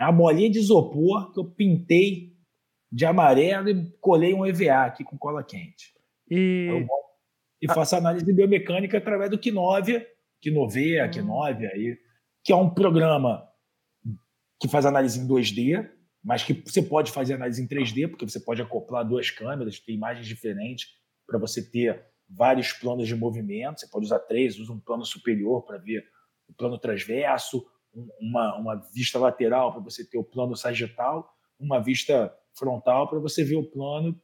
É 0.00 0.04
a 0.04 0.12
bolinha 0.12 0.48
de 0.48 0.58
isopor 0.58 1.32
que 1.32 1.40
eu 1.40 1.44
pintei 1.44 2.36
de 2.90 3.04
amarelo 3.04 3.68
e 3.68 3.90
colei 4.00 4.32
um 4.32 4.46
EVA 4.46 4.86
aqui 4.86 5.02
com 5.02 5.18
cola 5.18 5.42
quente. 5.42 5.92
E, 6.30 6.86
e 7.60 7.66
faço 7.66 7.96
análise 7.96 8.32
biomecânica 8.32 8.98
através 8.98 9.30
do 9.30 9.38
Quinovia, 9.38 10.06
Quinovea, 10.40 11.06
hum. 11.06 11.10
Quinovia 11.10 11.68
aí, 11.74 11.98
que 12.44 12.52
é 12.52 12.56
um 12.56 12.70
programa 12.70 13.46
que 14.60 14.68
faz 14.68 14.86
análise 14.86 15.18
em 15.18 15.26
2D, 15.26 15.88
mas 16.24 16.42
que 16.44 16.52
você 16.52 16.82
pode 16.82 17.10
fazer 17.10 17.34
análise 17.34 17.62
em 17.62 17.66
3D, 17.66 18.08
porque 18.08 18.28
você 18.28 18.40
pode 18.40 18.62
acoplar 18.62 19.06
duas 19.06 19.30
câmeras, 19.30 19.80
ter 19.80 19.92
imagens 19.92 20.26
diferentes 20.26 20.88
para 21.26 21.38
você 21.38 21.62
ter 21.62 22.04
vários 22.28 22.72
planos 22.72 23.08
de 23.08 23.14
movimento. 23.14 23.80
Você 23.80 23.88
pode 23.88 24.06
usar 24.06 24.18
três, 24.20 24.58
usa 24.58 24.72
um 24.72 24.80
plano 24.80 25.04
superior 25.04 25.64
para 25.64 25.78
ver 25.78 26.04
o 26.48 26.54
plano 26.54 26.78
transverso, 26.78 27.66
uma, 28.20 28.56
uma 28.56 28.76
vista 28.92 29.18
lateral 29.18 29.72
para 29.72 29.82
você 29.82 30.04
ter 30.04 30.18
o 30.18 30.24
plano 30.24 30.56
sagital, 30.56 31.32
uma 31.58 31.80
vista 31.80 32.34
frontal 32.54 33.08
para 33.08 33.18
você 33.18 33.44
ver 33.44 33.56
o 33.56 33.68
plano, 33.68 34.20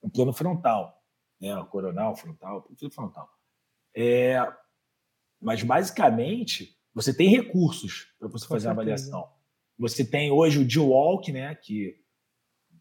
o 0.00 0.10
plano 0.10 0.32
frontal, 0.32 1.02
né? 1.40 1.54
O 1.56 1.66
coronal, 1.66 2.16
frontal, 2.16 2.62
tudo 2.76 2.92
frontal. 2.92 3.28
É, 3.94 4.38
mas 5.40 5.62
basicamente 5.62 6.76
você 6.94 7.14
tem 7.14 7.28
recursos 7.28 8.12
para 8.18 8.28
você 8.28 8.46
fazer 8.46 8.68
a 8.68 8.72
avaliação. 8.72 9.28
Você 9.78 10.04
tem 10.04 10.30
hoje 10.30 10.58
o 10.58 10.66
D-Walk, 10.66 11.30
né, 11.30 11.54
que 11.54 11.94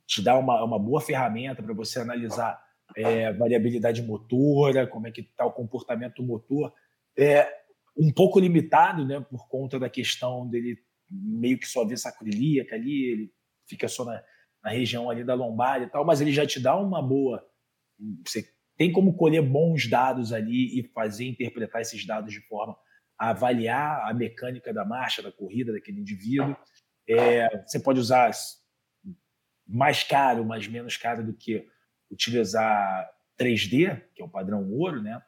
te 0.07 0.21
dá 0.21 0.37
uma, 0.37 0.63
uma 0.63 0.79
boa 0.79 0.99
ferramenta 0.99 1.61
para 1.61 1.73
você 1.73 1.99
analisar 1.99 2.59
é, 2.95 3.31
variabilidade 3.33 4.01
motora, 4.01 4.87
como 4.87 5.07
é 5.07 5.11
que 5.11 5.21
está 5.21 5.45
o 5.45 5.51
comportamento 5.51 6.23
motor. 6.23 6.73
É 7.15 7.56
um 7.97 8.11
pouco 8.11 8.39
limitado, 8.39 9.05
né, 9.05 9.19
por 9.19 9.47
conta 9.47 9.79
da 9.79 9.89
questão 9.89 10.47
dele 10.47 10.77
meio 11.09 11.57
que 11.57 11.67
só 11.67 11.85
ver 11.85 11.97
sacroiliaca 11.97 12.75
ali, 12.75 13.11
ele 13.11 13.33
fica 13.67 13.87
só 13.87 14.05
na, 14.05 14.21
na 14.63 14.71
região 14.71 15.09
ali 15.09 15.23
da 15.23 15.33
lombar 15.33 15.81
e 15.81 15.87
tal, 15.87 16.05
mas 16.05 16.21
ele 16.21 16.31
já 16.31 16.45
te 16.45 16.59
dá 16.59 16.75
uma 16.75 17.01
boa. 17.01 17.43
Você 18.25 18.45
tem 18.77 18.91
como 18.91 19.15
colher 19.15 19.41
bons 19.41 19.87
dados 19.87 20.31
ali 20.31 20.79
e 20.79 20.83
fazer 20.93 21.25
interpretar 21.25 21.81
esses 21.81 22.05
dados 22.05 22.31
de 22.31 22.41
forma 22.41 22.77
a 23.17 23.29
avaliar 23.29 24.07
a 24.07 24.13
mecânica 24.13 24.71
da 24.71 24.85
marcha, 24.85 25.23
da 25.23 25.31
corrida 25.31 25.73
daquele 25.73 25.99
indivíduo. 25.99 26.55
É, 27.09 27.65
você 27.65 27.79
pode 27.79 27.99
usar 27.99 28.31
mais 29.65 30.03
caro, 30.03 30.45
mas 30.45 30.67
menos 30.67 30.97
caro 30.97 31.25
do 31.25 31.33
que 31.33 31.67
utilizar 32.11 33.09
3D, 33.39 34.01
que 34.13 34.21
é 34.21 34.25
o 34.25 34.29
padrão 34.29 34.69
ouro, 34.71 35.01
né? 35.01 35.21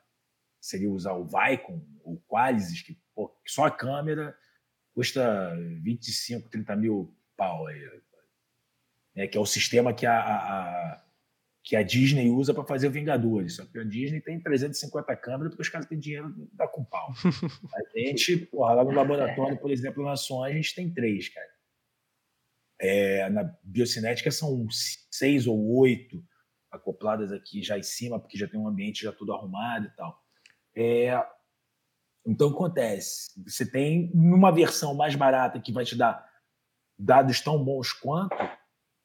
Seria 0.59 0.91
usar 0.91 1.13
o 1.13 1.25
Vicon 1.25 1.81
ou 2.03 2.21
Qualis, 2.27 2.81
que 2.81 2.97
pô, 3.15 3.33
só 3.47 3.65
a 3.65 3.71
câmera 3.71 4.35
custa 4.93 5.55
25, 5.81 6.49
30 6.49 6.75
mil 6.75 7.15
pau. 7.37 7.65
Né? 9.15 9.27
Que 9.27 9.37
é 9.37 9.41
o 9.41 9.45
sistema 9.45 9.93
que 9.93 10.05
a, 10.05 10.19
a, 10.19 11.03
que 11.63 11.75
a 11.75 11.83
Disney 11.83 12.29
usa 12.29 12.53
para 12.53 12.65
fazer 12.65 12.87
o 12.87 12.91
Vingadores. 12.91 13.55
Só 13.55 13.65
que 13.65 13.79
a 13.79 13.83
Disney 13.83 14.21
tem 14.21 14.39
350 14.39 15.15
câmeras 15.17 15.51
porque 15.51 15.61
os 15.61 15.69
caras 15.69 15.87
têm 15.87 15.99
dinheiro 15.99 16.33
dá 16.53 16.67
com 16.67 16.83
pau. 16.83 17.13
A 17.75 17.97
gente, 17.97 18.37
porra, 18.47 18.73
lá 18.73 18.83
no 18.83 18.91
laboratório, 18.91 19.57
por 19.57 19.71
exemplo, 19.71 20.03
na 20.03 20.15
Sony, 20.15 20.51
a 20.51 20.55
gente 20.55 20.75
tem 20.75 20.91
três, 20.91 21.29
cara. 21.29 21.47
É, 22.81 23.29
na 23.29 23.43
biocinética 23.61 24.31
são 24.31 24.65
seis 25.11 25.45
ou 25.45 25.77
oito 25.77 26.23
acopladas 26.71 27.31
aqui 27.31 27.61
já 27.61 27.77
em 27.77 27.83
cima, 27.83 28.19
porque 28.19 28.37
já 28.37 28.47
tem 28.47 28.59
um 28.59 28.67
ambiente 28.67 29.03
já 29.03 29.11
tudo 29.11 29.33
arrumado 29.33 29.87
e 29.87 29.91
tal. 29.95 30.19
É, 30.75 31.11
então 32.25 32.49
acontece, 32.49 33.31
você 33.43 33.69
tem 33.69 34.11
uma 34.13 34.51
versão 34.51 34.93
mais 34.93 35.15
barata 35.15 35.59
que 35.59 35.71
vai 35.71 35.83
te 35.83 35.97
dar 35.97 36.27
dados 36.97 37.41
tão 37.41 37.63
bons 37.63 37.93
quanto, 37.93 38.35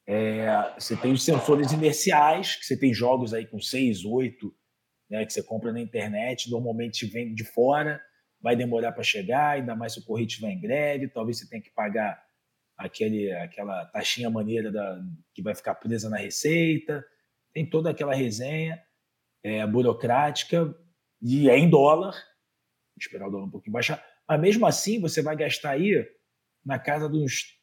é, 0.07 0.73
você 0.77 0.95
tem 0.95 1.11
os 1.11 1.23
sensores 1.23 1.71
inerciais, 1.71 2.55
que 2.55 2.65
você 2.65 2.77
tem 2.77 2.93
jogos 2.93 3.33
aí 3.33 3.47
com 3.47 3.59
seis, 3.59 4.05
oito, 4.05 4.53
né, 5.09 5.25
que 5.25 5.33
você 5.33 5.41
compra 5.41 5.71
na 5.71 5.81
internet, 5.81 6.49
normalmente 6.51 7.05
vem 7.05 7.33
de 7.33 7.43
fora, 7.43 8.01
vai 8.39 8.55
demorar 8.55 8.91
para 8.91 9.03
chegar, 9.03 9.51
ainda 9.51 9.75
mais 9.75 9.93
se 9.93 9.99
o 9.99 10.05
correio 10.05 10.27
estiver 10.27 10.51
em 10.51 10.61
greve, 10.61 11.07
talvez 11.07 11.39
você 11.39 11.49
tenha 11.49 11.61
que 11.61 11.71
pagar 11.71 12.23
aquele, 12.77 13.31
aquela 13.33 13.85
taxinha 13.85 14.29
maneira 14.29 14.71
da, 14.71 15.01
que 15.33 15.41
vai 15.41 15.55
ficar 15.55 15.75
presa 15.75 16.09
na 16.09 16.17
receita, 16.17 17.03
tem 17.53 17.67
toda 17.67 17.89
aquela 17.89 18.13
resenha 18.13 18.79
é, 19.43 19.65
burocrática 19.65 20.75
e 21.21 21.49
é 21.49 21.57
em 21.57 21.69
dólar, 21.69 22.13
Vou 22.95 23.01
esperar 23.01 23.27
o 23.27 23.31
dólar 23.31 23.45
um 23.45 23.51
pouquinho 23.51 23.73
baixar, 23.73 24.03
mas 24.27 24.39
mesmo 24.39 24.65
assim 24.65 25.01
você 25.01 25.21
vai 25.21 25.35
gastar 25.35 25.71
aí 25.71 26.07
na 26.65 26.79
casa 26.79 27.09
dos 27.09 27.59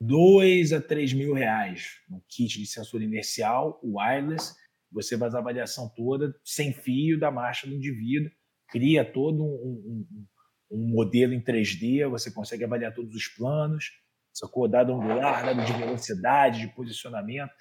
2 0.00 0.72
a 0.72 0.80
3 0.80 1.12
mil 1.12 1.34
reais 1.34 2.00
no 2.08 2.22
kit 2.28 2.58
de 2.58 2.66
sensor 2.66 3.02
inercial, 3.02 3.80
wireless, 3.82 4.54
você 4.92 5.18
faz 5.18 5.34
a 5.34 5.38
avaliação 5.38 5.88
toda 5.88 6.34
sem 6.44 6.72
fio 6.72 7.18
da 7.18 7.30
marcha 7.30 7.66
do 7.66 7.74
indivíduo, 7.74 8.30
cria 8.68 9.04
todo 9.04 9.44
um, 9.44 10.06
um, 10.08 10.26
um 10.70 10.88
modelo 10.88 11.34
em 11.34 11.42
3D, 11.42 12.08
você 12.08 12.30
consegue 12.30 12.64
avaliar 12.64 12.94
todos 12.94 13.14
os 13.14 13.26
planos, 13.26 13.90
sacou? 14.32 14.68
Dado 14.68 14.92
angular, 14.92 15.44
dado 15.44 15.64
de 15.64 15.72
velocidade, 15.72 16.60
de 16.60 16.68
posicionamento. 16.68 17.52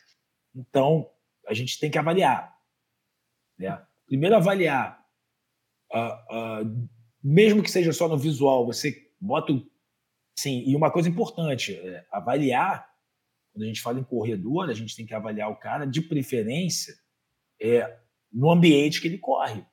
Então, 0.56 1.10
a 1.47 1.54
gente 1.54 1.80
tem 1.80 1.89
que 1.89 1.97
avaliar. 1.97 2.56
Né? 3.58 3.86
Primeiro, 4.10 4.36
avaliar. 4.36 4.99
Uh, 5.93 6.64
uh, 6.66 6.89
mesmo 7.24 7.62
que 7.62 7.72
seja 7.72 7.93
só 7.93 8.07
no 8.07 8.18
visual, 8.18 8.66
você 8.66 9.10
bota. 9.22 9.53
Sim, 10.36 10.64
e 10.66 10.76
uma 10.76 10.91
coisa 10.91 11.07
importante: 11.07 11.76
é 11.76 12.05
avaliar. 12.12 12.89
Quando 13.53 13.64
a 13.64 13.68
gente 13.68 13.82
fala 13.82 13.99
em 13.99 14.03
corredor, 14.03 14.70
a 14.70 14.74
gente 14.74 14.95
tem 14.95 15.05
que 15.05 15.14
avaliar 15.14 15.49
o 15.49 15.55
cara, 15.55 15.86
de 15.86 16.01
preferência, 16.01 16.93
é, 17.62 17.99
no 18.32 18.51
ambiente 18.51 18.99
que 18.99 19.07
ele 19.07 19.18
corre. 19.18 19.64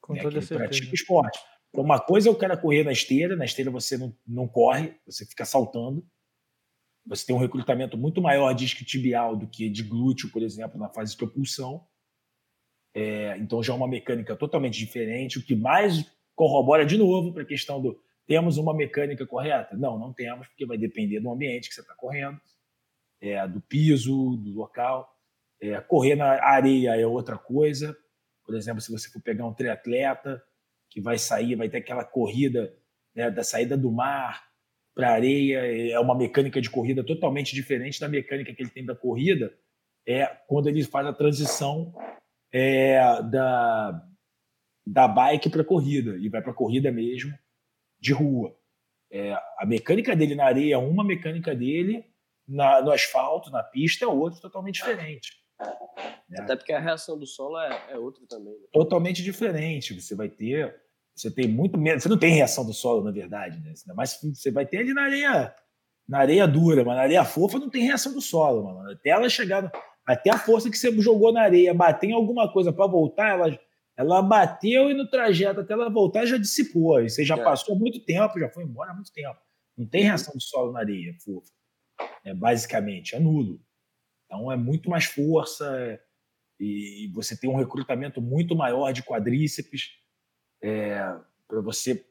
Com 0.00 0.14
né, 0.14 0.22
toda 0.22 0.40
que 0.40 0.52
ele 0.52 0.58
pratica 0.58 0.94
esporte. 0.94 1.38
Então, 1.70 1.84
uma 1.84 1.98
coisa 1.98 2.28
é 2.28 2.32
o 2.32 2.36
cara 2.36 2.56
correr 2.56 2.84
na 2.84 2.92
esteira, 2.92 3.36
na 3.36 3.44
esteira 3.44 3.70
você 3.70 3.96
não, 3.96 4.14
não 4.26 4.46
corre, 4.46 4.94
você 5.06 5.24
fica 5.24 5.44
saltando. 5.44 6.06
Você 7.06 7.26
tem 7.26 7.34
um 7.34 7.38
recrutamento 7.38 7.96
muito 7.96 8.20
maior 8.20 8.52
de 8.52 8.64
isquiotibial 8.64 9.36
do 9.36 9.48
que 9.48 9.68
de 9.68 9.82
glúteo, 9.82 10.30
por 10.30 10.42
exemplo, 10.42 10.78
na 10.78 10.88
fase 10.88 11.12
de 11.12 11.18
propulsão. 11.18 11.86
É, 12.94 13.36
então 13.38 13.62
já 13.62 13.72
é 13.72 13.76
uma 13.76 13.88
mecânica 13.88 14.36
totalmente 14.36 14.78
diferente, 14.78 15.38
o 15.38 15.42
que 15.42 15.56
mais 15.56 16.04
corrobora 16.34 16.84
de 16.84 16.98
novo 16.98 17.32
para 17.32 17.42
a 17.42 17.46
questão 17.46 17.80
do 17.80 17.98
temos 18.26 18.56
uma 18.56 18.74
mecânica 18.74 19.26
correta? 19.26 19.76
Não, 19.76 19.98
não 19.98 20.12
temos, 20.12 20.46
porque 20.48 20.66
vai 20.66 20.78
depender 20.78 21.20
do 21.20 21.30
ambiente 21.30 21.68
que 21.68 21.74
você 21.74 21.80
está 21.80 21.94
correndo, 21.94 22.40
é, 23.20 23.46
do 23.46 23.60
piso, 23.60 24.36
do 24.36 24.52
local. 24.52 25.08
É, 25.60 25.80
correr 25.80 26.14
na 26.14 26.42
areia 26.42 26.96
é 26.96 27.06
outra 27.06 27.36
coisa. 27.36 27.96
Por 28.44 28.54
exemplo, 28.54 28.80
se 28.80 28.90
você 28.90 29.08
for 29.08 29.20
pegar 29.20 29.46
um 29.46 29.54
triatleta 29.54 30.42
que 30.88 31.00
vai 31.00 31.18
sair, 31.18 31.56
vai 31.56 31.68
ter 31.68 31.78
aquela 31.78 32.04
corrida 32.04 32.74
né, 33.14 33.30
da 33.30 33.42
saída 33.42 33.76
do 33.76 33.90
mar 33.90 34.44
para 34.94 35.10
a 35.10 35.12
areia, 35.12 35.90
é 35.90 35.98
uma 35.98 36.16
mecânica 36.16 36.60
de 36.60 36.68
corrida 36.68 37.02
totalmente 37.02 37.54
diferente 37.54 37.98
da 37.98 38.08
mecânica 38.08 38.52
que 38.52 38.62
ele 38.62 38.70
tem 38.70 38.84
da 38.84 38.94
corrida, 38.94 39.52
é 40.06 40.26
quando 40.46 40.68
ele 40.68 40.84
faz 40.84 41.06
a 41.06 41.12
transição 41.12 41.94
é, 42.52 43.22
da, 43.22 44.06
da 44.86 45.08
bike 45.08 45.48
para 45.50 45.64
corrida, 45.64 46.16
e 46.18 46.28
vai 46.28 46.42
para 46.42 46.52
corrida 46.52 46.90
mesmo, 46.92 47.32
de 48.00 48.12
rua. 48.12 48.56
É, 49.10 49.32
a 49.58 49.66
mecânica 49.66 50.16
dele 50.16 50.34
na 50.34 50.44
areia 50.44 50.74
é 50.74 50.78
uma, 50.78 51.04
mecânica 51.04 51.54
dele 51.54 52.04
na, 52.46 52.80
no 52.82 52.90
asfalto, 52.90 53.50
na 53.50 53.62
pista, 53.62 54.04
é 54.04 54.08
outra 54.08 54.40
totalmente 54.40 54.76
diferente. 54.76 55.42
Né? 56.28 56.38
Até 56.40 56.56
porque 56.56 56.72
a 56.72 56.80
reação 56.80 57.18
do 57.18 57.26
solo 57.26 57.58
é, 57.60 57.90
é 57.90 57.98
outra 57.98 58.24
também. 58.26 58.54
Né? 58.54 58.66
Totalmente 58.72 59.22
diferente. 59.22 60.00
Você 60.00 60.14
vai 60.14 60.28
ter. 60.28 60.74
Você 61.14 61.30
tem 61.30 61.46
muito 61.46 61.78
menos. 61.78 62.02
Você 62.02 62.08
não 62.08 62.18
tem 62.18 62.34
reação 62.34 62.64
do 62.64 62.72
solo, 62.72 63.04
na 63.04 63.10
verdade, 63.10 63.60
né? 63.60 63.74
Mas 63.94 64.18
você 64.22 64.50
vai 64.50 64.64
ter 64.64 64.78
ali 64.78 64.94
na 64.94 65.02
areia, 65.02 65.54
na 66.08 66.18
areia 66.18 66.48
dura, 66.48 66.84
mas 66.84 66.96
na 66.96 67.02
areia 67.02 67.24
fofa 67.24 67.58
não 67.58 67.68
tem 67.68 67.84
reação 67.84 68.14
do 68.14 68.20
solo, 68.20 68.64
mano. 68.64 68.90
Até 68.90 69.10
ela 69.10 69.28
chegar. 69.28 69.70
Até 70.06 70.30
a 70.30 70.38
força 70.38 70.70
que 70.70 70.76
você 70.76 70.90
jogou 71.00 71.32
na 71.32 71.42
areia 71.42 71.72
bater 71.72 72.10
em 72.10 72.12
alguma 72.12 72.52
coisa 72.52 72.72
para 72.72 72.86
voltar, 72.86 73.30
ela 73.30 73.58
ela 73.94 74.22
bateu 74.22 74.90
e 74.90 74.94
no 74.94 75.08
trajeto 75.08 75.60
até 75.60 75.74
ela 75.74 75.90
voltar 75.90 76.24
já 76.24 76.38
dissipou. 76.38 77.00
E 77.00 77.10
você 77.10 77.24
já 77.24 77.36
é. 77.36 77.44
passou 77.44 77.78
muito 77.78 78.00
tempo, 78.04 78.38
já 78.38 78.48
foi 78.48 78.64
embora 78.64 78.90
há 78.90 78.94
muito 78.94 79.12
tempo. 79.12 79.38
Não 79.76 79.86
tem 79.86 80.04
reação 80.04 80.34
de 80.34 80.44
solo 80.44 80.72
na 80.72 80.80
areia, 80.80 81.14
fofa. 81.22 81.52
É, 82.24 82.34
basicamente, 82.34 83.14
é 83.14 83.20
nulo. 83.20 83.60
Então 84.24 84.50
é 84.50 84.56
muito 84.56 84.88
mais 84.88 85.04
força 85.04 86.00
e 86.58 87.10
você 87.12 87.36
tem 87.36 87.50
um 87.50 87.56
recrutamento 87.56 88.20
muito 88.20 88.54
maior 88.56 88.92
de 88.92 89.02
quadríceps 89.02 89.90
é, 90.62 90.96
para 91.48 91.60
você 91.60 92.06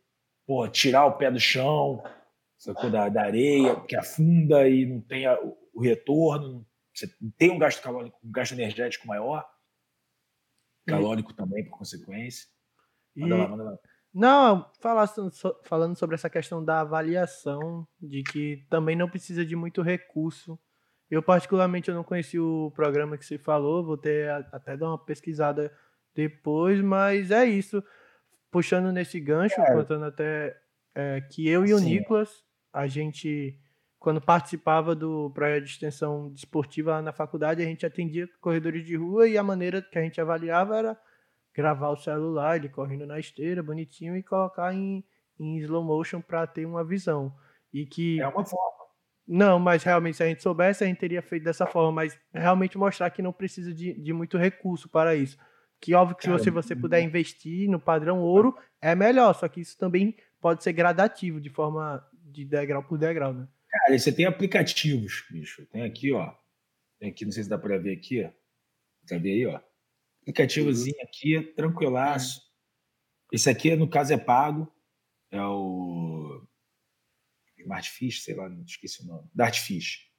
pô, 0.46 0.68
tirar 0.68 1.06
o 1.06 1.18
pé 1.18 1.32
do 1.32 1.40
chão, 1.40 2.04
da, 2.92 3.10
da 3.10 3.24
areia, 3.24 3.80
que 3.82 3.96
afunda 3.96 4.68
e 4.68 4.86
não 4.86 5.02
tem 5.02 5.26
a, 5.26 5.40
o 5.74 5.82
retorno. 5.82 6.66
Você 6.94 7.08
tem 7.38 7.52
um 7.52 7.60
gasto 7.60 7.82
calórico, 7.82 8.20
um 8.24 8.32
gasto 8.32 8.54
energético 8.54 9.08
maior 9.08 9.46
calórico 10.86 11.32
e... 11.32 11.36
também, 11.36 11.64
por 11.64 11.78
consequência. 11.78 12.48
Manda 13.16 13.36
e... 13.36 13.38
lá, 13.38 13.48
manda 13.48 13.64
lá. 13.64 13.80
Não, 14.14 14.70
falando 15.64 15.96
sobre 15.96 16.16
essa 16.16 16.30
questão 16.30 16.64
da 16.64 16.82
avaliação, 16.82 17.88
de 18.00 18.24
que 18.24 18.66
também 18.70 18.94
não 18.94 19.10
precisa 19.10 19.46
de 19.46 19.56
muito 19.56 19.82
recurso. 19.82 20.60
Eu, 21.10 21.24
particularmente, 21.24 21.90
eu 21.90 21.96
não 21.96 22.04
conheci 22.04 22.38
o 22.38 22.72
programa 22.76 23.18
que 23.18 23.26
você 23.26 23.38
falou, 23.38 23.86
vou 23.86 23.98
ter 23.98 24.30
até 24.52 24.76
dar 24.76 24.90
uma 24.90 24.98
pesquisada 24.98 25.74
depois, 26.14 26.82
mas 26.82 27.32
é 27.32 27.46
isso. 27.46 27.82
Puxando 28.50 28.92
nesse 28.92 29.18
gancho, 29.18 29.56
contando 29.56 30.04
até 30.04 30.62
é, 30.94 31.22
que 31.22 31.48
eu 31.48 31.66
e 31.66 31.74
o 31.74 31.80
Sim. 31.80 31.86
Nicolas, 31.86 32.44
a 32.74 32.88
gente 32.88 33.58
quando 34.02 34.20
participava 34.20 34.96
do 34.96 35.30
projeto 35.30 35.64
de 35.64 35.70
extensão 35.70 36.28
desportiva 36.32 36.94
lá 36.94 37.02
na 37.04 37.14
faculdade, 37.14 37.62
a 37.62 37.66
gente 37.66 37.86
atendia 37.86 38.28
corredores 38.42 38.84
de 38.84 38.96
rua 38.96 39.28
e 39.28 39.38
a 39.38 39.44
maneira 39.44 39.80
que 39.80 39.98
a 39.98 40.02
gente 40.02 40.20
avaliava 40.20 40.76
era 40.76 40.98
gravar 41.56 41.90
o 41.90 41.96
celular, 41.96 42.56
ele 42.56 42.68
correndo 42.68 43.06
na 43.06 43.20
esteira, 43.20 43.62
bonitinho, 43.62 44.18
e 44.18 44.24
colocar 44.24 44.74
em, 44.74 45.06
em 45.40 45.60
slow 45.60 45.84
motion 45.84 46.20
para 46.20 46.48
ter 46.48 46.66
uma 46.66 46.84
visão. 46.84 47.32
E 47.72 47.86
que. 47.86 48.20
É 48.20 48.28
uma 48.28 48.44
forma. 48.44 48.82
Não, 49.28 49.60
mas 49.60 49.84
realmente, 49.84 50.18
se 50.18 50.24
a 50.24 50.28
gente 50.28 50.42
soubesse, 50.42 50.84
a 50.84 50.88
gente 50.88 50.98
teria 50.98 51.22
feito 51.22 51.44
dessa 51.44 51.68
forma, 51.68 51.92
mas 51.92 52.20
realmente 52.34 52.80
mostrar 52.80 53.12
que 53.12 53.22
não 53.22 53.32
precisa 53.32 53.72
de, 53.72 53.94
de 53.94 54.14
muito 54.14 54.36
recurso 54.36 54.90
para 54.90 55.16
isso. 55.16 55.38
Que 55.80 55.94
óbvio 55.94 56.18
que 56.18 56.26
Cara, 56.26 56.40
se 56.40 56.50
você, 56.50 56.74
você 56.74 56.76
puder 56.76 57.02
investir 57.02 57.70
no 57.70 57.80
padrão 57.80 58.20
ouro, 58.20 58.58
é 58.82 58.96
melhor, 58.96 59.36
só 59.36 59.48
que 59.48 59.62
isso 59.62 59.78
também 59.78 60.18
pode 60.42 60.64
ser 60.64 60.74
gradativo, 60.74 61.40
de 61.40 61.52
forma 61.52 62.04
de 62.12 62.44
degrau 62.44 62.82
por 62.82 62.98
degrau, 62.98 63.32
né? 63.32 63.48
Cara, 63.72 63.98
você 63.98 64.12
tem 64.12 64.26
aplicativos, 64.26 65.24
bicho. 65.32 65.66
Tem 65.68 65.84
aqui, 65.84 66.12
ó. 66.12 66.36
Tem 67.00 67.10
aqui, 67.10 67.26
não 67.26 67.32
sei 67.32 67.44
se 67.44 67.50
dá 67.50 67.58
para 67.58 67.78
ver 67.78 67.98
aqui. 67.98 68.24
Tá 69.08 69.18
ver 69.18 69.32
aí, 69.32 69.46
ó. 69.46 69.62
Aplicativozinho 70.22 70.98
uhum. 70.98 71.04
aqui, 71.04 71.42
tranquilaço. 71.56 72.42
Esse 73.32 73.50
aqui, 73.50 73.76
no 73.76 73.90
caso, 73.90 74.14
é 74.14 74.18
pago. 74.18 74.72
É 75.32 75.42
o 75.42 76.46
Smartfish, 77.58 78.24
sei 78.24 78.36
lá, 78.36 78.50
não 78.50 78.64
esqueci 78.64 79.04
o 79.04 79.08
nome. 79.08 79.30
Dartfish. 79.34 80.12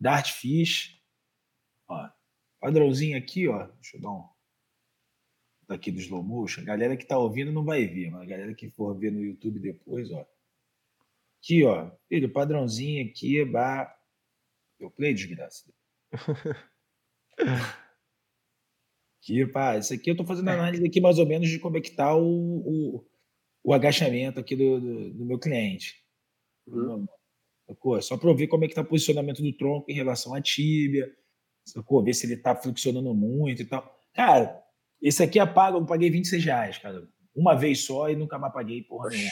Dartfish. 0.00 0.98
Ó, 1.86 2.08
padrãozinho 2.58 3.18
aqui, 3.18 3.46
ó. 3.48 3.66
Deixa 3.66 3.96
eu 3.96 4.00
dar 4.00 4.10
um 4.10 4.28
daqui 5.68 5.90
do 5.90 6.00
slow 6.00 6.22
motion. 6.22 6.62
A 6.62 6.64
galera 6.64 6.96
que 6.96 7.06
tá 7.06 7.18
ouvindo 7.18 7.52
não 7.52 7.64
vai 7.64 7.86
ver, 7.86 8.10
mas 8.10 8.22
a 8.22 8.26
galera 8.26 8.54
que 8.54 8.70
for 8.70 8.98
ver 8.98 9.12
no 9.12 9.22
YouTube 9.22 9.60
depois, 9.60 10.10
ó. 10.10 10.26
Aqui, 11.44 11.62
ó. 11.62 11.90
Filho, 12.08 12.32
padrãozinho 12.32 13.06
aqui, 13.06 13.44
bar. 13.44 13.94
Eu 14.80 14.90
play, 14.90 15.12
desgraça. 15.12 15.70
aqui, 19.20 19.46
pá, 19.52 19.76
isso 19.76 19.92
aqui 19.92 20.10
eu 20.10 20.16
tô 20.16 20.24
fazendo 20.24 20.48
análise 20.48 20.86
aqui 20.86 21.02
mais 21.02 21.18
ou 21.18 21.26
menos 21.26 21.50
de 21.50 21.58
como 21.58 21.76
é 21.76 21.82
que 21.82 21.90
tá 21.90 22.16
o, 22.16 22.22
o, 22.24 23.06
o 23.62 23.74
agachamento 23.74 24.40
aqui 24.40 24.56
do, 24.56 24.80
do, 24.80 25.12
do 25.12 25.24
meu 25.26 25.38
cliente. 25.38 26.02
Uhum. 26.66 27.06
Sacou? 27.68 28.00
Só 28.00 28.16
para 28.16 28.30
eu 28.30 28.34
ver 28.34 28.46
como 28.46 28.64
é 28.64 28.68
que 28.68 28.74
tá 28.74 28.80
o 28.80 28.86
posicionamento 28.86 29.42
do 29.42 29.52
tronco 29.52 29.90
em 29.90 29.94
relação 29.94 30.34
à 30.34 30.40
tíbia. 30.40 31.14
Sacou? 31.66 32.02
Ver 32.02 32.14
se 32.14 32.24
ele 32.26 32.38
tá 32.38 32.56
flexionando 32.56 33.14
muito 33.14 33.60
e 33.60 33.66
tal. 33.66 33.94
Cara, 34.14 34.64
esse 35.00 35.22
aqui 35.22 35.38
é 35.38 35.44
pago, 35.44 35.76
eu 35.76 35.84
paguei 35.84 36.08
26 36.08 36.42
reais, 36.42 36.78
cara. 36.78 37.06
Uma 37.34 37.54
vez 37.54 37.80
só 37.80 38.08
e 38.08 38.16
nunca 38.16 38.38
mais 38.38 38.52
paguei 38.54 38.82
porra 38.82 39.10
nenhuma. 39.10 39.30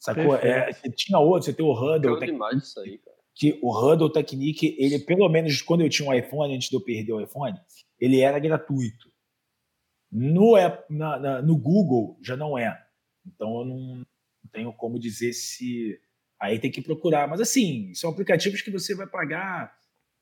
Sacou? 0.00 0.34
É, 0.36 0.72
tinha 0.96 1.18
outro, 1.18 1.44
você 1.44 1.52
tem 1.52 1.64
o 1.64 1.72
Huddle. 1.72 2.18
Tec... 2.18 2.30
demais 2.30 2.62
isso 2.62 2.80
aí, 2.80 2.98
cara. 2.98 3.16
Que 3.34 3.58
o 3.62 3.70
Huddle 3.70 4.10
Technique, 4.10 4.74
ele, 4.78 4.98
pelo 4.98 5.28
menos 5.28 5.60
quando 5.60 5.82
eu 5.82 5.90
tinha 5.90 6.08
um 6.08 6.14
iPhone, 6.14 6.54
antes 6.54 6.70
de 6.70 6.74
eu 6.74 6.80
perder 6.80 7.12
o 7.12 7.20
iPhone, 7.20 7.58
ele 7.98 8.20
era 8.20 8.38
gratuito. 8.38 9.10
No, 10.10 10.54
na, 10.88 11.18
na, 11.18 11.42
no 11.42 11.56
Google 11.56 12.18
já 12.22 12.36
não 12.36 12.58
é. 12.58 12.76
Então 13.26 13.60
eu 13.60 13.64
não 13.64 14.06
tenho 14.50 14.72
como 14.72 14.98
dizer 14.98 15.32
se. 15.34 16.00
Aí 16.40 16.58
tem 16.58 16.70
que 16.70 16.80
procurar. 16.80 17.28
Mas 17.28 17.40
assim, 17.40 17.92
são 17.94 18.10
aplicativos 18.10 18.62
que 18.62 18.70
você 18.70 18.94
vai 18.94 19.06
pagar 19.06 19.72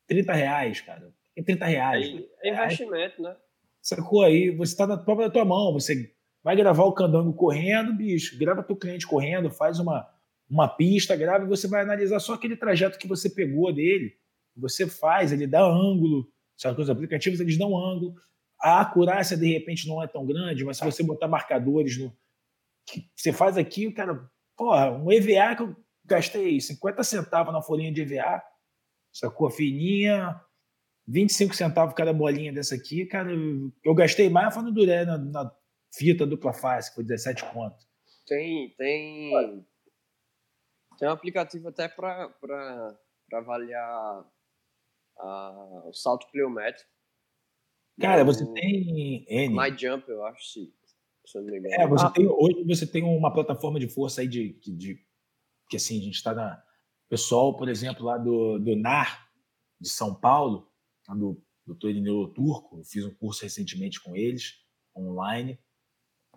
30 0.08 0.32
reais, 0.32 0.80
cara. 0.80 1.12
É 1.36 1.42
30 1.42 1.64
reais. 1.64 2.06
É, 2.42 2.48
é 2.48 2.52
investimento, 2.52 3.22
né? 3.22 3.36
Sacou? 3.80 4.22
Aí 4.22 4.50
você 4.50 4.72
está 4.72 4.86
na 4.86 4.98
própria 4.98 5.30
tua 5.30 5.44
mão. 5.44 5.72
Você 5.72 6.12
Vai 6.48 6.56
gravar 6.56 6.84
o 6.84 6.94
candango 6.94 7.34
correndo, 7.34 7.92
bicho, 7.92 8.38
grava 8.38 8.62
teu 8.62 8.74
cliente 8.74 9.06
correndo, 9.06 9.50
faz 9.50 9.78
uma, 9.78 10.08
uma 10.48 10.66
pista, 10.66 11.14
grava 11.14 11.44
e 11.44 11.46
você 11.46 11.68
vai 11.68 11.82
analisar 11.82 12.18
só 12.20 12.32
aquele 12.32 12.56
trajeto 12.56 12.98
que 12.98 13.06
você 13.06 13.28
pegou 13.28 13.70
dele. 13.70 14.14
Você 14.56 14.88
faz, 14.88 15.30
ele 15.30 15.46
dá 15.46 15.62
ângulo. 15.62 16.26
Sabe, 16.56 16.80
os 16.80 16.88
aplicativos 16.88 17.38
eles 17.38 17.58
dão 17.58 17.76
ângulo. 17.76 18.14
A 18.62 18.80
acurácia, 18.80 19.36
de 19.36 19.46
repente, 19.46 19.86
não 19.86 20.02
é 20.02 20.06
tão 20.06 20.24
grande, 20.24 20.64
mas 20.64 20.78
se 20.78 20.84
você 20.86 21.02
botar 21.02 21.28
marcadores 21.28 21.98
no. 21.98 22.16
Você 23.14 23.30
faz 23.30 23.58
aqui, 23.58 23.86
o 23.86 23.94
cara. 23.94 24.18
Porra, 24.56 24.90
um 24.90 25.12
EVA 25.12 25.54
que 25.54 25.62
eu 25.64 25.76
gastei 26.02 26.58
50 26.58 27.04
centavos 27.04 27.52
na 27.52 27.60
folhinha 27.60 27.92
de 27.92 28.00
EVA, 28.00 28.42
sacou? 29.12 29.50
Fininha, 29.50 30.40
25 31.06 31.54
centavos 31.54 31.94
cada 31.94 32.14
bolinha 32.14 32.54
dessa 32.54 32.74
aqui, 32.74 33.04
cara. 33.04 33.30
Eu 33.84 33.94
gastei 33.94 34.30
mais 34.30 34.56
no 34.56 34.72
Duré, 34.72 35.04
na, 35.04 35.18
na 35.18 35.57
fita 35.94 36.26
dupla 36.26 36.52
face, 36.52 36.90
que 36.90 36.96
foi 36.96 37.04
17 37.04 37.44
conto. 37.52 37.86
Tem, 38.26 38.74
tem, 38.76 39.66
tem 40.98 41.08
um 41.08 41.12
aplicativo 41.12 41.68
até 41.68 41.88
para 41.88 42.98
avaliar 43.32 44.24
a, 45.18 45.82
o 45.86 45.92
salto 45.92 46.30
pliométrico. 46.30 46.90
Cara, 48.00 48.24
você 48.24 48.44
tem 48.52 49.24
N. 49.28 49.54
My 49.54 49.76
Jump, 49.76 50.08
eu 50.08 50.24
acho, 50.24 50.44
se, 50.44 50.74
se 51.26 51.38
eu 51.38 51.42
não 51.42 51.50
me 51.50 51.58
engano. 51.58 51.74
É, 51.74 51.86
você 51.86 52.06
ah. 52.06 52.10
tem, 52.10 52.26
hoje 52.26 52.64
você 52.64 52.86
tem 52.86 53.02
uma 53.02 53.32
plataforma 53.32 53.80
de 53.80 53.88
força 53.88 54.20
aí 54.20 54.28
de, 54.28 54.52
de, 54.60 54.76
de 54.76 55.08
que 55.68 55.76
assim, 55.76 55.98
a 55.98 56.02
gente 56.02 56.14
está 56.14 56.34
na. 56.34 56.62
Pessoal, 57.08 57.56
por 57.56 57.68
exemplo, 57.68 58.04
lá 58.04 58.18
do, 58.18 58.58
do 58.58 58.76
NAR, 58.76 59.28
de 59.80 59.88
São 59.88 60.14
Paulo, 60.14 60.70
do 61.08 61.42
Dr. 61.66 61.88
Irineu 61.88 62.28
Turco, 62.28 62.78
eu 62.78 62.84
fiz 62.84 63.04
um 63.04 63.14
curso 63.14 63.42
recentemente 63.42 64.00
com 64.02 64.14
eles, 64.14 64.62
online. 64.94 65.58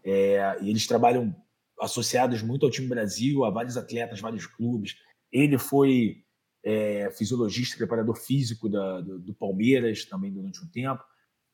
É, 0.03 0.57
e 0.61 0.69
eles 0.69 0.87
trabalham 0.87 1.35
associados 1.79 2.41
muito 2.41 2.65
ao 2.65 2.71
time 2.71 2.87
Brasil, 2.87 3.43
a 3.43 3.49
vários 3.49 3.77
atletas, 3.77 4.19
vários 4.19 4.45
clubes. 4.45 4.95
Ele 5.31 5.57
foi 5.57 6.23
é, 6.63 7.09
fisiologista, 7.11 7.77
preparador 7.77 8.15
físico 8.15 8.69
da, 8.69 9.01
do, 9.01 9.19
do, 9.19 9.33
Palmeiras 9.33 10.05
também 10.05 10.31
durante 10.31 10.63
um 10.63 10.67
tempo. 10.67 11.03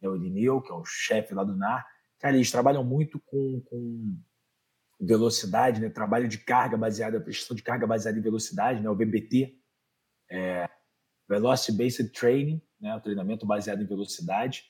É 0.01 0.07
o 0.07 0.15
Irineu, 0.15 0.61
que 0.61 0.71
é 0.71 0.75
o 0.75 0.83
chefe 0.85 1.33
lá 1.33 1.43
do 1.43 1.55
NAR. 1.55 1.85
cara, 2.19 2.35
eles 2.35 2.51
trabalham 2.51 2.83
muito 2.83 3.19
com, 3.25 3.61
com 3.61 4.17
velocidade, 4.99 5.79
né? 5.79 5.89
Trabalho 5.89 6.27
de 6.27 6.39
carga 6.39 6.77
baseada, 6.77 7.21
prestação 7.21 7.55
de 7.55 7.63
carga 7.63 7.87
baseada 7.87 8.17
em 8.17 8.21
velocidade, 8.21 8.81
né? 8.81 8.89
O 8.89 8.95
VBT, 8.95 9.57
é, 10.29 10.69
Velocity 11.27 11.77
Based 11.77 12.11
Training, 12.11 12.61
né? 12.79 12.95
O 12.95 13.01
treinamento 13.01 13.45
baseado 13.45 13.81
em 13.81 13.87
velocidade, 13.87 14.65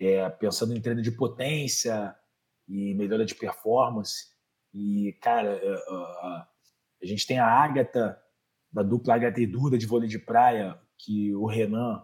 é, 0.00 0.28
pensando 0.30 0.74
em 0.74 0.80
treino 0.80 1.02
de 1.02 1.12
potência 1.12 2.16
e 2.68 2.94
melhora 2.94 3.24
de 3.24 3.34
performance. 3.34 4.26
E, 4.72 5.16
cara, 5.22 5.52
a, 5.52 6.48
é, 7.02 7.04
a, 7.04 7.06
gente 7.06 7.26
tem 7.26 7.38
a 7.38 7.46
Ágata, 7.46 8.20
da 8.70 8.82
dupla 8.82 9.14
Ágata 9.14 9.40
e 9.40 9.46
Duda 9.46 9.78
de 9.78 9.86
vôlei 9.86 10.08
de 10.08 10.18
praia, 10.18 10.78
que 10.98 11.34
o 11.34 11.46
Renan, 11.46 12.02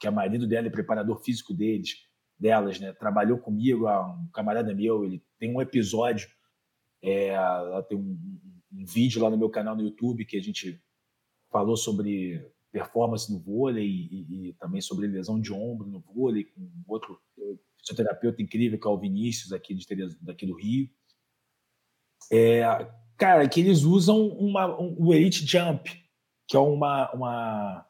que 0.00 0.06
é 0.06 0.10
marido 0.10 0.46
dela 0.46 0.66
e 0.66 0.70
preparador 0.70 1.22
físico 1.22 1.52
deles, 1.52 2.06
delas, 2.38 2.80
né? 2.80 2.92
Trabalhou 2.92 3.38
comigo, 3.38 3.88
um 3.88 4.28
camarada 4.32 4.74
meu, 4.74 5.04
ele 5.04 5.22
tem 5.38 5.54
um 5.54 5.60
episódio, 5.60 6.28
é, 7.02 7.34
tem 7.88 7.98
um, 7.98 8.18
um, 8.72 8.84
vídeo 8.84 9.22
lá 9.22 9.30
no 9.30 9.38
meu 9.38 9.50
canal 9.50 9.76
no 9.76 9.82
YouTube 9.82 10.24
que 10.24 10.36
a 10.36 10.42
gente 10.42 10.82
falou 11.50 11.76
sobre 11.76 12.44
performance 12.72 13.32
no 13.32 13.38
vôlei 13.38 13.86
e, 13.86 14.48
e, 14.48 14.52
também 14.54 14.80
sobre 14.80 15.06
lesão 15.06 15.40
de 15.40 15.52
ombro 15.52 15.86
no 15.86 16.00
vôlei 16.00 16.44
com 16.44 16.68
outro 16.86 17.18
fisioterapeuta 17.86 18.42
incrível 18.42 18.78
que 18.78 18.86
é 18.86 18.90
o 18.90 18.98
Vinícius 18.98 19.52
aqui 19.52 19.74
de 19.74 19.86
daqui 20.20 20.44
do 20.44 20.56
Rio. 20.56 20.88
É, 22.32 22.62
cara, 23.16 23.48
que 23.48 23.60
eles 23.60 23.82
usam 23.82 24.28
uma, 24.28 24.78
um, 24.80 24.96
o 24.98 25.14
Elite 25.14 25.46
Jump, 25.46 25.90
que 26.48 26.56
é 26.56 26.60
uma, 26.60 27.12
uma, 27.12 27.86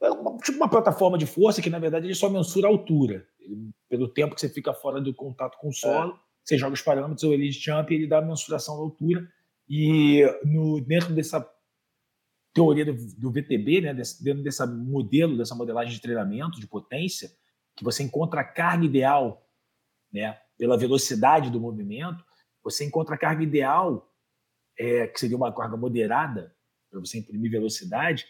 uma, 0.00 0.38
tipo 0.38 0.58
uma 0.58 0.68
plataforma 0.68 1.16
de 1.16 1.26
força 1.26 1.62
que 1.62 1.70
na 1.70 1.78
verdade 1.78 2.06
ele 2.06 2.14
só 2.14 2.28
mensura 2.28 2.68
a 2.68 2.70
altura. 2.70 3.26
Ele, 3.40 3.70
pelo 3.88 4.08
tempo 4.08 4.34
que 4.34 4.40
você 4.40 4.48
fica 4.48 4.74
fora 4.74 5.00
do 5.00 5.14
contato 5.14 5.56
com 5.58 5.68
o 5.68 5.72
solo, 5.72 6.12
é. 6.12 6.18
você 6.44 6.58
joga 6.58 6.74
os 6.74 6.82
parâmetros, 6.82 7.22
o 7.22 7.32
Elite 7.32 7.60
Jump 7.60 7.94
ele 7.94 8.06
dá 8.06 8.18
a 8.18 8.22
mensuração 8.22 8.76
da 8.76 8.82
altura. 8.82 9.26
E 9.68 10.22
no, 10.44 10.80
dentro 10.80 11.14
dessa 11.14 11.48
teoria 12.52 12.84
do, 12.84 12.94
do 12.94 13.30
VTB, 13.30 13.80
né, 13.80 13.94
desse, 13.94 14.22
dentro 14.22 14.42
desse 14.42 14.64
modelo, 14.66 15.36
dessa 15.36 15.54
modelagem 15.54 15.92
de 15.92 16.00
treinamento, 16.00 16.60
de 16.60 16.66
potência, 16.66 17.30
que 17.76 17.84
você 17.84 18.02
encontra 18.02 18.40
a 18.40 18.44
carga 18.44 18.84
ideal 18.84 19.46
né, 20.12 20.40
pela 20.58 20.78
velocidade 20.78 21.50
do 21.50 21.60
movimento, 21.60 22.24
você 22.62 22.84
encontra 22.84 23.14
a 23.14 23.18
carga 23.18 23.42
ideal, 23.42 24.12
é, 24.78 25.06
que 25.06 25.20
seria 25.20 25.36
uma 25.36 25.54
carga 25.54 25.76
moderada, 25.76 26.56
para 26.90 27.00
você 27.00 27.18
imprimir 27.18 27.50
velocidade, 27.50 28.26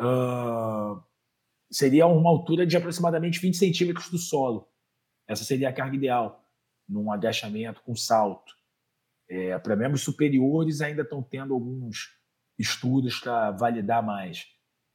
uh, 0.00 1.02
seria 1.70 2.06
uma 2.06 2.30
altura 2.30 2.66
de 2.66 2.76
aproximadamente 2.76 3.40
20 3.40 3.56
centímetros 3.56 4.08
do 4.08 4.18
solo. 4.18 4.68
Essa 5.28 5.44
seria 5.44 5.68
a 5.68 5.72
carga 5.72 5.96
ideal, 5.96 6.44
num 6.88 7.10
agachamento 7.10 7.82
com 7.82 7.96
salto. 7.96 8.54
É, 9.28 9.58
para 9.58 9.74
membros 9.74 10.02
superiores 10.02 10.80
ainda 10.80 11.02
estão 11.02 11.20
tendo 11.20 11.52
alguns 11.52 12.16
estudos 12.56 13.18
para 13.18 13.50
validar 13.50 14.00
mais, 14.04 14.46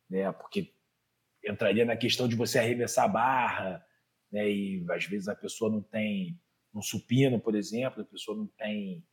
né? 0.10 0.32
Porque 0.32 0.74
entraria 1.46 1.86
na 1.86 1.98
questão 1.98 2.28
de 2.28 2.36
você 2.36 2.60
arremessar 2.60 3.06
a 3.06 3.08
barra, 3.08 3.86
né? 4.32 4.50
E 4.50 4.86
às 4.90 5.06
vezes 5.06 5.28
a 5.28 5.36
pessoa 5.36 5.72
não 5.72 5.82
tem 5.82 6.40
um 6.74 6.82
supino, 6.82 7.40
por 7.40 7.56
exemplo, 7.56 8.02
a 8.02 8.06
pessoa 8.06 8.38
não 8.38 8.48
tem 8.58 9.04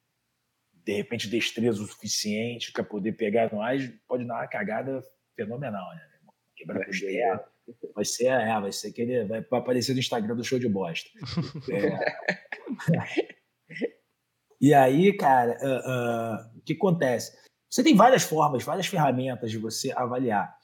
de 0.72 0.95
repente 0.95 1.29
destreza 1.29 1.83
o 1.83 1.87
suficiente 1.87 2.72
para 2.72 2.83
poder 2.83 3.12
pegar 3.12 3.53
no 3.53 3.61
ar, 3.61 3.76
pode 4.07 4.24
dar 4.24 4.37
uma 4.37 4.47
cagada 4.47 5.03
fenomenal, 5.37 5.95
né? 5.95 6.03
Quebrar 6.57 6.85
costela. 6.87 7.45
Vai 7.95 8.05
ser, 8.05 8.26
é, 8.26 8.61
vai 8.61 8.72
ser 8.72 8.89
aquele. 8.89 9.24
Vai 9.24 9.45
aparecer 9.53 9.93
no 9.93 9.99
Instagram 9.99 10.35
do 10.35 10.45
show 10.45 10.59
de 10.59 10.68
bosta. 10.68 11.09
É. 12.91 13.35
e 14.61 14.72
aí, 14.72 15.16
cara, 15.16 15.59
uh, 15.61 16.55
uh, 16.55 16.59
o 16.59 16.62
que 16.62 16.74
acontece? 16.74 17.37
Você 17.68 17.83
tem 17.83 17.95
várias 17.95 18.22
formas, 18.22 18.62
várias 18.62 18.87
ferramentas 18.87 19.51
de 19.51 19.59
você 19.59 19.91
avaliar. 19.93 20.57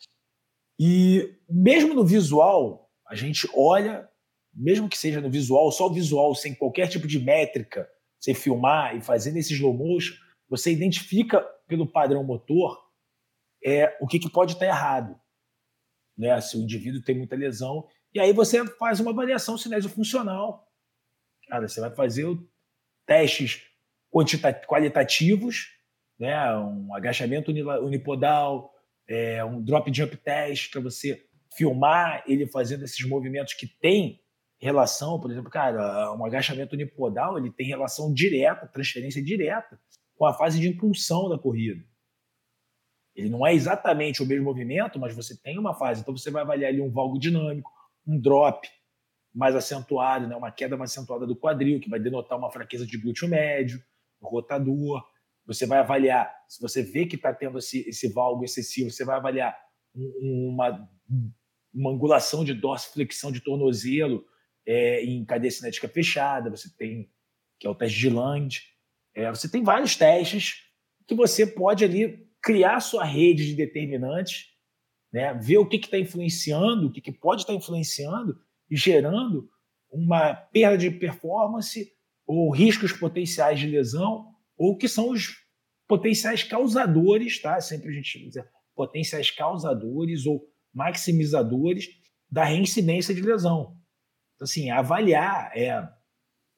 E 0.79 1.39
mesmo 1.49 1.95
no 1.95 2.05
visual, 2.05 2.91
a 3.07 3.15
gente 3.15 3.49
olha, 3.55 4.09
mesmo 4.53 4.89
que 4.89 4.99
seja 4.99 5.21
no 5.21 5.31
visual, 5.31 5.71
só 5.71 5.87
o 5.87 5.93
visual, 5.93 6.35
sem 6.35 6.55
qualquer 6.55 6.89
tipo 6.89 7.07
de 7.07 7.19
métrica, 7.19 7.89
você 8.19 8.35
filmar 8.35 8.97
e 8.97 9.01
fazer 9.01 9.37
esse 9.37 9.55
slow 9.55 9.75
motion, 9.75 10.15
você 10.49 10.73
identifica 10.73 11.41
pelo 11.67 11.87
padrão 11.87 12.25
motor 12.25 12.83
é, 13.65 13.97
o 14.01 14.07
que, 14.07 14.19
que 14.19 14.31
pode 14.31 14.53
estar 14.53 14.67
errado. 14.67 15.19
Né? 16.17 16.41
Se 16.41 16.57
o 16.57 16.63
indivíduo 16.63 17.03
tem 17.03 17.17
muita 17.17 17.37
lesão. 17.37 17.87
E 18.13 18.21
aí 18.21 18.33
você 18.33 18.65
faz 18.77 19.01
uma 19.01 19.11
avaliação 19.11 19.59
cinésio-funcional. 19.59 20.69
Cara, 21.49 21.69
você 21.69 21.81
vai 21.81 21.95
fazer 21.95 22.27
testes 23.07 23.63
qualitativos 24.67 25.75
né? 26.19 26.57
um 26.57 26.95
agachamento 26.95 27.51
unipodal, 27.51 28.74
é, 29.09 29.45
um 29.45 29.63
drop 29.63 29.93
jump 29.95 30.17
test 30.17 30.71
para 30.71 30.81
você 30.81 31.25
filmar 31.57 32.23
ele 32.27 32.47
fazendo 32.47 32.85
esses 32.85 33.07
movimentos 33.07 33.55
que 33.55 33.67
tem 33.67 34.21
relação, 34.59 35.21
por 35.21 35.31
exemplo, 35.31 35.51
cara, 35.51 36.13
um 36.15 36.25
agachamento 36.25 36.75
unipodal 36.75 37.37
ele 37.39 37.51
tem 37.51 37.67
relação 37.67 38.13
direta, 38.13 38.67
transferência 38.67 39.23
direta 39.23 39.79
com 40.17 40.27
a 40.27 40.33
fase 40.33 40.59
de 40.59 40.69
impulsão 40.69 41.29
da 41.29 41.39
corrida. 41.39 41.85
Ele 43.15 43.29
não 43.29 43.47
é 43.47 43.55
exatamente 43.55 44.23
o 44.23 44.27
mesmo 44.27 44.45
movimento, 44.45 44.99
mas 44.99 45.15
você 45.15 45.37
tem 45.37 45.59
uma 45.59 45.75
fase. 45.75 46.01
Então 46.01 46.17
você 46.17 46.31
vai 46.31 46.43
avaliar 46.43 46.71
ali 46.71 46.81
um 46.81 46.91
valgo 46.91 47.19
dinâmico, 47.19 47.71
um 48.07 48.19
drop 48.19 48.69
mais 49.33 49.55
acentuado, 49.55 50.27
né? 50.27 50.37
uma 50.37 50.51
queda 50.51 50.77
mais 50.77 50.91
acentuada 50.93 51.27
do 51.27 51.37
quadril, 51.37 51.81
que 51.81 51.91
vai 51.91 52.01
denotar 52.01 52.39
uma 52.39 52.51
fraqueza 52.51 52.87
de 52.87 52.99
glúteo 52.99 53.29
médio, 53.29 53.83
rotador. 54.21 55.05
Você 55.47 55.67
vai 55.67 55.79
avaliar, 55.79 56.33
se 56.49 56.61
você 56.61 56.83
vê 56.83 57.07
que 57.07 57.17
está 57.17 57.33
tendo 57.33 57.59
esse, 57.59 57.87
esse 57.89 58.09
valgo 58.09 58.45
excessivo, 58.45 58.91
você 58.91 59.05
vai 59.05 59.17
avaliar 59.17 59.57
uma, 59.95 60.89
uma 61.73 61.91
angulação 61.91 62.45
de 62.45 62.55
dorsiflexão 62.55 63.31
de 63.31 63.41
tornozelo 63.41 64.25
é, 64.67 65.05
em 65.05 65.25
cadeia 65.25 65.51
cinética 65.51 65.89
fechada, 65.89 66.51
você 66.51 66.75
tem, 66.77 67.11
que 67.59 67.67
é 67.67 67.71
o 67.71 67.75
teste 67.75 67.99
de 67.99 68.11
Land. 68.11 68.63
É, 69.15 69.29
você 69.31 69.49
tem 69.49 69.63
vários 69.63 69.97
testes 69.97 70.63
que 71.07 71.15
você 71.15 71.47
pode 71.47 71.85
ali 71.85 72.27
criar 72.43 72.81
sua 72.81 73.05
rede 73.05 73.47
de 73.47 73.55
determinantes, 73.55 74.47
né, 75.13 75.35
ver 75.35 75.59
o 75.59 75.67
que 75.69 75.77
está 75.77 75.99
influenciando, 75.99 76.89
o 76.89 76.93
que, 76.93 77.01
que 77.01 77.13
pode 77.13 77.43
estar 77.43 77.53
tá 77.53 77.59
influenciando 77.59 78.39
e 78.71 78.77
gerando 78.77 79.49
uma 79.91 80.35
perda 80.35 80.77
de 80.77 80.91
performance 80.91 81.93
ou 82.27 82.51
riscos 82.51 82.93
potenciais 82.93 83.61
de 83.61 83.67
lesão 83.67 84.34
ou 84.57 84.77
que 84.77 84.89
são 84.89 85.11
os 85.11 85.35
potenciais 85.87 86.43
causadores, 86.43 87.41
tá? 87.41 87.61
Sempre 87.61 87.89
a 87.89 87.93
gente 87.93 88.27
usa 88.27 88.49
potenciais 88.75 89.31
causadores 89.31 90.27
ou 90.27 90.45
maximizadores 90.73 91.89
da 92.31 92.45
reincidência 92.45 93.15
de 93.15 93.23
lesão. 93.23 93.77
Então, 94.35 94.45
assim, 94.45 94.71
avaliar 94.71 95.53
é 95.57 95.89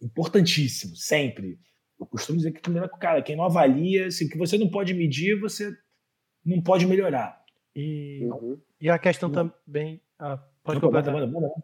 importantíssimo, 0.00 0.96
sempre. 0.96 1.58
Eu 1.98 2.06
costumo 2.06 2.38
dizer 2.38 2.52
que, 2.52 2.60
primeiro, 2.60 2.88
cara, 2.98 3.22
quem 3.22 3.36
não 3.36 3.44
avalia, 3.44 4.06
assim, 4.06 4.26
o 4.26 4.28
que 4.28 4.38
você 4.38 4.56
não 4.56 4.70
pode 4.70 4.94
medir, 4.94 5.38
você 5.38 5.70
não 6.44 6.62
pode 6.62 6.86
melhorar. 6.86 7.38
E, 7.74 8.20
uhum. 8.24 8.60
e 8.80 8.88
a 8.88 8.98
questão 8.98 9.28
uhum. 9.28 9.50
também. 9.66 10.00
Ah, 10.18 10.38
pode 10.62 10.80
não, 10.80 10.88
completar. 10.88 11.14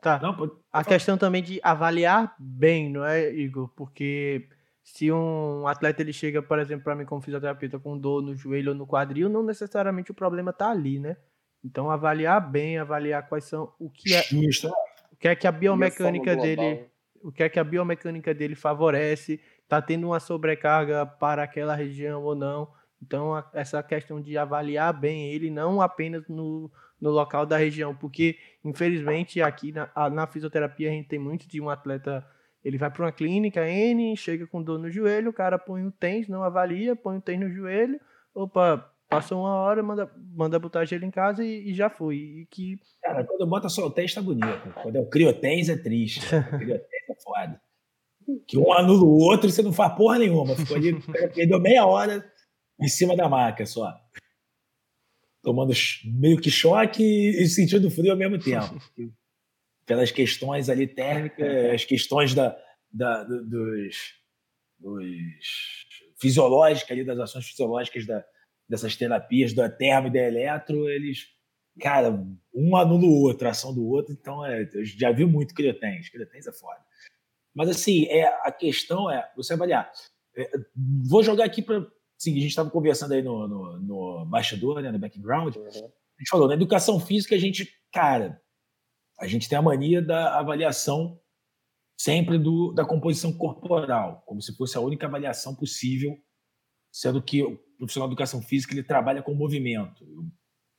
Tá. 0.00 0.20
Não, 0.20 0.36
pode, 0.36 0.52
pode 0.52 0.62
a 0.70 0.84
falar. 0.84 0.84
questão 0.84 1.16
também 1.16 1.42
de 1.42 1.60
avaliar 1.62 2.34
bem, 2.38 2.90
não 2.90 3.04
é, 3.04 3.32
Igor? 3.32 3.68
Porque 3.74 4.48
se 4.82 5.12
um 5.12 5.66
atleta 5.66 6.02
ele 6.02 6.12
chega, 6.12 6.42
por 6.42 6.58
exemplo, 6.58 6.84
para 6.84 6.96
mim 6.96 7.04
como 7.04 7.22
fisioterapeuta 7.22 7.78
com 7.78 7.96
dor 7.96 8.20
no 8.20 8.34
joelho 8.34 8.72
ou 8.72 8.74
no 8.74 8.86
quadril, 8.86 9.28
não 9.28 9.42
necessariamente 9.42 10.10
o 10.10 10.14
problema 10.14 10.50
está 10.50 10.70
ali, 10.70 10.98
né? 10.98 11.16
Então 11.64 11.90
avaliar 11.90 12.40
bem, 12.40 12.78
avaliar 12.78 13.28
quais 13.28 13.44
são 13.44 13.72
o 13.78 13.88
que 13.88 14.12
é 14.12 14.22
Justo. 14.22 14.68
o 15.12 15.16
que 15.16 15.28
é 15.28 15.36
que 15.36 15.46
a 15.46 15.52
biomecânica 15.52 16.34
dele, 16.34 16.86
o 17.22 17.30
que 17.30 17.44
é 17.44 17.48
que 17.48 17.60
a 17.60 17.64
biomecânica 17.64 18.34
dele 18.34 18.56
favorece, 18.56 19.40
está 19.62 19.80
tendo 19.80 20.08
uma 20.08 20.18
sobrecarga 20.18 21.06
para 21.06 21.44
aquela 21.44 21.76
região 21.76 22.24
ou 22.24 22.34
não. 22.34 22.68
Então 23.00 23.34
a, 23.34 23.48
essa 23.54 23.80
questão 23.82 24.20
de 24.20 24.36
avaliar 24.36 24.92
bem 24.92 25.32
ele 25.32 25.50
não 25.50 25.80
apenas 25.80 26.26
no, 26.28 26.68
no 27.00 27.10
local 27.10 27.46
da 27.46 27.56
região, 27.56 27.94
porque 27.94 28.36
infelizmente 28.64 29.40
aqui 29.40 29.70
na, 29.70 29.88
na 30.10 30.26
fisioterapia 30.26 30.88
a 30.88 30.92
gente 30.92 31.08
tem 31.08 31.18
muito 31.20 31.46
de 31.46 31.60
um 31.60 31.70
atleta 31.70 32.26
ele 32.64 32.78
vai 32.78 32.90
para 32.90 33.04
uma 33.04 33.12
clínica 33.12 33.68
N, 33.68 34.16
chega 34.16 34.46
com 34.46 34.62
dor 34.62 34.78
no 34.78 34.90
joelho, 34.90 35.30
o 35.30 35.34
cara 35.34 35.58
põe 35.58 35.84
o 35.84 35.90
TENS, 35.90 36.28
não 36.28 36.42
avalia, 36.42 36.94
põe 36.94 37.18
o 37.18 37.20
TENS 37.20 37.40
no 37.40 37.50
joelho, 37.50 38.00
opa, 38.34 38.88
passou 39.08 39.40
uma 39.40 39.54
hora, 39.54 39.82
manda, 39.82 40.10
manda 40.16 40.58
botar 40.58 40.84
gelo 40.84 41.04
em 41.04 41.10
casa 41.10 41.44
e, 41.44 41.70
e 41.70 41.74
já 41.74 41.90
foi. 41.90 42.16
E 42.16 42.46
que... 42.50 42.78
Cara, 43.02 43.24
quando 43.24 43.46
bota 43.46 43.68
só 43.68 43.86
o 43.86 43.90
TENS 43.90 44.14
tá 44.14 44.22
bonito. 44.22 44.72
Quando 44.80 44.96
é 44.96 45.00
o 45.00 45.06
criotens 45.06 45.68
é 45.68 45.76
triste. 45.76 46.20
O 46.34 46.58
criotens 46.58 47.10
é 47.10 47.14
foda. 47.22 47.60
Que 48.46 48.56
um 48.56 48.72
anula 48.72 49.02
o 49.02 49.18
outro 49.18 49.48
e 49.48 49.52
você 49.52 49.62
não 49.62 49.72
faz 49.72 49.94
porra 49.94 50.18
nenhuma. 50.18 50.54
Ficou 50.54 50.76
ali, 50.76 50.94
perdeu 51.34 51.60
meia 51.60 51.84
hora 51.84 52.24
em 52.80 52.88
cima 52.88 53.16
da 53.16 53.28
maca 53.28 53.66
só. 53.66 53.92
Tomando 55.42 55.72
meio 56.04 56.40
que 56.40 56.50
choque 56.50 57.02
e 57.02 57.46
sentindo 57.48 57.90
frio 57.90 58.12
ao 58.12 58.16
mesmo 58.16 58.38
tempo 58.38 58.80
pelas 59.86 60.10
questões 60.10 60.68
ali 60.68 60.86
térmicas, 60.86 61.46
as 61.74 61.84
questões 61.84 62.34
da, 62.34 62.56
da, 62.90 63.24
do, 63.24 63.44
dos, 63.44 63.96
dos 64.78 65.52
fisiológicas 66.20 66.90
ali, 66.90 67.04
das 67.04 67.18
ações 67.18 67.46
fisiológicas 67.46 68.06
da, 68.06 68.24
dessas 68.68 68.96
terapias, 68.96 69.52
da 69.52 69.68
termo 69.68 70.08
e 70.08 70.12
da 70.12 70.20
eletro, 70.20 70.88
eles, 70.88 71.26
cara, 71.80 72.10
um 72.54 72.76
anula 72.76 73.04
o 73.04 73.22
outro, 73.22 73.48
a 73.48 73.50
ação 73.50 73.74
do 73.74 73.84
outro, 73.86 74.12
então 74.12 74.44
é, 74.44 74.68
eu 74.72 74.84
já 74.84 75.10
vi 75.10 75.24
muito 75.24 75.54
cretens, 75.54 76.08
cretens 76.08 76.46
é 76.46 76.52
foda. 76.52 76.80
Mas 77.54 77.68
assim, 77.68 78.06
é, 78.06 78.24
a 78.42 78.50
questão 78.50 79.10
é 79.10 79.30
você 79.36 79.52
avaliar. 79.52 79.90
É, 80.36 80.50
vou 81.08 81.22
jogar 81.22 81.44
aqui 81.44 81.60
para. 81.60 81.86
Sim, 82.16 82.32
a 82.32 82.40
gente 82.40 82.48
estava 82.48 82.70
conversando 82.70 83.12
aí 83.12 83.22
no, 83.22 83.48
no, 83.48 83.80
no 83.80 84.24
bastidor, 84.26 84.80
né, 84.80 84.90
no 84.90 84.98
background. 84.98 85.56
Uhum. 85.56 85.66
A 85.66 85.70
gente 85.70 86.30
falou, 86.30 86.48
na 86.48 86.54
educação 86.54 87.00
física, 87.00 87.34
a 87.34 87.38
gente, 87.38 87.68
cara, 87.92 88.40
a 89.22 89.26
gente 89.28 89.48
tem 89.48 89.56
a 89.56 89.62
mania 89.62 90.02
da 90.02 90.36
avaliação 90.36 91.16
sempre 91.96 92.38
do, 92.38 92.72
da 92.72 92.84
composição 92.84 93.32
corporal, 93.32 94.20
como 94.26 94.42
se 94.42 94.52
fosse 94.56 94.76
a 94.76 94.80
única 94.80 95.06
avaliação 95.06 95.54
possível, 95.54 96.18
sendo 96.90 97.22
que 97.22 97.40
o 97.40 97.56
profissional 97.78 98.08
de 98.08 98.14
educação 98.14 98.42
física 98.42 98.74
ele 98.74 98.82
trabalha 98.82 99.22
com 99.22 99.32
movimento. 99.32 100.04
Eu, 100.04 100.24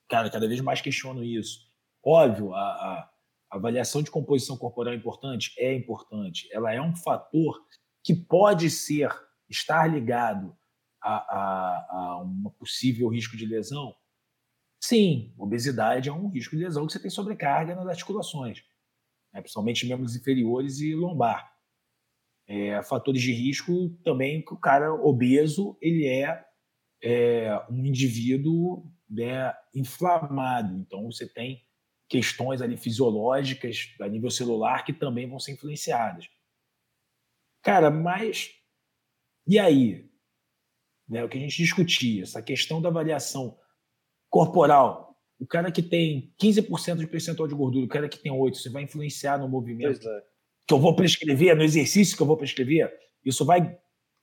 cara, 0.10 0.30
cada 0.30 0.46
vez 0.46 0.60
mais 0.60 0.82
questiono 0.82 1.24
isso. 1.24 1.62
Óbvio, 2.06 2.54
a, 2.54 2.60
a, 2.60 3.10
avaliação 3.50 4.04
de 4.04 4.12
composição 4.12 4.58
corporal 4.58 4.94
é 4.94 4.98
importante? 4.98 5.54
É 5.58 5.74
importante. 5.74 6.50
Ela 6.52 6.74
é 6.74 6.82
um 6.82 6.94
fator 6.98 7.58
que 8.04 8.14
pode 8.14 8.70
ser, 8.70 9.10
estar 9.50 9.88
ligado 9.88 10.54
a, 11.02 11.14
a, 11.14 11.88
a 11.92 12.22
um 12.22 12.52
possível 12.60 13.08
risco 13.08 13.38
de 13.38 13.46
lesão? 13.46 13.96
Sim, 14.84 15.34
obesidade 15.38 16.10
é 16.10 16.14
um 16.14 16.28
risco 16.28 16.58
de 16.58 16.64
lesão 16.64 16.86
que 16.86 16.94
você 16.94 17.00
tem 17.00 17.10
sobrecarga 17.10 17.76
nas 17.76 17.88
articulações 17.88 18.64
né, 19.34 19.42
principalmente 19.42 19.88
membros 19.88 20.16
inferiores 20.16 20.80
e 20.80 20.94
lombar. 20.94 21.52
É, 22.46 22.84
fatores 22.84 23.22
de 23.22 23.32
risco 23.34 23.90
também 24.04 24.44
que 24.44 24.54
o 24.54 24.60
cara 24.60 24.94
obeso 24.94 25.78
ele 25.82 26.06
é, 26.06 26.46
é 27.02 27.66
um 27.70 27.86
indivíduo 27.86 28.86
né, 29.10 29.54
inflamado, 29.74 30.78
então 30.78 31.06
você 31.06 31.28
tem 31.28 31.66
questões 32.08 32.62
ali 32.62 32.78
fisiológicas 32.78 33.96
a 34.02 34.08
nível 34.08 34.30
celular 34.30 34.84
que 34.84 34.94
também 34.94 35.28
vão 35.28 35.40
ser 35.40 35.54
influenciadas. 35.54 36.30
Cara, 37.64 37.90
mas 37.90 38.54
e 39.48 39.58
aí? 39.58 40.12
Né, 41.08 41.24
o 41.24 41.30
que 41.30 41.38
a 41.38 41.42
gente 41.42 41.58
discutia, 41.58 42.24
essa 42.24 42.42
questão 42.42 42.82
da 42.82 42.90
avaliação 42.90 43.58
corporal, 44.34 45.16
o 45.40 45.46
cara 45.46 45.72
que 45.72 45.84
tem 45.84 46.34
15% 46.42 46.98
de 46.98 47.06
percentual 47.06 47.48
de 47.48 47.54
gordura, 47.54 47.86
o 47.86 47.90
cara 47.90 48.10
que 48.10 48.18
tem 48.18 48.32
8%, 48.32 48.56
você 48.56 48.68
vai 48.68 48.82
influenciar 48.82 49.38
no 49.38 49.48
movimento 49.48 50.10
é. 50.10 50.24
que 50.66 50.74
eu 50.74 50.80
vou 50.80 50.96
prescrever, 50.96 51.56
no 51.56 51.62
exercício 51.62 52.18
que 52.18 52.24
eu 52.24 52.26
vou 52.26 52.36
prescrever. 52.36 52.92
Isso 53.24 53.46
vai 53.46 53.78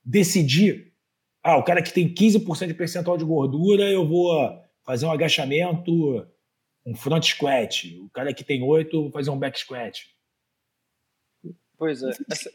decidir. 0.05 0.93
Ah, 1.45 1.57
o 1.57 1.63
cara 1.63 1.81
que 1.81 1.93
tem 1.93 2.13
15% 2.13 2.67
de 2.67 2.75
percentual 2.75 3.17
de 3.17 3.25
gordura, 3.25 3.85
eu 3.85 4.05
vou 4.05 4.35
fazer 4.85 5.07
um 5.07 5.13
agachamento, 5.13 6.27
um 6.85 6.97
front 6.97 7.23
squat. 7.23 7.97
O 8.01 8.11
cara 8.11 8.35
que 8.35 8.43
tem 8.43 8.65
8, 8.65 8.97
eu 8.97 9.03
vou 9.03 9.13
fazer 9.13 9.31
um 9.31 9.39
back 9.39 9.61
squat. 9.61 10.13
Pois 11.79 12.03
é. 12.03 12.11
Essa, 12.29 12.51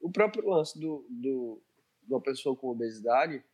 o 0.00 0.10
próprio 0.10 0.48
lance 0.48 0.80
do, 0.80 1.06
do, 1.10 1.62
de 2.02 2.14
uma 2.14 2.22
pessoa 2.22 2.56
com 2.56 2.68
obesidade 2.68 3.44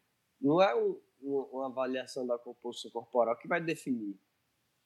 não 0.40 0.62
é 0.62 0.72
um, 0.76 0.96
uma 1.22 1.66
avaliação 1.66 2.26
da 2.26 2.38
composição 2.38 2.90
corporal 2.90 3.36
que 3.36 3.48
vai 3.48 3.60
definir. 3.60 4.18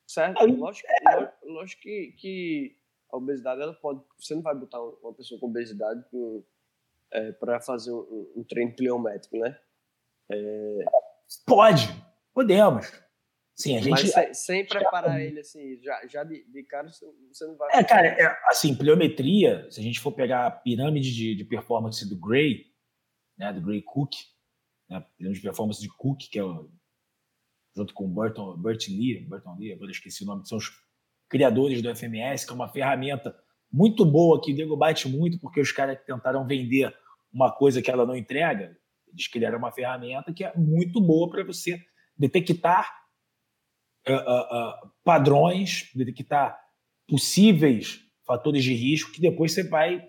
Certo? 0.06 0.42
Aí, 0.42 0.54
lógico, 0.54 0.88
é. 0.90 1.32
lógico 1.44 1.82
que, 1.82 2.14
que 2.18 2.76
a 3.10 3.16
obesidade, 3.16 3.62
ela 3.62 3.74
pode. 3.74 4.02
Você 4.18 4.34
não 4.34 4.42
vai 4.42 4.54
botar 4.54 4.82
uma 4.82 5.14
pessoa 5.14 5.40
com 5.40 5.46
obesidade 5.46 6.04
é, 7.12 7.32
para 7.32 7.60
fazer 7.60 7.92
um, 7.92 8.32
um, 8.36 8.44
treino 8.44 8.74
pliométrico, 8.74 9.38
né? 9.38 9.58
É... 10.30 10.78
Pode, 11.46 11.88
podemos. 12.34 12.92
Sim, 13.54 13.76
a 13.76 13.80
gente. 13.80 13.90
Mas 13.90 14.10
sem, 14.10 14.34
sem 14.34 14.66
preparar 14.66 15.20
ele 15.20 15.40
assim, 15.40 15.80
já, 15.80 16.06
já 16.08 16.24
de, 16.24 16.44
de 16.44 16.62
cara, 16.64 16.88
você 16.88 17.46
não 17.46 17.56
vai. 17.56 17.78
É, 17.78 17.84
cara, 17.84 18.08
é, 18.08 18.36
assim, 18.48 18.74
pliometria, 18.76 19.70
se 19.70 19.80
a 19.80 19.82
gente 19.82 20.00
for 20.00 20.12
pegar 20.12 20.46
a 20.46 20.50
pirâmide 20.50 21.14
de, 21.14 21.36
de 21.36 21.44
performance 21.44 22.06
do 22.08 22.16
Gray, 22.16 22.66
né, 23.38 23.52
do 23.52 23.60
Gray 23.60 23.80
Cook, 23.80 24.12
né, 24.88 25.04
de 25.18 25.40
performance 25.40 25.80
de 25.80 25.88
Cook, 25.88 26.20
que 26.30 26.38
é 26.38 26.44
o, 26.44 26.70
junto 27.76 27.92
com 27.92 28.08
Burton, 28.08 28.56
Burt 28.56 28.88
Lee, 28.88 29.26
Burton 29.26 29.56
Lee, 29.58 29.72
agora 29.72 29.90
esqueci 29.90 30.22
o 30.22 30.26
nome, 30.26 30.42
que 30.42 30.48
são 30.48 30.58
os 30.58 30.70
criadores 31.28 31.82
do 31.82 31.94
FMS, 31.94 32.46
que 32.46 32.52
é 32.52 32.54
uma 32.54 32.68
ferramenta 32.68 33.34
muito 33.72 34.04
boa 34.04 34.40
que 34.40 34.52
o 34.52 34.54
Diego 34.54 34.76
bate 34.76 35.08
muito, 35.08 35.38
porque 35.40 35.60
os 35.60 35.72
caras 35.72 35.98
tentaram 36.06 36.46
vender 36.46 36.94
uma 37.32 37.50
coisa 37.50 37.82
que 37.82 37.90
ela 37.90 38.06
não 38.06 38.16
entrega. 38.16 38.76
Eles 39.08 39.26
criaram 39.26 39.58
uma 39.58 39.72
ferramenta 39.72 40.32
que 40.32 40.44
é 40.44 40.56
muito 40.56 41.00
boa 41.00 41.28
para 41.28 41.44
você 41.44 41.82
detectar 42.16 42.88
uh, 44.08 44.12
uh, 44.12 44.16
uh, 44.16 44.92
padrões, 45.02 45.90
detectar 45.94 46.56
possíveis 47.08 48.00
fatores 48.24 48.62
de 48.62 48.72
risco 48.72 49.12
que 49.12 49.20
depois 49.20 49.52
você 49.52 49.64
vai 49.64 50.08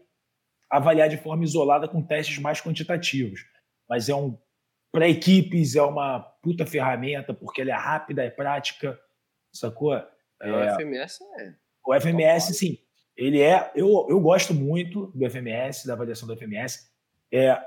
avaliar 0.69 1.09
de 1.09 1.17
forma 1.17 1.43
isolada 1.43 1.87
com 1.87 2.05
testes 2.05 2.37
mais 2.37 2.61
quantitativos. 2.61 3.41
Mas 3.89 4.09
é 4.09 4.15
um 4.15 4.37
para 4.91 5.09
equipes 5.09 5.75
é 5.75 5.81
uma 5.81 6.19
puta 6.19 6.65
ferramenta, 6.65 7.33
porque 7.33 7.61
ela 7.61 7.71
é 7.71 7.75
rápida, 7.75 8.23
é 8.23 8.29
prática, 8.29 8.97
sacou? 9.51 9.93
É, 9.93 10.05
o 10.51 10.75
FMS 10.75 11.19
é. 11.39 11.53
O 11.85 11.99
FMS, 11.99 12.53
sim. 12.53 12.77
Ele 13.15 13.41
é. 13.41 13.71
Eu, 13.75 14.07
eu 14.09 14.19
gosto 14.19 14.53
muito 14.53 15.07
do 15.07 15.29
FMS, 15.29 15.85
da 15.85 15.93
avaliação 15.93 16.27
do 16.27 16.35
FMS. 16.35 16.89
É, 17.31 17.57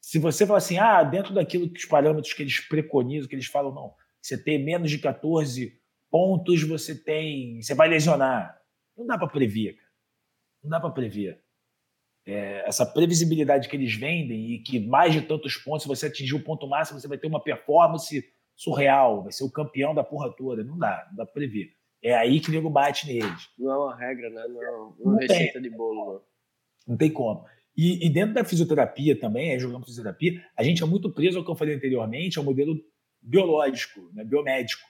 se 0.00 0.18
você 0.18 0.46
fala 0.46 0.58
assim, 0.58 0.78
ah, 0.78 1.02
dentro 1.02 1.32
daquilo 1.32 1.70
que 1.70 1.78
os 1.78 1.86
parâmetros 1.86 2.32
que 2.32 2.42
eles 2.42 2.60
preconizam, 2.60 3.28
que 3.28 3.34
eles 3.34 3.46
falam, 3.46 3.72
não, 3.72 3.94
você 4.20 4.36
tem 4.36 4.62
menos 4.62 4.90
de 4.90 4.98
14 4.98 5.80
pontos, 6.10 6.62
você 6.62 6.94
tem. 6.94 7.60
Você 7.60 7.74
vai 7.74 7.88
lesionar. 7.88 8.60
Não 8.96 9.06
dá 9.06 9.16
para 9.16 9.28
prever, 9.28 9.74
cara. 9.74 9.92
Não 10.62 10.70
dá 10.70 10.80
para 10.80 10.90
prever 10.90 11.42
é, 12.26 12.66
essa 12.66 12.86
previsibilidade 12.86 13.68
que 13.68 13.76
eles 13.76 13.94
vendem 13.94 14.52
e 14.52 14.58
que 14.60 14.78
mais 14.78 15.12
de 15.12 15.22
tantos 15.22 15.56
pontos, 15.56 15.82
se 15.82 15.88
você 15.88 16.06
atingir 16.06 16.34
o 16.34 16.44
ponto 16.44 16.66
máximo, 16.68 17.00
você 17.00 17.08
vai 17.08 17.18
ter 17.18 17.26
uma 17.26 17.42
performance 17.42 18.24
surreal, 18.54 19.22
vai 19.22 19.32
ser 19.32 19.44
o 19.44 19.50
campeão 19.50 19.94
da 19.94 20.04
porra 20.04 20.32
toda. 20.36 20.62
Não 20.62 20.78
dá, 20.78 21.06
não 21.10 21.16
dá 21.16 21.24
pra 21.24 21.34
prever. 21.34 21.72
É 22.02 22.14
aí 22.14 22.40
que 22.40 22.48
o 22.48 22.52
nego 22.52 22.70
bate 22.70 23.06
neles. 23.06 23.48
Não 23.58 23.72
é 23.72 23.76
uma 23.76 23.96
regra, 23.96 24.30
né? 24.30 24.44
Não 24.48 24.62
é 24.62 24.70
uma 24.70 25.12
não 25.12 25.16
receita 25.16 25.54
tem. 25.54 25.62
de 25.62 25.70
bolo. 25.70 26.04
Não. 26.04 26.22
não 26.88 26.96
tem 26.96 27.10
como. 27.10 27.44
E, 27.76 28.06
e, 28.06 28.10
dentro 28.10 28.34
da 28.34 28.44
fisioterapia 28.44 29.18
também, 29.18 29.52
é, 29.52 29.58
jogando 29.58 29.86
fisioterapia, 29.86 30.44
a 30.56 30.62
gente 30.62 30.82
é 30.82 30.86
muito 30.86 31.10
preso 31.10 31.38
ao 31.38 31.44
que 31.44 31.50
eu 31.50 31.56
falei 31.56 31.74
anteriormente, 31.74 32.38
ao 32.38 32.44
modelo 32.44 32.78
biológico, 33.20 34.10
né, 34.12 34.24
biomédico. 34.24 34.82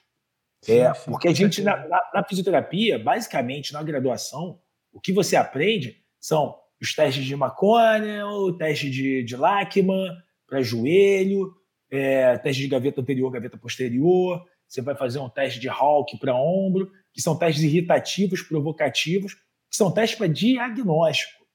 É, 0.67 0.93
sim, 0.93 1.01
sim, 1.01 1.11
porque 1.11 1.27
a 1.27 1.33
gente, 1.33 1.61
na, 1.61 1.77
na, 1.87 2.11
na 2.13 2.23
fisioterapia, 2.23 2.99
basicamente, 2.99 3.71
na 3.71 3.81
graduação, 3.83 4.59
o 4.91 4.99
que 4.99 5.13
você 5.13 5.35
aprende 5.35 6.03
são 6.19 6.57
os 6.83 6.93
testes 6.93 7.23
de 7.23 7.33
McConnell, 7.33 8.27
o 8.27 8.57
teste 8.57 8.89
de, 8.89 9.23
de 9.23 9.37
Lachman 9.37 10.11
para 10.45 10.61
joelho, 10.61 11.55
é, 11.89 12.37
teste 12.39 12.61
de 12.61 12.67
gaveta 12.67 12.99
anterior, 12.99 13.31
gaveta 13.31 13.57
posterior. 13.57 14.45
Você 14.67 14.81
vai 14.81 14.93
fazer 14.93 15.19
um 15.19 15.29
teste 15.29 15.61
de 15.61 15.69
Hawk 15.69 16.17
para 16.19 16.35
ombro, 16.35 16.91
que 17.13 17.21
são 17.21 17.37
testes 17.37 17.63
irritativos, 17.63 18.41
provocativos, 18.41 19.33
que 19.33 19.77
são 19.77 19.93
testes 19.93 20.17
para 20.17 20.27
diagnóstico. 20.27 21.45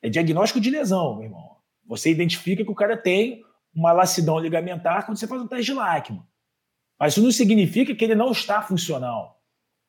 É 0.00 0.08
diagnóstico 0.08 0.60
de 0.60 0.70
lesão, 0.70 1.16
meu 1.16 1.24
irmão. 1.24 1.56
Você 1.86 2.10
identifica 2.10 2.64
que 2.64 2.70
o 2.70 2.74
cara 2.74 2.96
tem 2.96 3.42
uma 3.74 3.92
lacidão 3.92 4.38
ligamentar 4.38 5.04
quando 5.04 5.18
você 5.18 5.26
faz 5.26 5.42
um 5.42 5.46
teste 5.46 5.66
de 5.66 5.74
Lachman. 5.74 6.22
Mas 6.98 7.12
isso 7.12 7.22
não 7.22 7.30
significa 7.30 7.94
que 7.94 8.02
ele 8.02 8.14
não 8.14 8.32
está 8.32 8.62
funcional. 8.62 9.42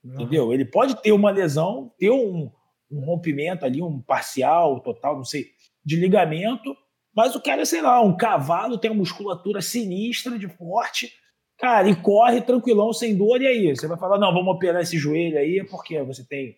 Uhum. 0.03 0.15
Entendeu? 0.15 0.53
Ele 0.53 0.65
pode 0.65 1.01
ter 1.01 1.13
uma 1.13 1.31
lesão, 1.31 1.93
ter 1.97 2.11
um, 2.11 2.51
um 2.97 3.05
rompimento 3.05 3.65
ali, 3.65 3.81
um 3.81 4.01
parcial, 4.01 4.79
total, 4.81 5.17
não 5.17 5.23
sei, 5.23 5.47
de 5.83 5.95
ligamento, 5.95 6.75
mas 7.15 7.35
o 7.35 7.41
cara, 7.41 7.65
sei 7.65 7.81
lá, 7.81 8.01
um 8.01 8.15
cavalo 8.15 8.77
tem 8.77 8.91
uma 8.91 8.97
musculatura 8.97 9.61
sinistra, 9.61 10.37
de 10.37 10.47
forte, 10.47 11.11
cara, 11.57 11.89
e 11.89 11.95
corre 11.95 12.41
tranquilão, 12.41 12.91
sem 12.91 13.15
dor, 13.15 13.41
e 13.41 13.47
aí? 13.47 13.75
Você 13.75 13.87
vai 13.87 13.97
falar, 13.97 14.19
não, 14.19 14.33
vamos 14.33 14.53
operar 14.53 14.81
esse 14.81 14.97
joelho 14.97 15.37
aí, 15.37 15.65
porque 15.69 16.01
você 16.03 16.25
tem. 16.25 16.57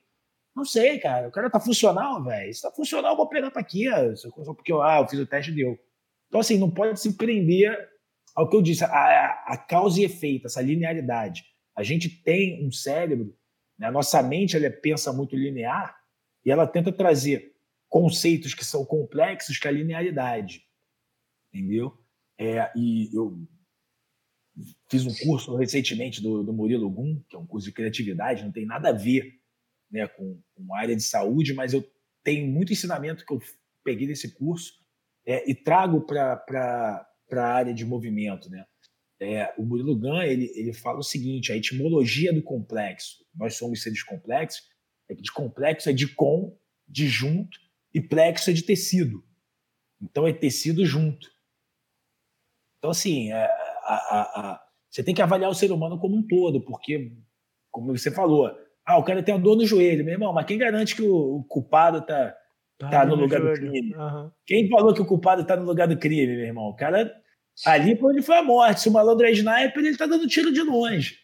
Não 0.55 0.65
sei, 0.65 0.97
cara, 0.97 1.27
o 1.27 1.31
cara 1.31 1.49
tá 1.49 1.59
funcional, 1.59 2.23
velho. 2.23 2.51
Se 2.51 2.63
tá 2.63 2.71
funcional, 2.71 3.11
eu 3.11 3.15
vou 3.17 3.25
operar 3.25 3.51
pra 3.51 3.63
quê? 3.63 3.85
Só 4.15 4.53
porque 4.55 4.73
ah, 4.73 4.99
eu 5.01 5.07
fiz 5.07 5.19
o 5.19 5.27
teste 5.27 5.51
e 5.51 5.55
deu. 5.55 5.77
Então, 6.27 6.39
assim, 6.39 6.57
não 6.57 6.71
pode 6.71 6.99
se 6.99 7.15
prender 7.15 7.77
ao 8.37 8.47
que 8.47 8.55
eu 8.55 8.61
disse, 8.61 8.83
a, 8.83 9.43
a 9.47 9.57
causa 9.57 9.99
e 9.99 10.03
efeito, 10.03 10.45
essa 10.45 10.61
linearidade. 10.61 11.43
A 11.75 11.81
gente 11.81 12.07
tem 12.07 12.63
um 12.63 12.71
cérebro, 12.71 13.35
né? 13.79 13.87
a 13.87 13.91
nossa 13.91 14.21
mente 14.21 14.55
ela 14.55 14.69
pensa 14.69 15.11
muito 15.11 15.35
linear, 15.35 15.96
e 16.47 16.51
ela 16.51 16.65
tenta 16.65 16.93
trazer 16.93 17.53
conceitos 17.89 18.53
que 18.53 18.63
são 18.63 18.85
complexos 18.85 19.59
que 19.59 19.67
a 19.67 19.71
linearidade. 19.71 20.63
Entendeu? 21.53 22.01
É, 22.39 22.71
e 22.73 23.13
eu 23.13 23.45
fiz 24.89 25.05
um 25.05 25.13
curso 25.25 25.57
recentemente 25.57 26.21
do, 26.21 26.45
do 26.45 26.53
Murilo 26.53 26.89
Gum, 26.89 27.21
que 27.27 27.35
é 27.35 27.39
um 27.39 27.45
curso 27.45 27.67
de 27.67 27.73
criatividade, 27.73 28.45
não 28.45 28.51
tem 28.53 28.65
nada 28.65 28.89
a 28.89 28.93
ver 28.93 29.41
né, 29.91 30.07
com, 30.07 30.41
com 30.55 30.73
a 30.73 30.79
área 30.79 30.95
de 30.95 31.03
saúde, 31.03 31.53
mas 31.53 31.73
eu 31.73 31.85
tem 32.23 32.49
muito 32.49 32.71
ensinamento 32.71 33.25
que 33.25 33.33
eu 33.33 33.41
peguei 33.83 34.07
desse 34.07 34.33
curso 34.33 34.71
é, 35.25 35.49
e 35.49 35.53
trago 35.53 36.05
para 36.05 37.05
a 37.29 37.43
área 37.43 37.73
de 37.73 37.83
movimento. 37.83 38.49
Né? 38.49 38.65
É, 39.19 39.53
o 39.57 39.65
Murilo 39.65 39.99
Gun 39.99 40.21
ele, 40.21 40.49
ele 40.55 40.71
fala 40.71 40.99
o 40.99 41.03
seguinte: 41.03 41.51
a 41.51 41.57
etimologia 41.57 42.31
do 42.31 42.41
complexo. 42.41 43.17
Nós 43.35 43.55
somos 43.55 43.81
seres 43.81 44.01
complexos. 44.01 44.76
É 45.09 45.15
que 45.15 45.21
de 45.21 45.31
complexo 45.31 45.89
é 45.89 45.93
de 45.93 46.07
com, 46.07 46.57
de 46.87 47.07
junto, 47.07 47.57
e 47.93 48.01
plexo 48.01 48.49
é 48.49 48.53
de 48.53 48.63
tecido. 48.63 49.23
Então 50.01 50.27
é 50.27 50.33
tecido 50.33 50.85
junto. 50.85 51.27
Então, 52.77 52.91
assim, 52.91 53.31
é, 53.31 53.45
a, 53.83 53.95
a, 53.95 54.21
a, 54.21 54.67
você 54.89 55.03
tem 55.03 55.15
que 55.15 55.21
avaliar 55.21 55.49
o 55.49 55.55
ser 55.55 55.71
humano 55.71 55.97
como 55.97 56.15
um 56.15 56.25
todo, 56.25 56.61
porque, 56.61 57.11
como 57.71 57.97
você 57.97 58.11
falou, 58.11 58.51
ah, 58.85 58.97
o 58.97 59.03
cara 59.03 59.23
tem 59.23 59.33
uma 59.33 59.41
dor 59.41 59.57
no 59.57 59.65
joelho, 59.65 60.05
meu 60.05 60.13
irmão, 60.13 60.31
mas 60.31 60.45
quem 60.45 60.57
garante 60.57 60.95
que 60.95 61.01
o, 61.01 61.37
o 61.37 61.43
culpado 61.43 62.05
tá, 62.05 62.35
tá, 62.77 62.89
tá 62.89 63.05
no, 63.05 63.15
lugar 63.15 63.41
joelho. 63.41 63.55
do 63.55 63.59
crime? 63.59 63.95
Uhum. 63.95 64.31
Quem 64.45 64.69
falou 64.69 64.93
que 64.93 65.01
o 65.01 65.05
culpado 65.05 65.45
tá 65.45 65.55
no 65.55 65.65
lugar 65.65 65.87
do 65.87 65.97
crime, 65.97 66.35
meu 66.35 66.45
irmão? 66.45 66.65
O 66.65 66.75
cara 66.75 67.11
ali 67.65 67.97
foi 67.97 68.13
onde 68.13 68.21
foi 68.21 68.37
a 68.37 68.43
morte. 68.43 68.81
Se 68.81 68.89
o 68.89 68.91
malandro 68.91 69.25
é 69.25 69.31
sniper, 69.31 69.83
ele 69.83 69.97
tá 69.97 70.05
dando 70.05 70.27
tiro 70.27 70.53
de 70.53 70.61
longe. 70.61 71.17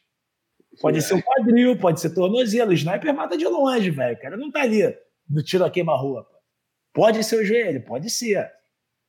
Pode 0.82 1.02
ser 1.02 1.16
o 1.16 1.24
quadril, 1.24 1.78
pode 1.78 2.02
ser 2.02 2.14
tornozelo. 2.14 2.72
O 2.72 2.74
sniper 2.74 3.14
mata 3.14 3.38
de 3.38 3.46
longe, 3.46 3.90
velho. 3.90 4.16
O 4.16 4.20
cara 4.20 4.38
não 4.38 4.52
tá 4.52 4.62
ali 4.62 4.82
no 5.30 5.44
tiro 5.44 5.66
a 5.66 5.72
queima-roupa. 5.72 6.30
Pode 6.94 7.24
ser 7.24 7.38
o 7.38 7.46
joelho, 7.46 7.84
pode 7.84 8.10
ser. 8.10 8.52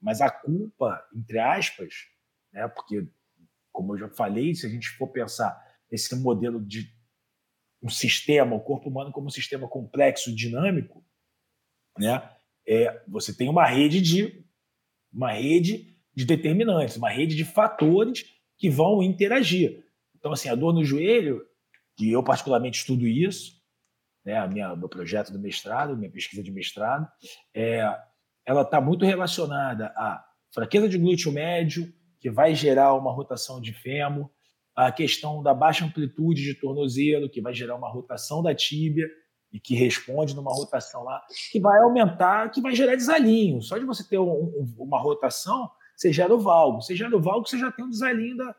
Mas 0.00 0.20
a 0.20 0.30
culpa, 0.30 1.02
entre 1.14 1.38
aspas, 1.38 1.94
né? 2.52 2.68
Porque, 2.68 3.06
como 3.72 3.94
eu 3.94 3.98
já 3.98 4.08
falei, 4.08 4.54
se 4.54 4.66
a 4.66 4.68
gente 4.68 4.88
for 4.90 5.08
pensar 5.08 5.58
esse 5.90 6.14
modelo 6.16 6.64
de 6.64 6.92
um 7.82 7.88
sistema, 7.88 8.56
o 8.56 8.60
corpo 8.60 8.88
humano 8.88 9.12
como 9.12 9.26
um 9.26 9.30
sistema 9.30 9.68
complexo, 9.68 10.34
dinâmico, 10.34 11.04
né? 11.98 12.30
É, 12.66 13.02
você 13.06 13.36
tem 13.36 13.48
uma 13.48 13.66
rede 13.66 14.00
de 14.00 14.44
uma 15.12 15.32
rede 15.32 15.94
de 16.14 16.24
determinantes, 16.24 16.96
uma 16.96 17.10
rede 17.10 17.36
de 17.36 17.44
fatores 17.44 18.24
que 18.56 18.70
vão 18.70 19.02
interagir. 19.02 19.84
Então, 20.16 20.32
assim, 20.32 20.48
a 20.48 20.54
dor 20.54 20.72
no 20.72 20.84
joelho, 20.84 21.46
que 21.96 22.10
eu 22.10 22.22
particularmente 22.22 22.78
estudo 22.78 23.06
isso, 23.06 23.52
né, 24.24 24.38
a 24.38 24.46
minha, 24.46 24.74
meu 24.74 24.88
projeto 24.88 25.32
do 25.32 25.38
mestrado, 25.38 25.96
minha 25.96 26.10
pesquisa 26.10 26.42
de 26.42 26.50
mestrado, 26.50 27.06
é, 27.54 27.82
ela 28.46 28.62
está 28.62 28.80
muito 28.80 29.04
relacionada 29.04 29.86
à 29.96 30.24
fraqueza 30.52 30.88
de 30.88 30.98
glúteo 30.98 31.32
médio, 31.32 31.92
que 32.20 32.30
vai 32.30 32.54
gerar 32.54 32.94
uma 32.94 33.12
rotação 33.12 33.60
de 33.60 33.72
fêmur, 33.72 34.30
a 34.74 34.90
questão 34.90 35.42
da 35.42 35.54
baixa 35.54 35.84
amplitude 35.84 36.42
de 36.42 36.54
tornozelo, 36.54 37.28
que 37.28 37.40
vai 37.40 37.54
gerar 37.54 37.76
uma 37.76 37.88
rotação 37.88 38.42
da 38.42 38.54
tíbia 38.54 39.06
e 39.52 39.60
que 39.60 39.74
responde 39.74 40.34
numa 40.34 40.52
rotação 40.52 41.04
lá, 41.04 41.22
que 41.52 41.60
vai 41.60 41.80
aumentar, 41.80 42.50
que 42.50 42.60
vai 42.60 42.74
gerar 42.74 42.96
desalinho. 42.96 43.62
Só 43.62 43.78
de 43.78 43.84
você 43.84 44.02
ter 44.02 44.18
um, 44.18 44.30
um, 44.30 44.74
uma 44.78 44.98
rotação, 44.98 45.70
você 45.94 46.12
gera 46.12 46.34
o 46.34 46.40
valgo. 46.40 46.82
Você 46.82 46.96
gera 46.96 47.16
o 47.16 47.20
valgo, 47.20 47.46
você 47.46 47.56
já 47.56 47.70
tem 47.70 47.84
um 47.84 47.90
desalinho 47.90 48.36
da, 48.36 48.54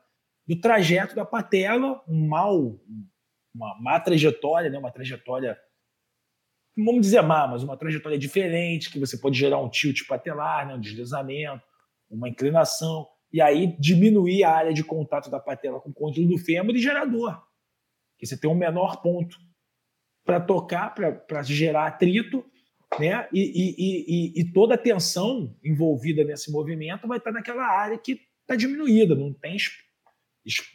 do 0.47 0.61
trajeto 0.61 1.13
da 1.13 1.25
patela, 1.25 2.01
um 2.07 2.27
mal, 2.27 2.79
uma 3.55 3.79
má 3.81 3.99
trajetória, 3.99 4.69
né? 4.69 4.77
uma 4.77 4.91
trajetória, 4.91 5.57
vamos 6.75 7.01
dizer 7.01 7.21
má, 7.21 7.47
mas 7.47 7.63
uma 7.63 7.77
trajetória 7.77 8.17
diferente, 8.17 8.91
que 8.91 8.99
você 8.99 9.17
pode 9.17 9.39
gerar 9.39 9.59
um 9.59 9.69
tilt 9.69 10.05
patelar, 10.05 10.67
né? 10.67 10.75
um 10.75 10.79
deslizamento, 10.79 11.63
uma 12.09 12.27
inclinação 12.27 13.07
e 13.31 13.41
aí 13.41 13.75
diminuir 13.79 14.43
a 14.43 14.51
área 14.51 14.73
de 14.73 14.83
contato 14.83 15.29
da 15.29 15.39
patela 15.39 15.79
com 15.79 15.89
o 15.89 15.93
côndilo 15.93 16.27
do 16.27 16.37
fêmur 16.37 16.75
e 16.75 16.81
gerador. 16.81 17.41
Que 18.17 18.25
você 18.25 18.37
tem 18.37 18.49
um 18.49 18.55
menor 18.55 19.01
ponto 19.01 19.37
para 20.23 20.39
tocar, 20.39 20.93
para 20.93 21.43
gerar 21.43 21.87
atrito, 21.87 22.45
né? 22.99 23.27
E, 23.33 23.41
e, 23.41 23.75
e, 23.77 24.41
e, 24.41 24.53
toda 24.53 24.75
a 24.75 24.77
tensão 24.77 25.53
envolvida 25.63 26.23
nesse 26.23 26.51
movimento 26.51 27.07
vai 27.07 27.17
estar 27.17 27.31
naquela 27.31 27.65
área 27.65 27.97
que 27.97 28.21
está 28.41 28.55
diminuída, 28.55 29.15
não 29.15 29.33
tem 29.33 29.57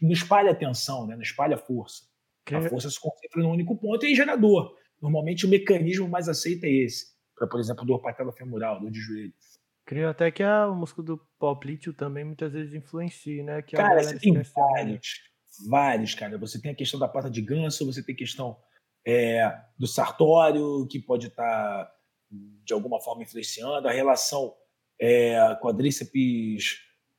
não 0.03 0.11
espalha 0.11 0.55
tensão, 0.55 1.07
né? 1.07 1.15
não 1.15 1.23
espalha 1.23 1.57
força. 1.57 2.10
A 2.57 2.69
força 2.69 2.91
se 2.91 3.01
concentra 3.01 3.43
num 3.43 3.51
único 3.51 3.77
ponto 3.77 4.05
e 4.05 4.13
é 4.13 4.15
gerador. 4.15 4.75
Normalmente 5.01 5.47
o 5.47 5.49
mecanismo 5.49 6.09
mais 6.09 6.29
aceito 6.29 6.65
é 6.65 6.71
esse, 6.71 7.07
para, 7.37 7.49
por 7.49 7.59
exemplo, 7.59 7.85
dor 7.85 8.01
patela 8.01 8.33
femoral, 8.33 8.81
dor 8.81 8.91
de 8.91 9.01
joelho. 9.01 9.33
Creio 9.87 10.09
até 10.09 10.31
que 10.31 10.43
a, 10.43 10.69
o 10.69 10.75
músculo 10.75 11.05
do 11.05 11.27
poplíteo 11.39 11.93
também 11.93 12.25
muitas 12.25 12.53
vezes 12.53 12.75
influencia, 12.75 13.43
né? 13.43 13.63
Que 13.63 13.77
cara, 13.77 14.03
você 14.03 14.19
tem 14.19 14.35
vários, 14.35 15.09
vários, 15.69 16.15
cara. 16.15 16.39
Você 16.39 16.61
tem 16.61 16.71
a 16.71 16.75
questão 16.75 17.01
da 17.01 17.09
pata 17.09 17.31
de 17.31 17.41
ganso, 17.41 17.87
você 17.87 18.03
tem 18.03 18.15
a 18.15 18.19
questão 18.19 18.57
é, 19.07 19.51
do 19.79 19.87
sartório, 19.87 20.87
que 20.89 21.01
pode 21.01 21.29
estar 21.29 21.43
tá, 21.85 21.93
de 22.31 22.73
alguma 22.73 23.01
forma 23.01 23.23
influenciando, 23.23 23.89
a 23.89 23.93
relação 23.93 24.55
é, 25.01 25.57
quadríceps, 25.61 26.79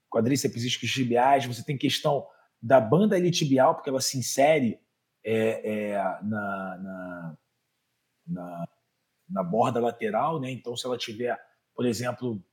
quadríceps 0.10 0.64
isquiotibiais, 0.64 1.46
você 1.46 1.66
tem 1.66 1.78
questão 1.78 2.26
da 2.62 2.80
banda 2.80 3.18
iliotibial, 3.18 3.76
porque 3.76 3.90
ela 3.90 4.00
se 4.00 4.18
insere 4.18 4.80
é, 5.24 5.90
é, 5.92 5.98
na, 6.24 6.78
na, 6.78 7.38
na, 8.28 8.68
na 9.30 9.44
borda 9.44 9.80
lateral, 9.80 10.40
né? 10.40 10.52
Então, 10.52 10.76
se 10.76 10.86
ela 10.86 10.98
tiver, 10.98 11.40
por 11.76 11.86
exemplo, 11.86 12.44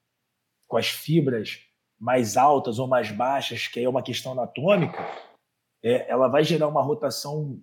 com 0.66 0.76
as 0.76 0.88
fibras 0.88 1.60
mais 1.98 2.36
altas 2.36 2.78
ou 2.78 2.86
mais 2.86 3.10
baixas, 3.10 3.66
que 3.66 3.78
aí 3.78 3.84
é 3.84 3.88
uma 3.88 4.02
questão 4.02 4.32
anatômica, 4.32 4.98
é, 5.82 6.10
ela 6.10 6.28
vai 6.28 6.44
gerar 6.44 6.68
uma 6.68 6.82
rotação 6.82 7.60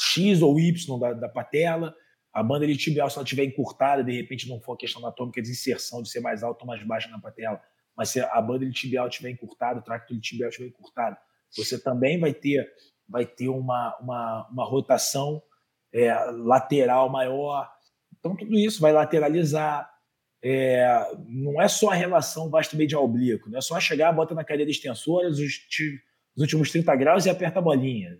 X 0.00 0.40
ou 0.42 0.58
Y 0.58 0.98
da, 0.98 1.12
da 1.12 1.28
patela. 1.28 1.94
A 2.32 2.42
banda 2.42 2.66
tibial, 2.74 3.10
se 3.10 3.16
ela 3.16 3.24
estiver 3.24 3.44
encurtada, 3.44 4.04
de 4.04 4.12
repente 4.12 4.48
não 4.48 4.60
for 4.60 4.76
questão 4.76 5.02
anatômica 5.02 5.42
de 5.42 5.50
inserção, 5.50 6.02
de 6.02 6.10
ser 6.10 6.20
mais 6.20 6.42
alta 6.42 6.62
ou 6.62 6.66
mais 6.66 6.82
baixa 6.86 7.08
na 7.08 7.20
patela, 7.20 7.60
mas 7.96 8.10
se 8.10 8.20
a 8.20 8.40
banda 8.40 8.68
tibial 8.70 9.08
estiver 9.08 9.30
encurtada, 9.30 9.80
o 9.80 9.82
tracto 9.82 10.18
tibial 10.20 10.50
estiver 10.50 10.68
encurtado, 10.68 11.16
você 11.56 11.82
também 11.82 12.20
vai 12.20 12.32
ter, 12.32 12.70
vai 13.08 13.24
ter 13.24 13.48
uma, 13.48 13.96
uma, 14.00 14.48
uma 14.50 14.64
rotação 14.64 15.42
é, 15.92 16.12
lateral 16.30 17.08
maior. 17.08 17.70
Então, 18.18 18.36
tudo 18.36 18.56
isso 18.58 18.80
vai 18.80 18.92
lateralizar, 18.92 19.90
é, 20.42 20.86
não 21.26 21.60
é 21.60 21.68
só 21.68 21.90
a 21.90 21.94
relação 21.94 22.50
vasto 22.50 22.76
medial 22.76 23.04
oblíquo, 23.04 23.50
não 23.50 23.58
é 23.58 23.60
só 23.60 23.78
chegar, 23.80 24.12
bota 24.12 24.34
na 24.34 24.44
cadeira 24.44 24.70
extensora 24.70 25.28
os, 25.28 25.38
os 25.38 26.42
últimos 26.42 26.70
30 26.70 26.94
graus 26.96 27.26
e 27.26 27.30
aperta 27.30 27.58
a 27.58 27.62
bolinha. 27.62 28.18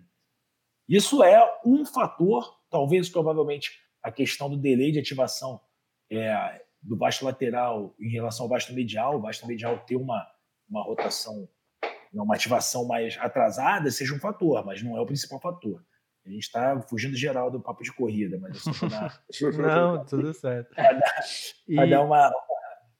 Isso 0.87 1.23
é 1.23 1.39
um 1.63 1.85
fator, 1.85 2.57
talvez 2.69 3.09
provavelmente 3.09 3.71
a 4.01 4.11
questão 4.11 4.49
do 4.49 4.57
delay 4.57 4.91
de 4.91 4.99
ativação 4.99 5.61
é, 6.11 6.61
do 6.81 6.97
vasto 6.97 7.25
lateral 7.25 7.95
em 7.99 8.09
relação 8.09 8.45
ao 8.45 8.49
vasto 8.49 8.73
medial, 8.73 9.17
o 9.17 9.21
vasto 9.21 9.45
medial 9.45 9.77
ter 9.85 9.95
uma, 9.95 10.25
uma 10.67 10.83
rotação, 10.83 11.47
uma 12.13 12.35
ativação 12.35 12.85
mais 12.85 13.17
atrasada, 13.19 13.91
seja 13.91 14.13
um 14.13 14.19
fator, 14.19 14.65
mas 14.65 14.81
não 14.81 14.97
é 14.97 15.01
o 15.01 15.05
principal 15.05 15.39
fator. 15.39 15.83
A 16.25 16.29
gente 16.29 16.43
está 16.43 16.79
fugindo 16.81 17.15
geral 17.15 17.49
do 17.49 17.59
papo 17.59 17.83
de 17.83 17.91
corrida, 17.91 18.37
mas 18.39 18.67
assim, 18.67 18.87
dar... 18.87 19.21
Não, 19.57 20.05
tudo 20.05 20.33
certo. 20.33 20.75
Para 20.75 20.93
dar, 20.93 21.23
e... 21.67 21.89
dar 21.89 22.03
uma, 22.03 22.31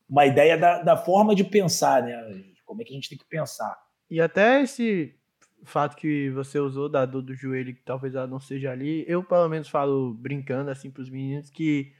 uma 0.09 0.25
ideia 0.25 0.57
da, 0.57 0.81
da 0.81 0.97
forma 0.97 1.35
de 1.35 1.43
pensar, 1.43 2.01
né? 2.01 2.43
Como 2.65 2.81
é 2.81 2.85
que 2.85 2.91
a 2.91 2.95
gente 2.95 3.09
tem 3.09 3.17
que 3.17 3.25
pensar. 3.25 3.77
E 4.09 4.19
até 4.19 4.61
esse 4.61 5.15
fato 5.63 5.95
que 5.95 6.29
você 6.31 6.59
usou 6.59 6.89
da 6.89 7.05
dor 7.05 7.21
do 7.21 7.35
joelho, 7.35 7.75
que 7.75 7.83
talvez 7.83 8.15
ela 8.15 8.27
não 8.27 8.39
seja 8.39 8.71
ali, 8.71 9.03
eu 9.07 9.23
pelo 9.23 9.49
menos 9.49 9.67
falo 9.69 10.13
brincando 10.13 10.71
assim 10.71 10.89
para 10.89 11.01
os 11.01 11.09
meninos 11.09 11.49
que 11.49 11.91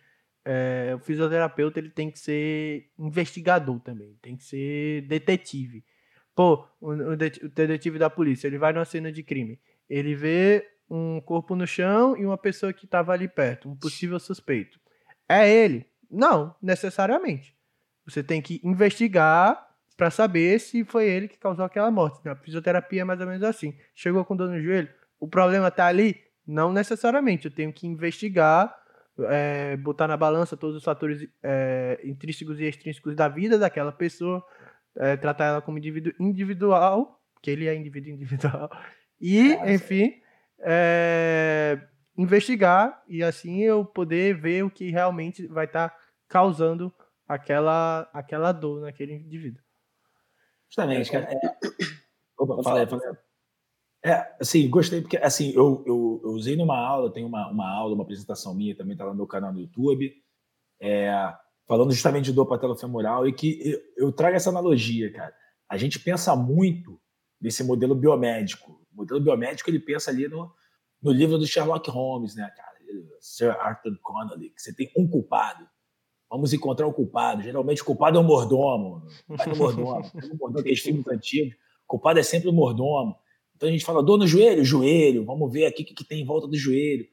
é, 0.45 0.93
o 0.95 0.99
fisioterapeuta 0.99 1.79
ele 1.79 1.89
tem 1.89 2.09
que 2.09 2.17
ser 2.17 2.89
investigador 2.97 3.79
também, 3.81 4.17
tem 4.21 4.35
que 4.35 4.43
ser 4.43 5.01
detetive. 5.07 5.83
Pô, 6.39 6.65
o, 6.79 6.91
o 6.91 7.17
detetive 7.17 7.99
da 7.99 8.09
polícia, 8.09 8.47
ele 8.47 8.57
vai 8.57 8.71
numa 8.71 8.85
cena 8.85 9.11
de 9.11 9.21
crime, 9.21 9.59
ele 9.89 10.15
vê 10.15 10.65
um 10.89 11.19
corpo 11.19 11.53
no 11.53 11.67
chão 11.67 12.15
e 12.15 12.25
uma 12.25 12.37
pessoa 12.37 12.71
que 12.71 12.85
estava 12.85 13.11
ali 13.11 13.27
perto, 13.27 13.67
um 13.67 13.75
possível 13.75 14.17
suspeito. 14.21 14.79
É 15.27 15.53
ele? 15.53 15.85
Não, 16.09 16.55
necessariamente. 16.61 17.53
Você 18.05 18.23
tem 18.23 18.41
que 18.41 18.61
investigar 18.63 19.67
para 19.97 20.09
saber 20.09 20.61
se 20.61 20.85
foi 20.85 21.09
ele 21.09 21.27
que 21.27 21.37
causou 21.37 21.65
aquela 21.65 21.91
morte. 21.91 22.25
A 22.29 22.37
fisioterapia 22.37 23.01
é 23.01 23.03
mais 23.03 23.19
ou 23.19 23.27
menos 23.27 23.43
assim. 23.43 23.77
Chegou 23.93 24.23
com 24.23 24.33
dor 24.33 24.47
no 24.47 24.61
joelho, 24.61 24.87
o 25.19 25.27
problema 25.27 25.67
está 25.67 25.87
ali? 25.87 26.23
Não 26.47 26.71
necessariamente. 26.71 27.47
Eu 27.47 27.51
tenho 27.51 27.73
que 27.73 27.85
investigar, 27.85 28.73
é, 29.27 29.75
botar 29.75 30.07
na 30.07 30.15
balança 30.15 30.55
todos 30.55 30.77
os 30.77 30.85
fatores 30.85 31.27
é, 31.43 31.99
intrínsecos 32.01 32.61
e 32.61 32.63
extrínsecos 32.63 33.13
da 33.13 33.27
vida 33.27 33.59
daquela 33.59 33.91
pessoa, 33.91 34.41
é, 34.97 35.17
tratar 35.17 35.45
ela 35.45 35.61
como 35.61 35.77
indivíduo 35.77 36.13
individual, 36.19 37.21
que 37.41 37.51
ele 37.51 37.67
é 37.67 37.75
indivíduo 37.75 38.11
individual, 38.13 38.69
e, 39.19 39.53
enfim, 39.73 40.13
é, 40.59 41.79
investigar 42.17 43.03
e 43.07 43.23
assim 43.23 43.61
eu 43.61 43.85
poder 43.85 44.39
ver 44.39 44.63
o 44.63 44.71
que 44.71 44.91
realmente 44.91 45.47
vai 45.47 45.65
estar 45.65 45.89
tá 45.89 45.97
causando 46.27 46.93
aquela, 47.27 48.09
aquela 48.13 48.51
dor 48.51 48.81
naquele 48.81 49.13
indivíduo. 49.13 49.61
Justamente, 50.67 51.11
cara. 51.11 51.31
É... 51.31 51.37
Opa, 52.37 52.63
fala 52.63 52.79
aí, 52.81 52.87
fala 52.87 53.01
aí. 53.05 53.17
É, 54.03 54.35
assim, 54.39 54.69
gostei 54.69 55.01
porque, 55.01 55.17
assim, 55.17 55.51
eu, 55.51 55.83
eu, 55.85 56.21
eu 56.23 56.29
usei 56.31 56.55
numa 56.55 56.77
aula, 56.77 57.11
tem 57.11 57.25
uma, 57.25 57.49
uma 57.49 57.69
aula, 57.69 57.93
uma 57.93 58.03
apresentação 58.03 58.55
minha, 58.55 58.75
também 58.75 58.95
tá 58.95 59.03
lá 59.03 59.11
no 59.11 59.17
meu 59.17 59.27
canal 59.27 59.51
no 59.51 59.59
YouTube, 59.59 60.13
é, 60.79 61.11
falando 61.69 61.91
justamente 61.91 62.25
de 62.25 62.33
dor 62.33 62.47
patelofemoral, 62.47 63.27
e 63.27 63.31
que 63.31 63.61
eu, 63.63 64.07
eu 64.07 64.11
trago 64.11 64.35
essa 64.35 64.49
analogia, 64.49 65.13
cara. 65.13 65.31
A 65.69 65.77
gente 65.77 65.99
pensa 65.99 66.35
muito 66.35 66.99
nesse 67.39 67.63
modelo 67.63 67.93
biomédico. 67.93 68.71
O 68.91 68.97
modelo 68.97 69.21
biomédico 69.21 69.69
ele 69.69 69.79
pensa 69.79 70.09
ali 70.09 70.27
no, 70.27 70.51
no 70.99 71.11
livro 71.11 71.37
do 71.37 71.45
Sherlock 71.45 71.87
Holmes, 71.91 72.35
né, 72.35 72.51
cara? 72.57 72.79
Sir 73.21 73.51
Arthur 73.51 73.99
Connolly, 74.01 74.49
que 74.49 74.59
você 74.59 74.73
tem 74.73 74.91
um 74.97 75.07
culpado. 75.07 75.69
Vamos 76.27 76.53
encontrar 76.53 76.87
o 76.87 76.93
culpado. 76.93 77.43
Geralmente 77.43 77.83
o 77.83 77.85
culpado 77.85 78.17
é 78.17 78.21
o 78.21 78.23
mordomo. 78.23 79.05
O 79.27 79.37
culpado 79.37 79.51
é 79.51 79.53
o 79.53 79.57
mordomo. 79.57 80.11
o 80.33 80.37
mordomo 80.37 80.59
aqueles 80.59 80.79
filmes 80.79 81.07
antigos. 81.07 81.53
O 81.53 81.87
culpado 81.87 82.17
é 82.17 82.23
sempre 82.23 82.49
o 82.49 82.53
mordomo. 82.53 83.15
Então 83.55 83.69
a 83.69 83.71
gente 83.71 83.85
fala, 83.85 84.01
dor 84.01 84.17
no 84.17 84.25
joelho, 84.25 84.65
joelho. 84.65 85.23
Vamos 85.23 85.51
ver 85.51 85.67
aqui 85.67 85.83
o 85.83 85.85
que, 85.85 85.93
que 85.93 86.03
tem 86.03 86.21
em 86.21 86.25
volta 86.25 86.47
do 86.47 86.57
joelho. 86.57 87.05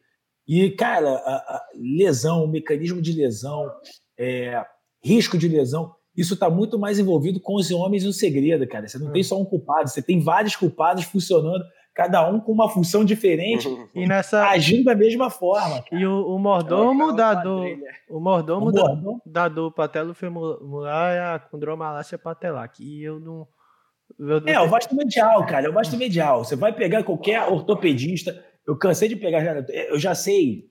E, 0.49 0.71
cara, 0.71 1.11
a, 1.11 1.57
a 1.57 1.69
lesão, 1.75 2.45
o 2.45 2.49
mecanismo 2.49 3.03
de 3.03 3.13
lesão, 3.13 3.71
é, 4.19 4.65
risco 5.03 5.39
de 5.39 5.49
lesão, 5.49 5.95
isso 6.17 6.35
está 6.35 6.49
muito 6.49 6.79
mais 6.79 6.99
envolvido 6.99 7.39
com 7.39 7.57
os 7.57 7.71
homens 7.71 8.05
no 8.05 8.13
segredo, 8.13 8.67
cara. 8.67 8.89
Você 8.89 8.99
não 8.99 9.13
tem 9.13 9.21
hum. 9.21 9.25
só 9.25 9.41
um 9.41 9.45
culpado, 9.45 9.89
você 9.89 10.01
tem 10.01 10.21
vários 10.21 10.57
culpados 10.57 11.05
funcionando, 11.05 11.63
cada 11.95 12.29
um 12.29 12.41
com 12.41 12.53
uma 12.53 12.69
função 12.69 13.05
diferente 13.05 13.69
e 13.95 14.07
nessa... 14.07 14.49
agindo 14.49 14.85
da 14.85 14.95
mesma 14.95 15.29
forma. 15.29 15.83
Cara. 15.83 16.01
E 16.01 16.07
o, 16.07 16.35
o 16.35 16.39
mordomo 16.39 17.11
é 17.11 17.17
da 17.17 17.35
dor, 17.35 17.67
o 18.09 18.19
mordomo, 18.19 18.69
o 18.69 18.73
da, 18.73 18.83
mordomo 18.83 19.23
da 19.27 19.49
dor 19.49 19.73
patelofemoral 19.73 21.09
é 21.09 21.35
a 21.35 21.39
condromalácia 21.39 22.19
patelar, 22.19 22.71
que 22.73 23.03
eu 23.03 23.21
não... 23.21 23.47
Eu 24.19 24.41
não 24.41 24.49
é, 24.49 24.61
o 24.61 24.69
vasto 24.69 24.95
medial, 24.95 25.45
cara, 25.47 25.67
é 25.67 25.69
o 25.69 25.73
vasto 25.73 25.97
medial. 25.97 26.45
Você 26.45 26.55
vai 26.55 26.73
pegar 26.73 27.03
qualquer 27.03 27.43
ortopedista, 27.43 28.41
eu 28.67 28.77
cansei 28.77 29.09
de 29.09 29.17
pegar, 29.17 29.69
eu 29.69 29.99
já 29.99 30.15
sei 30.15 30.71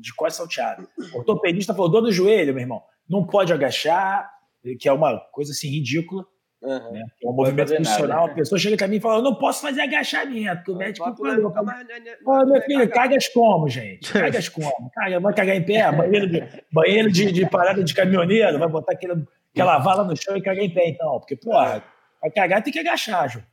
de 0.00 0.12
é 0.24 0.30
salteado. 0.30 0.88
Ortopedista 1.14 1.74
falou, 1.74 1.90
dor 1.90 2.02
no 2.02 2.12
joelho, 2.12 2.54
meu 2.54 2.62
irmão, 2.62 2.82
não 3.08 3.26
pode 3.26 3.52
agachar, 3.52 4.30
que 4.78 4.88
é 4.88 4.92
uma 4.92 5.18
coisa 5.32 5.52
assim 5.52 5.68
ridícula. 5.68 6.24
Uhum. 6.62 6.92
Né? 6.92 7.02
É 7.22 7.28
um 7.28 7.32
movimento 7.32 7.76
funcional. 7.76 8.08
Nada, 8.08 8.26
né? 8.26 8.32
A 8.32 8.34
pessoa 8.34 8.58
chega 8.58 8.76
para 8.76 8.88
mim 8.88 8.96
e 8.96 9.00
fala: 9.00 9.18
Eu 9.18 9.22
não 9.22 9.34
posso 9.34 9.60
fazer 9.60 9.82
agachamento. 9.82 10.72
O 10.72 10.76
médico 10.76 11.14
falou: 11.14 12.46
meu 12.46 12.62
filho, 12.62 12.88
cagas 12.88 13.28
como, 13.28 13.68
gente? 13.68 14.10
Cagas 14.12 14.48
como? 14.48 14.90
Caga, 14.94 15.20
vai 15.20 15.34
cagar 15.34 15.54
em 15.54 15.62
pé? 15.62 15.92
Banheiro 15.92 16.26
de, 16.28 16.64
banheiro 16.72 17.12
de, 17.12 17.30
de 17.30 17.46
parada 17.46 17.84
de 17.84 17.94
caminhoneiro? 17.94 18.58
Vai 18.58 18.68
botar 18.68 18.92
aquela, 18.92 19.22
aquela 19.52 19.78
vala 19.78 20.04
no 20.04 20.16
chão 20.16 20.36
e 20.36 20.42
cagar 20.42 20.64
em 20.64 20.72
pé, 20.72 20.88
então? 20.88 21.20
Porque, 21.20 21.36
porra, 21.36 21.84
vai 22.20 22.30
cagar 22.30 22.62
tem 22.62 22.72
que 22.72 22.78
agachar, 22.80 23.28
João. 23.28 23.44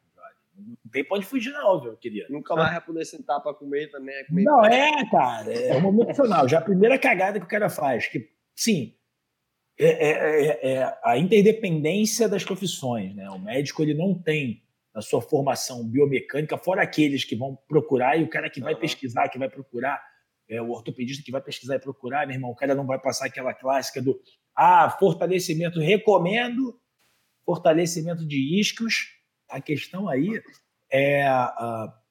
Tem 0.93 1.03
pra 1.03 1.17
onde 1.17 1.25
fugir, 1.25 1.51
não, 1.51 1.81
viu, 1.81 1.97
querido? 1.97 2.31
Nunca 2.31 2.55
mais 2.55 2.71
vai 2.71 2.81
poder 2.81 3.03
sentar 3.03 3.41
pra 3.41 3.53
comer 3.53 3.89
também. 3.89 4.15
É 4.15 4.23
comer 4.25 4.43
não, 4.43 4.63
é, 4.63 5.09
cara. 5.09 5.51
É 5.51 5.75
um 5.75 5.81
momento 5.81 6.09
funcional. 6.09 6.47
Já 6.47 6.59
a 6.59 6.61
primeira 6.61 6.99
cagada 6.99 7.39
que 7.39 7.45
o 7.45 7.49
cara 7.49 7.67
faz, 7.67 8.07
que, 8.07 8.29
sim, 8.55 8.95
é, 9.79 9.87
é, 9.87 10.11
é, 10.11 10.73
é, 10.73 10.97
a 11.03 11.17
interdependência 11.17 12.29
das 12.29 12.43
profissões. 12.43 13.15
Né? 13.15 13.27
O 13.31 13.39
médico 13.39 13.81
ele 13.81 13.95
não 13.95 14.13
tem 14.13 14.61
a 14.93 15.01
sua 15.01 15.19
formação 15.19 15.83
biomecânica, 15.83 16.55
fora 16.57 16.83
aqueles 16.83 17.23
que 17.25 17.35
vão 17.35 17.57
procurar 17.67 18.15
e 18.15 18.23
o 18.23 18.29
cara 18.29 18.47
que 18.47 18.61
vai 18.61 18.75
uhum. 18.75 18.79
pesquisar, 18.79 19.27
que 19.29 19.39
vai 19.39 19.49
procurar, 19.49 19.99
é, 20.47 20.61
o 20.61 20.69
ortopedista 20.69 21.23
que 21.23 21.31
vai 21.31 21.41
pesquisar 21.41 21.75
e 21.75 21.79
procurar, 21.79 22.27
meu 22.27 22.35
irmão, 22.35 22.51
o 22.51 22.55
cara 22.55 22.75
não 22.75 22.85
vai 22.85 22.99
passar 22.99 23.25
aquela 23.25 23.53
clássica 23.55 23.99
do 23.99 24.19
ah, 24.55 24.95
fortalecimento, 24.99 25.79
recomendo 25.79 26.79
fortalecimento 27.43 28.27
de 28.27 28.59
isquios. 28.59 29.07
A 29.49 29.59
questão 29.59 30.07
aí 30.07 30.41
é. 30.93 31.25
Uh, 31.27 32.03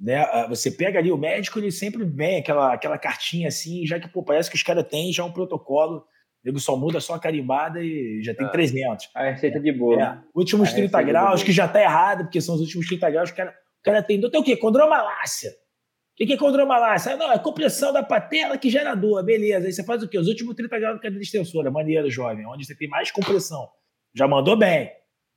né, 0.00 0.48
você 0.48 0.70
pega 0.70 0.98
ali 0.98 1.12
o 1.12 1.16
médico, 1.16 1.58
ele 1.58 1.70
sempre 1.70 2.04
vem 2.04 2.38
aquela, 2.38 2.74
aquela 2.74 2.98
cartinha 2.98 3.48
assim, 3.48 3.86
já 3.86 4.00
que 4.00 4.08
pô, 4.08 4.24
parece 4.24 4.50
que 4.50 4.56
os 4.56 4.62
caras 4.62 4.86
têm 4.88 5.12
já 5.12 5.24
um 5.24 5.32
protocolo 5.32 6.04
nego 6.44 6.60
só 6.60 6.76
muda 6.76 7.00
só 7.00 7.14
a 7.14 7.18
carimbada 7.18 7.82
e 7.82 8.22
já 8.22 8.34
tem 8.34 8.46
é. 8.46 8.50
300. 8.50 9.08
A 9.14 9.30
receita 9.30 9.58
de 9.58 9.72
boa. 9.72 10.02
É. 10.02 10.18
Últimos 10.34 10.68
a 10.68 10.74
30 10.74 11.02
graus, 11.02 11.42
que 11.42 11.50
já 11.50 11.66
tá 11.66 11.80
errado, 11.80 12.24
porque 12.24 12.40
são 12.40 12.54
os 12.54 12.60
últimos 12.60 12.86
30 12.86 13.10
graus, 13.10 13.30
o 13.30 13.34
cara, 13.34 13.50
o 13.50 13.82
cara 13.82 14.02
tem 14.02 14.20
dor. 14.20 14.30
Tem 14.30 14.40
o 14.40 14.44
quê? 14.44 14.56
Condromalácia. 14.56 15.50
O 15.50 16.16
que 16.26 16.32
é 16.32 16.36
condromalácia? 16.36 17.16
Não, 17.16 17.32
é 17.32 17.38
compressão 17.38 17.92
da 17.92 18.02
patela 18.02 18.58
que 18.58 18.70
gera 18.70 18.94
dor. 18.94 19.24
Beleza. 19.24 19.66
Aí 19.66 19.72
você 19.72 19.82
faz 19.82 20.02
o 20.02 20.08
quê? 20.08 20.18
Os 20.18 20.28
últimos 20.28 20.54
30 20.54 20.78
graus 20.78 20.94
da 20.96 21.02
cadeira 21.02 21.22
extensora. 21.22 21.70
Maneiro, 21.70 22.08
jovem. 22.10 22.46
Onde 22.46 22.66
você 22.66 22.76
tem 22.76 22.88
mais 22.88 23.10
compressão. 23.10 23.68
Já 24.14 24.28
mandou 24.28 24.56
bem. 24.56 24.92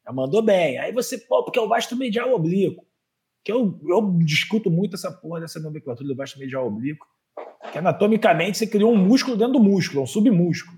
Já 0.08 0.14
mandou 0.14 0.42
bem. 0.42 0.78
Aí 0.80 0.94
você, 0.94 1.18
pô, 1.18 1.44
porque 1.44 1.60
é 1.60 1.62
o 1.62 1.68
vasto 1.68 1.96
medial 1.98 2.34
oblíquo. 2.34 2.86
Que 3.44 3.52
eu, 3.52 3.78
eu 3.88 4.18
discuto 4.24 4.72
muito 4.72 4.96
essa 4.96 5.12
porra 5.12 5.42
dessa 5.42 5.60
nomenclatura 5.60 6.08
do 6.08 6.16
vasto 6.16 6.40
medial 6.40 6.66
oblíquo. 6.66 7.06
Que 7.74 7.78
anatomicamente 7.78 8.58
você 8.58 8.66
criou 8.66 8.94
um 8.94 8.98
músculo 8.98 9.36
dentro 9.36 9.54
do 9.54 9.60
músculo, 9.60 10.04
um 10.04 10.08
submúsculo. 10.08 10.78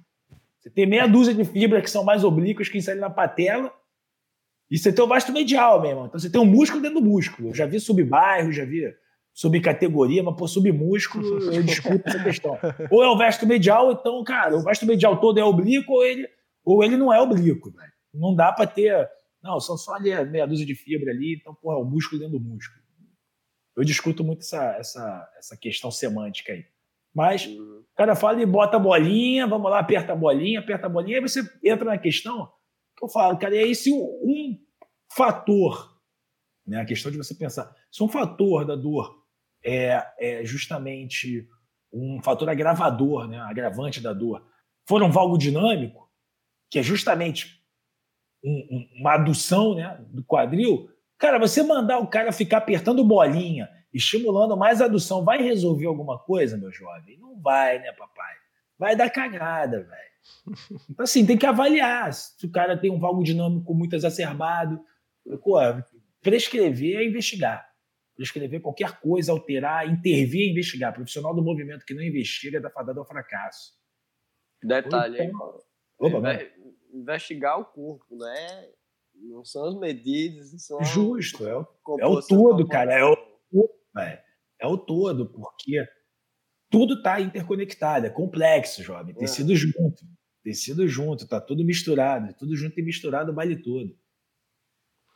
Você 0.59 0.71
tem 0.71 0.87
meia 0.87 1.07
dúzia 1.07 1.33
de 1.33 1.45
fibras 1.45 1.83
que 1.83 1.91
são 1.91 2.03
mais 2.03 2.23
oblíquas 2.23 2.69
que 2.69 2.79
inserem 2.79 2.99
na 2.99 3.09
patela. 3.09 3.71
E 4.69 4.77
você 4.77 4.91
tem 4.91 5.03
o 5.03 5.07
vasto 5.07 5.31
medial, 5.31 5.79
meu 5.79 5.91
irmão. 5.91 6.05
Então 6.07 6.19
você 6.19 6.29
tem 6.29 6.41
um 6.41 6.45
músculo 6.45 6.81
dentro 6.81 6.99
do 6.99 7.05
músculo. 7.05 7.49
Eu 7.49 7.55
já 7.55 7.67
vi 7.67 7.79
subbairro, 7.79 8.51
já 8.51 8.65
vi 8.65 8.91
subcategoria, 9.31 10.23
mas 10.23 10.35
por 10.35 10.47
submúsculo 10.47 11.23
eu 11.53 11.61
discuto 11.61 12.01
essa 12.09 12.23
questão. 12.23 12.57
Ou 12.89 13.03
é 13.03 13.07
o 13.07 13.17
vasto 13.17 13.45
medial, 13.45 13.91
então, 13.91 14.23
cara, 14.23 14.57
o 14.57 14.63
vasto 14.63 14.87
medial 14.87 15.19
todo 15.19 15.39
é 15.39 15.43
oblíquo 15.43 15.93
ou 15.93 16.03
ele, 16.03 16.27
ou 16.65 16.83
ele 16.83 16.97
não 16.97 17.13
é 17.13 17.21
oblíquo. 17.21 17.71
Velho. 17.71 17.91
Não 18.13 18.35
dá 18.35 18.51
para 18.51 18.67
ter. 18.67 19.07
Não, 19.41 19.59
são 19.59 19.77
só 19.77 19.93
ali 19.93 20.13
meia 20.25 20.45
dúzia 20.45 20.65
de 20.65 20.75
fibra 20.75 21.11
ali, 21.11 21.37
então, 21.39 21.55
porra, 21.55 21.77
é 21.77 21.81
o 21.81 21.85
músculo 21.85 22.19
dentro 22.19 22.37
do 22.37 22.43
músculo. 22.45 22.81
Eu 23.75 23.83
discuto 23.83 24.23
muito 24.23 24.41
essa, 24.41 24.75
essa, 24.75 25.33
essa 25.37 25.57
questão 25.57 25.89
semântica 25.89 26.51
aí. 26.51 26.65
Mas 27.13 27.45
o 27.45 27.85
cara 27.95 28.15
fala 28.15 28.41
e 28.41 28.45
bota 28.45 28.77
a 28.77 28.79
bolinha, 28.79 29.47
vamos 29.47 29.71
lá, 29.71 29.79
aperta 29.79 30.13
a 30.13 30.15
bolinha, 30.15 30.59
aperta 30.59 30.87
a 30.87 30.89
bolinha, 30.89 31.17
aí 31.17 31.21
você 31.21 31.41
entra 31.63 31.85
na 31.85 31.97
questão 31.97 32.51
que 32.97 33.05
eu 33.05 33.09
falo, 33.09 33.37
cara, 33.37 33.55
é 33.55 33.65
esse 33.65 33.91
um 33.91 34.59
fator, 35.15 35.97
né? 36.67 36.81
A 36.81 36.85
questão 36.85 37.11
de 37.11 37.17
você 37.17 37.33
pensar, 37.33 37.73
se 37.91 38.03
um 38.03 38.09
fator 38.09 38.65
da 38.65 38.75
dor 38.75 39.25
é, 39.63 40.05
é 40.19 40.45
justamente 40.45 41.47
um 41.91 42.21
fator 42.21 42.49
agravador, 42.49 43.27
né? 43.27 43.39
Agravante 43.39 44.01
da 44.01 44.13
dor, 44.13 44.45
for 44.87 45.01
um 45.01 45.09
valgo 45.09 45.37
dinâmico, 45.37 46.11
que 46.69 46.79
é 46.79 46.83
justamente 46.83 47.58
um, 48.43 48.67
um, 48.71 48.99
uma 48.99 49.13
adução 49.15 49.75
né, 49.75 49.99
do 50.09 50.23
quadril, 50.23 50.89
cara, 51.17 51.37
você 51.37 51.63
mandar 51.63 51.99
o 51.99 52.07
cara 52.07 52.31
ficar 52.31 52.57
apertando 52.57 53.03
bolinha 53.03 53.67
estimulando 53.93 54.55
mais 54.55 54.81
adução, 54.81 55.23
vai 55.23 55.41
resolver 55.41 55.87
alguma 55.87 56.19
coisa, 56.19 56.57
meu 56.57 56.71
jovem? 56.71 57.17
Não 57.17 57.39
vai, 57.41 57.79
né, 57.79 57.91
papai? 57.93 58.35
Vai 58.77 58.95
dar 58.95 59.09
cagada, 59.09 59.83
velho. 59.83 60.09
Então, 60.89 61.03
assim, 61.03 61.25
tem 61.25 61.37
que 61.37 61.45
avaliar. 61.45 62.13
Se 62.13 62.45
o 62.45 62.51
cara 62.51 62.77
tem 62.77 62.91
um 62.91 62.99
valgo 62.99 63.23
dinâmico 63.23 63.73
muito 63.73 63.95
exacerbado, 63.95 64.79
pô, 65.43 65.57
prescrever 66.21 66.97
é 66.97 67.05
investigar. 67.05 67.67
Prescrever 68.15 68.61
qualquer 68.61 68.99
coisa, 68.99 69.31
alterar, 69.31 69.89
intervir 69.89 70.47
é 70.47 70.51
investigar. 70.51 70.93
Profissional 70.93 71.33
do 71.33 71.41
movimento 71.41 71.85
que 71.85 71.93
não 71.93 72.03
investiga 72.03 72.57
é 72.57 72.61
da 72.61 72.69
fadada 72.69 72.99
ao 72.99 73.05
fracasso. 73.05 73.73
Detalhe 74.61 75.23
então, 75.23 75.61
Opa, 75.97 76.21
investigar 76.91 77.59
o 77.59 77.65
corpo, 77.65 78.17
né? 78.17 78.69
Não 79.15 79.43
são 79.43 79.65
as 79.65 79.75
medidas, 79.75 80.49
são 80.63 80.81
Justo, 80.83 81.45
é 81.47 81.55
o, 81.55 81.67
é 81.99 82.05
o 82.05 82.21
todo, 82.21 82.67
cara. 82.67 82.93
É 82.93 83.03
o, 83.03 83.17
é, 83.97 84.23
é 84.59 84.67
o 84.67 84.77
todo, 84.77 85.25
porque 85.25 85.85
tudo 86.69 86.95
está 86.95 87.19
interconectado, 87.19 88.05
é 88.05 88.09
complexo, 88.09 88.83
jovem. 88.83 89.15
Tecido 89.15 89.53
é. 89.53 89.55
junto, 89.55 90.05
tecido 90.43 90.87
junto, 90.87 91.27
tá 91.27 91.41
tudo 91.41 91.65
misturado, 91.65 92.33
tudo 92.35 92.55
junto 92.55 92.79
e 92.79 92.83
misturado 92.83 93.33
vale 93.33 93.57
tudo. 93.57 93.97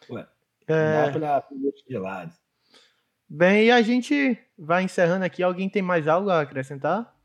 Ué, 0.09 0.27
é... 0.67 1.11
Não 1.11 1.19
dá 1.19 1.41
para 1.41 1.53
de 1.87 1.97
lado. 1.97 2.33
Bem, 3.29 3.65
e 3.65 3.71
a 3.71 3.81
gente 3.81 4.37
vai 4.57 4.83
encerrando 4.83 5.25
aqui. 5.25 5.41
Alguém 5.41 5.69
tem 5.69 5.81
mais 5.81 6.07
algo 6.07 6.29
a 6.29 6.41
acrescentar? 6.41 7.15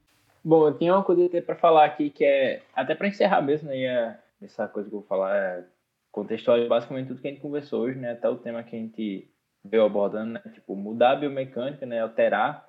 Bom, 0.43 0.67
eu 0.67 0.79
tinha 0.79 0.95
uma 0.95 1.05
coisa 1.05 1.29
para 1.43 1.57
falar 1.57 1.85
aqui 1.85 2.09
que 2.09 2.25
é 2.25 2.63
até 2.75 2.95
para 2.95 3.09
encerrar 3.09 3.43
mesmo, 3.43 3.69
né? 3.69 4.19
Essa 4.41 4.69
coisa 4.69 4.89
que 4.89 4.95
eu 4.95 5.01
vou 5.01 5.09
falar 5.09 5.37
é 5.37 5.67
contextualizar 6.13 6.69
basicamente 6.69 7.09
tudo 7.09 7.21
que 7.21 7.29
a 7.29 7.31
gente 7.31 7.43
conversou 7.43 7.83
hoje, 7.83 7.99
né? 7.99 8.13
Até 8.13 8.29
o 8.29 8.39
tema 8.39 8.63
que 8.63 8.75
a 8.75 8.79
gente 8.79 9.31
veio 9.65 9.85
abordando, 9.85 10.35
né? 10.35 10.43
Tipo, 10.55 10.77
mudar 10.77 11.13
a 11.13 11.17
biomecânica, 11.17 11.85
né? 11.87 12.01
Alterar 12.01 12.69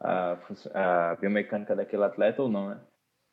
a, 0.00 0.38
a 0.74 1.16
biomecânica 1.16 1.74
daquele 1.74 2.04
atleta 2.04 2.42
ou 2.42 2.48
não, 2.48 2.70
né? 2.70 2.80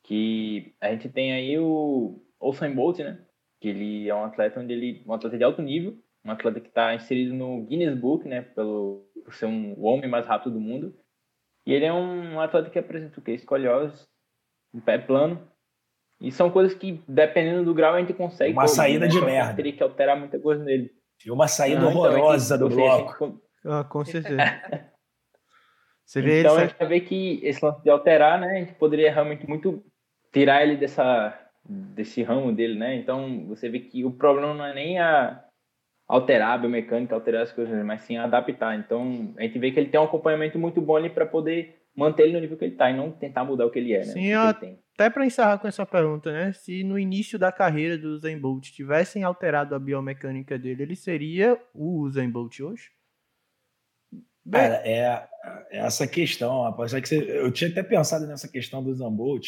Que 0.03 0.75
a 0.81 0.91
gente 0.91 1.09
tem 1.09 1.33
aí 1.33 1.57
o 1.57 2.21
Usain 2.39 2.73
Bolt, 2.73 2.99
né? 2.99 3.25
Que 3.59 3.69
ele 3.69 4.09
é 4.09 4.15
um 4.15 4.25
atleta 4.25 4.59
onde 4.59 4.73
ele, 4.73 5.03
um 5.05 5.13
atleta 5.13 5.37
de 5.37 5.43
alto 5.43 5.61
nível, 5.61 5.97
um 6.25 6.31
atleta 6.31 6.59
que 6.59 6.67
está 6.67 6.93
inserido 6.95 7.33
no 7.33 7.63
Guinness 7.65 7.97
Book, 7.97 8.27
né? 8.27 8.41
Pelo, 8.41 9.05
por 9.23 9.33
ser 9.33 9.45
um, 9.45 9.73
o 9.73 9.83
homem 9.83 10.09
mais 10.09 10.25
rápido 10.25 10.53
do 10.53 10.59
mundo. 10.59 10.97
E 11.65 11.73
ele 11.73 11.85
é 11.85 11.93
um 11.93 12.39
atleta 12.39 12.69
que 12.69 12.79
apresenta 12.79 13.19
o 13.19 13.23
quê? 13.23 13.31
Escoliose, 13.33 14.05
um 14.73 14.81
pé 14.81 14.97
plano. 14.97 15.47
E 16.23 16.31
são 16.31 16.49
coisas 16.49 16.73
que, 16.73 17.03
dependendo 17.05 17.65
do 17.65 17.73
grau, 17.73 17.93
a 17.93 17.99
gente 17.99 18.13
consegue... 18.13 18.53
Uma 18.53 18.65
saída 18.65 19.09
de 19.09 19.19
merda. 19.19 19.53
Teria 19.53 19.73
que 19.73 19.83
alterar 19.83 20.17
muita 20.17 20.39
coisa 20.39 20.63
nele. 20.63 20.89
E 21.25 21.29
uma 21.29 21.49
saída 21.49 21.81
ah, 21.81 21.87
horrorosa 21.87 22.55
então, 22.55 22.69
do 22.69 22.75
bloco. 22.75 23.41
Ah, 23.65 23.83
com 23.83 24.05
certeza. 24.05 24.37
Você 26.05 26.21
vê 26.21 26.39
então 26.39 26.55
a 26.55 26.65
gente 26.65 26.77
vai 26.77 26.87
ver 26.87 26.99
que 27.01 27.39
esse 27.43 27.63
lance 27.63 27.81
de 27.81 27.89
alterar, 27.89 28.39
né? 28.39 28.47
A 28.47 28.59
gente 28.59 28.73
poderia 28.73 29.11
realmente 29.11 29.47
muito 29.47 29.83
tirar 30.31 30.63
ele 30.63 30.77
dessa 30.77 31.39
desse 31.65 32.21
ramo 32.21 32.51
dele, 32.51 32.77
né? 32.77 32.95
Então 32.95 33.47
você 33.47 33.69
vê 33.69 33.79
que 33.79 34.03
o 34.03 34.11
problema 34.11 34.53
não 34.53 34.65
é 34.65 34.73
nem 34.73 34.99
a 34.99 35.43
alterar 36.07 36.51
a 36.51 36.57
biomecânica, 36.57 37.15
alterar 37.15 37.43
as 37.43 37.53
coisas, 37.53 37.83
mas 37.85 38.01
sim 38.01 38.17
adaptar. 38.17 38.77
Então 38.77 39.33
a 39.37 39.43
gente 39.43 39.57
vê 39.57 39.71
que 39.71 39.79
ele 39.79 39.89
tem 39.89 39.99
um 39.99 40.03
acompanhamento 40.03 40.59
muito 40.59 40.81
bom 40.81 40.97
ali 40.97 41.09
para 41.09 41.25
poder 41.25 41.82
manter 41.95 42.23
ele 42.23 42.33
no 42.33 42.39
nível 42.39 42.57
que 42.57 42.65
ele 42.65 42.73
está 42.73 42.89
e 42.89 42.97
não 42.97 43.11
tentar 43.11 43.43
mudar 43.43 43.65
o 43.65 43.71
que 43.71 43.79
ele 43.79 43.93
é, 43.93 43.99
né? 43.99 44.05
Sim, 44.05 44.33
até 44.33 45.09
para 45.09 45.25
encerrar 45.25 45.57
com 45.57 45.67
essa 45.67 45.85
pergunta, 45.85 46.31
né? 46.31 46.53
Se 46.53 46.83
no 46.83 46.97
início 46.97 47.37
da 47.39 47.51
carreira 47.51 47.97
do 47.97 48.09
Usain 48.09 48.39
Bolt 48.39 48.71
tivessem 48.71 49.23
alterado 49.23 49.73
a 49.75 49.79
biomecânica 49.79 50.57
dele, 50.57 50.83
ele 50.83 50.95
seria 50.95 51.59
o 51.73 52.01
Usain 52.01 52.29
Bolt 52.29 52.59
hoje? 52.59 52.91
Cara, 54.51 54.81
é, 54.85 55.27
é 55.71 55.77
essa 55.79 56.05
questão, 56.05 56.63
rapaz. 56.63 56.93
É 56.93 57.01
que 57.01 57.07
você, 57.07 57.39
eu 57.39 57.51
tinha 57.51 57.69
até 57.69 57.81
pensado 57.81 58.27
nessa 58.27 58.47
questão 58.47 58.83
do 58.83 58.93
Zambolt, 58.93 59.47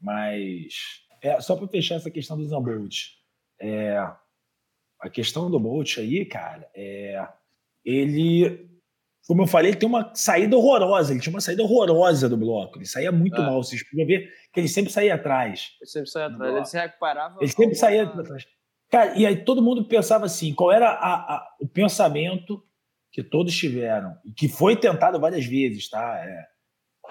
mas 0.00 1.04
é, 1.20 1.40
só 1.40 1.54
para 1.56 1.68
fechar 1.68 1.96
essa 1.96 2.10
questão 2.10 2.36
do 2.36 2.46
Zambolt, 2.46 3.10
é, 3.60 3.96
a 4.98 5.10
questão 5.10 5.50
do 5.50 5.60
Bolt 5.60 5.98
aí, 5.98 6.24
cara, 6.24 6.68
é, 6.74 7.28
ele, 7.84 8.70
como 9.26 9.42
eu 9.42 9.46
falei, 9.46 9.70
ele 9.70 9.78
tem 9.78 9.88
uma 9.88 10.14
saída 10.14 10.56
horrorosa. 10.56 11.12
Ele 11.12 11.20
tinha 11.20 11.32
uma 11.32 11.40
saída 11.40 11.62
horrorosa 11.62 12.28
do 12.28 12.36
bloco. 12.36 12.78
Ele 12.78 12.86
saía 12.86 13.10
muito 13.10 13.40
é. 13.40 13.44
mal. 13.44 13.62
Vocês 13.62 13.82
podiam 13.88 14.06
ver 14.06 14.28
que 14.52 14.60
ele 14.60 14.68
sempre 14.68 14.92
saía 14.92 15.14
atrás. 15.14 15.70
Ele 15.80 15.90
sempre 15.90 16.10
saía 16.10 16.26
atrás. 16.26 16.54
Ele 16.54 16.64
se 16.64 16.78
recuperava. 16.78 17.36
Ele 17.40 17.50
sempre 17.50 17.74
saía 17.74 18.02
atrás. 18.04 18.46
Cara, 18.90 19.18
e 19.18 19.26
aí 19.26 19.44
todo 19.44 19.62
mundo 19.62 19.88
pensava 19.88 20.26
assim: 20.26 20.54
qual 20.54 20.70
era 20.70 20.90
a, 20.90 21.36
a, 21.36 21.56
o 21.58 21.66
pensamento 21.66 22.62
que 23.10 23.22
todos 23.22 23.56
tiveram, 23.56 24.16
e 24.24 24.32
que 24.32 24.48
foi 24.48 24.76
tentado 24.76 25.20
várias 25.20 25.46
vezes, 25.46 25.88
tá? 25.88 26.18
É, 26.18 26.46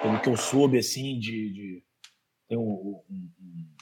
pelo 0.02 0.22
que 0.22 0.30
eu 0.30 0.38
soube, 0.38 0.78
assim, 0.78 1.18
de. 1.18 1.52
de 1.52 1.84
tem 2.48 2.58
um, 2.58 2.62
um, 2.62 3.02
um, 3.10 3.74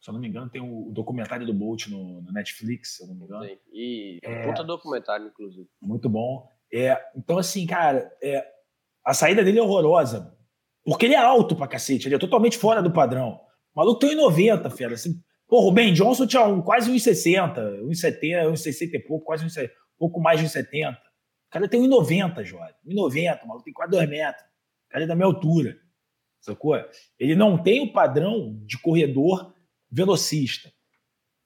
se 0.00 0.08
eu 0.08 0.12
não 0.14 0.20
me 0.20 0.28
engano, 0.28 0.50
tem 0.50 0.60
o 0.60 0.90
documentário 0.92 1.46
do 1.46 1.52
Bolt 1.52 1.88
no, 1.88 2.22
no 2.22 2.32
Netflix, 2.32 2.96
se 2.96 3.02
eu 3.02 3.08
não 3.08 3.14
me 3.14 3.24
engano. 3.24 3.44
Sim. 3.44 3.58
E 3.72 4.18
é, 4.22 4.46
puta 4.46 4.62
documentário, 4.62 5.26
inclusive. 5.26 5.68
Muito 5.82 6.08
bom. 6.08 6.48
É, 6.72 6.96
então, 7.16 7.38
assim, 7.38 7.66
cara, 7.66 8.10
é, 8.22 8.46
a 9.04 9.12
saída 9.12 9.42
dele 9.42 9.58
é 9.58 9.62
horrorosa. 9.62 10.36
Porque 10.84 11.06
ele 11.06 11.14
é 11.14 11.18
alto 11.18 11.54
pra 11.54 11.68
cacete, 11.68 12.08
ele 12.08 12.14
é 12.14 12.18
totalmente 12.18 12.56
fora 12.56 12.82
do 12.82 12.92
padrão. 12.92 13.40
O 13.74 13.78
maluco 13.78 14.00
tem 14.00 14.16
1,90, 14.16 14.70
fera. 14.70 14.94
Assim, 14.94 15.20
porra, 15.46 15.66
o 15.66 15.72
Ben 15.72 15.92
Johnson 15.92 16.26
tinha 16.26 16.46
um, 16.46 16.62
quase 16.62 16.90
1,60, 16.90 17.82
1,70, 17.82 18.50
1,60 18.50 18.94
e 18.94 18.98
pouco, 18.98 19.26
quase 19.26 19.44
um 19.44 19.50
pouco 19.98 20.20
mais 20.20 20.40
de 20.40 20.46
1,70. 20.46 20.94
O 20.94 20.98
cara 21.50 21.68
tem 21.68 21.80
1,90, 21.82 22.44
Jorge. 22.44 22.74
1,90, 22.86 23.44
o 23.44 23.48
maluco 23.48 23.64
tem 23.64 23.74
quase 23.74 23.90
2 23.90 24.08
metros. 24.08 24.44
O 24.88 24.92
cara 24.92 25.04
é 25.04 25.06
da 25.06 25.14
minha 25.14 25.26
altura. 25.26 25.76
Sacou? 26.40 26.74
Ele 27.18 27.34
não 27.34 27.62
tem 27.62 27.82
o 27.82 27.92
padrão 27.92 28.58
de 28.64 28.78
corredor 28.78 29.54
velocista. 29.90 30.72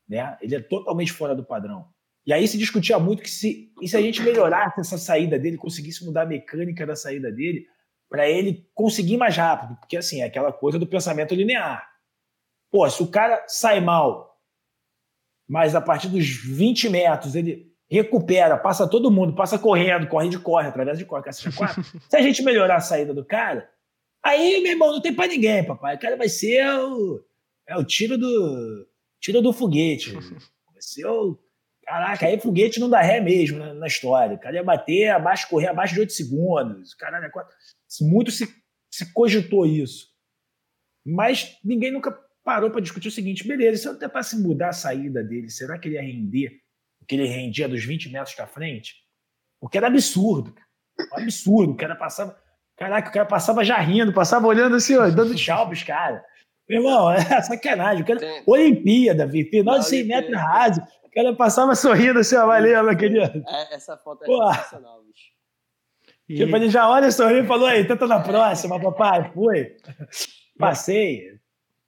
Né? 0.09 0.37
Ele 0.41 0.55
é 0.55 0.61
totalmente 0.61 1.12
fora 1.12 1.35
do 1.35 1.45
padrão. 1.45 1.89
E 2.27 2.33
aí 2.33 2.49
se 2.49 2.57
discutia 2.57 2.99
muito 2.99 3.22
que 3.22 3.31
se, 3.31 3.72
e 3.83 3.89
se 3.89 3.97
a 3.97 4.01
gente 4.01 4.22
melhorasse 4.22 4.81
essa 4.81 4.97
saída 4.97 5.39
dele, 5.39 5.59
conseguisse 5.59 6.05
mudar 6.05 6.22
a 6.22 6.27
mecânica 6.27 6.87
da 6.87 6.97
saída 6.97 7.31
dele, 7.31 7.66
para 8.09 8.29
ele 8.29 8.66
conseguir 8.75 9.16
mais 9.16 9.37
rápido. 9.37 9.77
Porque 9.79 9.97
assim, 9.97 10.22
é 10.22 10.25
aquela 10.25 10.53
coisa 10.53 10.79
do 10.79 10.87
pensamento 10.87 11.35
linear. 11.35 11.87
Pô, 12.70 12.89
se 12.89 13.03
o 13.03 13.11
cara 13.11 13.45
sai 13.47 13.81
mal, 13.81 14.41
mas 15.49 15.75
a 15.75 15.81
partir 15.81 16.09
dos 16.09 16.27
20 16.27 16.89
metros 16.89 17.35
ele 17.35 17.75
recupera, 17.89 18.57
passa 18.57 18.89
todo 18.89 19.11
mundo, 19.11 19.35
passa 19.35 19.59
correndo, 19.59 20.09
corre 20.09 20.29
de 20.29 20.39
corre, 20.39 20.68
através 20.68 20.99
de 20.99 21.05
corre, 21.05 21.22
cacete 21.22 21.55
quatro. 21.55 21.85
Se 22.09 22.16
a 22.16 22.22
gente 22.22 22.43
melhorar 22.43 22.77
a 22.77 22.81
saída 22.81 23.12
do 23.12 23.25
cara, 23.25 23.68
aí, 24.22 24.61
meu 24.62 24.72
irmão, 24.72 24.93
não 24.93 25.01
tem 25.01 25.14
para 25.14 25.29
ninguém, 25.29 25.64
papai. 25.64 25.97
O 25.97 25.99
cara 25.99 26.16
vai 26.16 26.29
ser 26.29 26.66
o, 26.66 27.22
é 27.68 27.77
o 27.77 27.85
tiro 27.85 28.16
do 28.16 28.89
tiro 29.20 29.41
do 29.41 29.53
foguete. 29.53 30.12
Vai 30.75 30.83
ser 30.83 31.07
o 31.07 31.39
Caraca, 31.85 32.26
aí 32.26 32.41
foguete 32.41 32.80
não 32.80 32.89
dá 32.89 33.01
ré 33.01 33.20
mesmo 33.20 33.59
na, 33.59 33.74
na 33.74 33.87
história. 33.87 34.37
O 34.37 34.41
cara 34.41 34.57
ia 34.57 34.64
bater 34.64 35.11
abaixo, 35.11 35.49
correr 35.49 35.68
abaixo 35.68 35.95
de 35.95 36.01
8 36.01 36.12
segundos. 36.12 36.95
Caralho, 36.95 37.26
é 37.26 37.30
muito 38.01 38.30
se, 38.30 38.49
se 38.91 39.12
cogitou 39.12 39.66
isso. 39.66 40.09
Mas 41.05 41.59
ninguém 41.62 41.93
nunca 41.93 42.18
parou 42.43 42.70
para 42.70 42.80
discutir 42.80 43.09
o 43.09 43.12
seguinte: 43.12 43.47
beleza, 43.47 43.82
se 43.82 43.89
eu 43.89 43.99
tentasse 43.99 44.41
mudar 44.41 44.70
a 44.70 44.72
saída 44.72 45.22
dele, 45.22 45.51
será 45.51 45.78
que 45.78 45.89
ele 45.89 45.97
ia 45.97 46.03
render 46.03 46.64
que 47.07 47.14
ele 47.14 47.26
rendia 47.26 47.68
dos 47.68 47.85
20 47.85 48.11
metros 48.11 48.35
para 48.35 48.47
frente, 48.47 48.95
o 49.61 49.68
que 49.68 49.76
era 49.76 49.87
absurdo. 49.87 50.55
Um 51.12 51.22
absurdo. 51.22 51.72
O 51.72 51.76
cara 51.76 51.95
passava. 51.95 52.37
Caraca, 52.76 53.09
o 53.09 53.12
cara 53.12 53.26
passava 53.26 53.64
já 53.64 53.78
rindo, 53.78 54.12
passava 54.12 54.47
olhando 54.47 54.76
assim, 54.76 54.97
ó, 54.97 55.09
dando 55.09 55.35
tchau 55.35 55.68
pros 55.68 55.82
caras. 55.82 56.22
Meu 56.68 56.80
irmão, 56.80 57.11
é 57.12 57.43
sacanagem. 57.43 58.03
O 58.03 58.07
cara, 58.07 58.20
Olimpíada, 58.47 59.28
final 59.28 59.78
de 59.78 59.87
100 59.87 60.05
metros 60.05 60.37
raso. 60.37 60.82
O 61.15 61.23
cara 61.23 61.37
passava 61.37 61.77
sorrindo 61.77 62.19
assim, 62.19 62.35
ó, 62.35 62.45
valeu, 62.45 62.83
meu 62.83 62.97
querido. 62.97 63.45
É, 63.47 63.75
essa 63.77 63.97
foto 63.97 64.25
é 64.25 64.27
Pô. 64.27 64.53
sensacional, 64.53 65.01
bicho. 65.05 65.33
E... 66.29 66.37
Tipo, 66.37 66.57
ele 66.57 66.69
já 66.69 66.91
olha 66.91 67.12
sorrindo 67.12 67.45
e 67.45 67.47
falou, 67.47 67.69
aí, 67.69 67.87
tenta 67.87 68.05
na 68.07 68.21
próxima, 68.21 68.81
papai. 68.81 69.31
Foi. 69.33 69.77
Passei. 70.59 71.39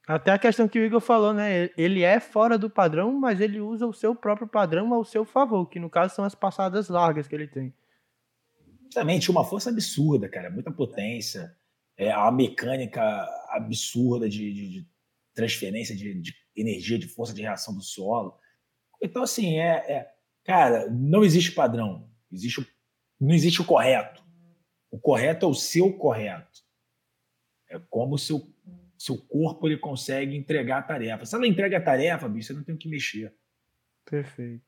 Até 0.06 0.30
a 0.30 0.38
questão 0.38 0.68
que 0.68 0.78
o 0.78 0.84
Igor 0.84 1.00
falou, 1.00 1.34
né? 1.34 1.70
Ele 1.76 2.04
é 2.04 2.20
fora 2.20 2.56
do 2.56 2.70
padrão, 2.70 3.12
mas 3.12 3.40
ele 3.40 3.60
usa 3.60 3.84
o 3.84 3.92
seu 3.92 4.14
próprio 4.14 4.46
padrão 4.46 4.94
ao 4.94 5.04
seu 5.04 5.24
favor, 5.24 5.66
que 5.66 5.80
no 5.80 5.90
caso 5.90 6.14
são 6.14 6.24
as 6.24 6.34
passadas 6.34 6.88
largas 6.88 7.26
que 7.26 7.34
ele 7.34 7.48
tem. 7.48 7.74
Tinha 8.90 9.30
uma 9.30 9.44
força 9.44 9.70
absurda, 9.70 10.28
cara, 10.28 10.48
muita 10.48 10.70
potência, 10.70 11.52
é, 11.96 12.16
uma 12.16 12.30
mecânica 12.30 13.02
absurda 13.48 14.28
de, 14.28 14.52
de, 14.52 14.68
de 14.68 14.88
transferência 15.34 15.96
de, 15.96 16.14
de, 16.14 16.34
energia, 16.54 16.98
de 16.98 17.08
força 17.08 17.34
de 17.34 17.42
reação 17.42 17.74
do 17.74 17.82
solo. 17.82 18.38
Então, 19.02 19.22
assim, 19.22 19.58
é, 19.58 19.92
é 19.92 20.14
cara, 20.44 20.88
não 20.90 21.24
existe 21.24 21.52
padrão, 21.52 22.08
existe, 22.32 22.66
não 23.20 23.34
existe 23.34 23.60
o 23.60 23.64
correto. 23.64 24.24
O 24.90 24.98
correto 24.98 25.46
é 25.46 25.48
o 25.48 25.54
seu 25.54 25.92
correto. 25.92 26.64
É 27.68 27.78
como 27.90 28.14
o 28.14 28.18
seu 28.18 28.40
seu 28.98 29.16
corpo 29.18 29.66
ele 29.66 29.76
consegue 29.76 30.36
entregar 30.36 30.78
a 30.78 30.82
tarefa. 30.82 31.26
Se 31.26 31.34
ela 31.34 31.46
entrega 31.46 31.76
a 31.76 31.82
tarefa, 31.82 32.28
bicho, 32.28 32.48
você 32.48 32.52
não 32.54 32.62
tem 32.62 32.74
o 32.74 32.78
que 32.78 32.88
mexer. 32.88 33.34
Perfeito. 34.04 34.64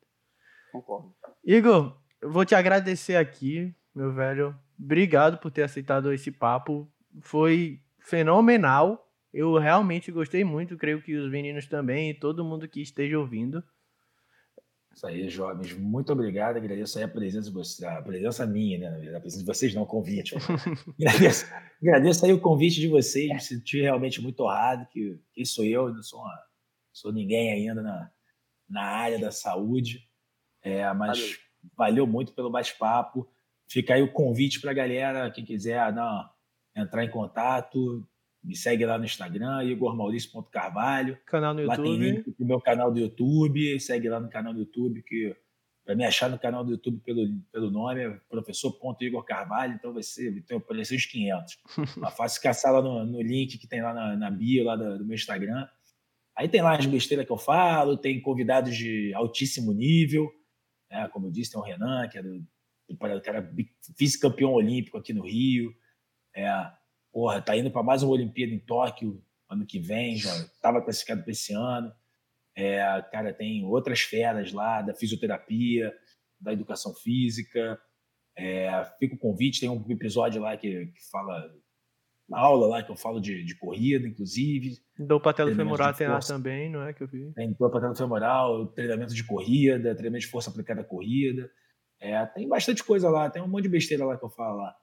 Concordo. 0.72 1.14
Igor, 1.44 1.98
eu 2.20 2.30
vou 2.30 2.44
te 2.44 2.54
agradecer 2.54 3.16
aqui, 3.16 3.74
meu 3.94 4.12
velho. 4.12 4.58
Obrigado 4.78 5.38
por 5.38 5.50
ter 5.50 5.62
aceitado 5.62 6.12
esse 6.12 6.30
papo. 6.30 6.90
Foi 7.20 7.80
fenomenal. 7.98 9.10
Eu 9.32 9.56
realmente 9.58 10.10
gostei 10.10 10.44
muito, 10.44 10.76
creio 10.76 11.02
que 11.02 11.14
os 11.14 11.30
meninos 11.30 11.66
também 11.66 12.10
e 12.10 12.14
todo 12.14 12.44
mundo 12.44 12.68
que 12.68 12.80
esteja 12.80 13.18
ouvindo. 13.18 13.62
Isso 14.98 15.06
aí, 15.06 15.28
jovens. 15.28 15.72
Muito 15.74 16.12
obrigado. 16.12 16.56
Agradeço 16.56 16.98
aí 16.98 17.04
a 17.04 17.08
presença 17.08 17.46
de 17.46 17.54
vocês, 17.54 17.88
a 17.88 18.02
presença 18.02 18.44
minha, 18.44 18.78
né? 18.80 19.16
A 19.16 19.20
presença 19.20 19.44
de 19.44 19.46
vocês, 19.46 19.72
não 19.72 19.82
o 19.82 19.86
convite. 19.86 20.34
agradeço, 21.00 21.46
agradeço 21.80 22.26
aí 22.26 22.32
o 22.32 22.40
convite 22.40 22.80
de 22.80 22.88
vocês. 22.88 23.32
Me 23.32 23.38
senti 23.38 23.80
realmente 23.80 24.20
muito 24.20 24.42
honrado 24.42 24.88
que 24.90 25.16
quem 25.32 25.44
sou 25.44 25.64
eu, 25.64 25.94
não 25.94 26.02
sou, 26.02 26.18
uma, 26.18 26.36
sou 26.92 27.12
ninguém 27.12 27.52
ainda 27.52 27.80
na, 27.80 28.10
na 28.68 28.82
área 28.82 29.20
da 29.20 29.30
saúde. 29.30 30.02
É, 30.64 30.92
mas 30.92 31.20
valeu. 31.20 31.36
valeu 31.76 32.06
muito 32.08 32.32
pelo 32.32 32.50
bate-papo. 32.50 33.24
Fica 33.70 33.94
aí 33.94 34.02
o 34.02 34.12
convite 34.12 34.60
para 34.60 34.72
a 34.72 34.74
galera, 34.74 35.30
quem 35.30 35.44
quiser 35.44 35.92
não, 35.92 36.28
entrar 36.74 37.04
em 37.04 37.10
contato, 37.10 38.04
me 38.48 38.56
segue 38.56 38.86
lá 38.86 38.96
no 38.96 39.04
Instagram, 39.04 39.62
igormaurício.carvalho. 39.64 41.18
Canal 41.26 41.52
no 41.52 41.60
YouTube. 41.60 41.76
Lá 41.76 41.84
tem 41.84 41.96
link 41.98 42.32
pro 42.32 42.46
meu 42.46 42.60
canal 42.62 42.90
do 42.90 42.98
YouTube. 42.98 43.78
Segue 43.78 44.08
lá 44.08 44.18
no 44.18 44.30
canal 44.30 44.54
do 44.54 44.60
YouTube, 44.60 45.02
que 45.02 45.36
para 45.84 45.94
me 45.94 46.02
achar 46.04 46.30
no 46.30 46.38
canal 46.38 46.64
do 46.64 46.70
YouTube 46.70 46.98
pelo, 47.04 47.28
pelo 47.52 47.70
nome 47.70 48.00
é 48.00 48.10
professor.igor 48.30 49.22
Carvalho, 49.24 49.74
então 49.74 49.92
vai 49.92 50.02
ser, 50.02 50.42
vai 50.48 50.56
aparecer 50.56 50.96
uns 50.96 51.04
500. 51.04 51.58
Mas 51.98 52.12
fácil 52.16 52.42
caçar 52.42 52.72
lá 52.72 52.80
no, 52.80 53.04
no, 53.04 53.20
link 53.20 53.58
que 53.58 53.68
tem 53.68 53.82
lá 53.82 53.92
na, 53.92 54.16
na 54.16 54.30
bio 54.30 54.64
lá 54.64 54.76
do, 54.76 54.98
do, 54.98 55.04
meu 55.04 55.14
Instagram. 55.14 55.68
Aí 56.34 56.48
tem 56.48 56.62
lá 56.62 56.74
as 56.74 56.86
besteiras 56.86 57.26
que 57.26 57.32
eu 57.32 57.36
falo, 57.36 57.98
tem 57.98 58.20
convidados 58.20 58.74
de 58.74 59.12
altíssimo 59.14 59.72
nível, 59.72 60.30
né? 60.90 61.06
como 61.08 61.26
eu 61.26 61.30
disse, 61.30 61.52
tem 61.52 61.60
o 61.60 61.64
Renan, 61.64 62.08
que 62.08 62.16
é 62.16 62.22
do, 62.22 62.42
era 63.26 63.50
vice-campeão 63.98 64.52
olímpico 64.52 64.96
aqui 64.96 65.12
no 65.12 65.22
Rio. 65.22 65.74
É, 66.34 66.48
porra, 67.12 67.40
tá 67.40 67.56
indo 67.56 67.70
para 67.70 67.82
mais 67.82 68.02
uma 68.02 68.12
Olimpíada 68.12 68.52
em 68.52 68.58
Tóquio 68.58 69.22
ano 69.48 69.64
que 69.64 69.78
vem, 69.78 70.16
já 70.16 70.34
estava 70.36 70.82
classificado 70.82 71.22
para 71.22 71.32
esse 71.32 71.54
ano. 71.54 71.92
É, 72.54 72.80
cara, 73.10 73.32
tem 73.32 73.64
outras 73.64 74.00
feras 74.00 74.52
lá 74.52 74.82
da 74.82 74.94
fisioterapia, 74.94 75.92
da 76.40 76.52
educação 76.52 76.92
física. 76.94 77.80
É, 78.36 78.84
fica 78.98 79.14
o 79.14 79.18
convite, 79.18 79.60
tem 79.60 79.68
um 79.68 79.84
episódio 79.90 80.42
lá 80.42 80.56
que, 80.56 80.86
que 80.86 81.10
fala, 81.10 81.50
uma 82.28 82.38
aula 82.38 82.66
lá 82.66 82.82
que 82.82 82.90
eu 82.90 82.96
falo 82.96 83.20
de, 83.20 83.44
de 83.44 83.56
corrida, 83.56 84.06
inclusive. 84.06 84.76
Do 84.98 85.20
patelo 85.20 85.54
femoral 85.54 85.94
tem 85.94 86.08
lá 86.08 86.20
também, 86.20 86.70
não 86.70 86.82
é 86.82 86.92
que 86.92 87.02
eu 87.02 87.08
vi? 87.08 87.32
Tem 87.32 87.52
do 87.52 87.70
patelo 87.70 87.96
femoral, 87.96 88.66
treinamento 88.68 89.14
de 89.14 89.24
corrida, 89.24 89.94
treinamento 89.94 90.26
de 90.26 90.30
força 90.30 90.50
aplicada 90.50 90.82
à 90.82 90.84
corrida. 90.84 91.50
É, 92.00 92.24
tem 92.26 92.48
bastante 92.48 92.84
coisa 92.84 93.08
lá, 93.10 93.28
tem 93.28 93.42
um 93.42 93.48
monte 93.48 93.64
de 93.64 93.70
besteira 93.70 94.04
lá 94.04 94.16
que 94.16 94.24
eu 94.24 94.30
falo 94.30 94.58
lá. 94.58 94.76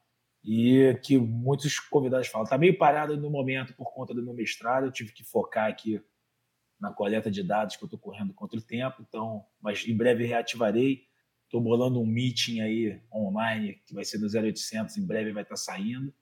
E 0.46 0.94
que 1.04 1.18
muitos 1.18 1.80
convidados 1.80 2.28
falam. 2.28 2.44
Está 2.44 2.58
meio 2.58 2.78
parado 2.78 3.18
no 3.18 3.32
momento 3.32 3.74
por 3.74 3.92
conta 3.92 4.14
do 4.14 4.24
meu 4.24 4.34
mestrado, 4.34 4.86
eu 4.86 4.92
tive 4.92 5.12
que 5.12 5.24
focar 5.24 5.68
aqui 5.68 6.00
na 6.80 6.94
coleta 6.94 7.32
de 7.32 7.42
dados 7.42 7.76
que 7.76 7.84
eu 7.84 7.88
estou 7.88 8.00
correndo 8.00 8.32
contra 8.34 8.60
o 8.60 8.62
tempo, 8.62 8.98
então, 9.02 9.44
mas 9.60 9.88
em 9.88 9.98
breve 9.98 10.26
reativarei. 10.26 11.04
Estou 11.46 11.62
bolando 11.62 12.02
um 12.02 12.06
meeting 12.06 12.60
aí 12.60 13.02
online 13.14 13.76
que 13.86 13.94
vai 13.94 14.04
ser 14.04 14.18
do 14.18 14.26
0800, 14.28 14.98
em 14.98 15.06
breve 15.06 15.32
vai 15.32 15.44
estar 15.44 15.56
tá 15.56 15.62
saindo, 15.62 16.14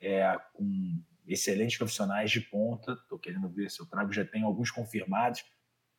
é, 0.00 0.36
com 0.52 1.00
excelentes 1.26 1.78
profissionais 1.78 2.30
de 2.30 2.40
ponta. 2.40 2.92
Estou 2.92 3.18
querendo 3.18 3.48
ver 3.48 3.70
se 3.70 3.80
eu 3.80 3.86
trago, 3.86 4.12
já 4.12 4.24
tenho 4.24 4.46
alguns 4.46 4.70
confirmados. 4.70 5.44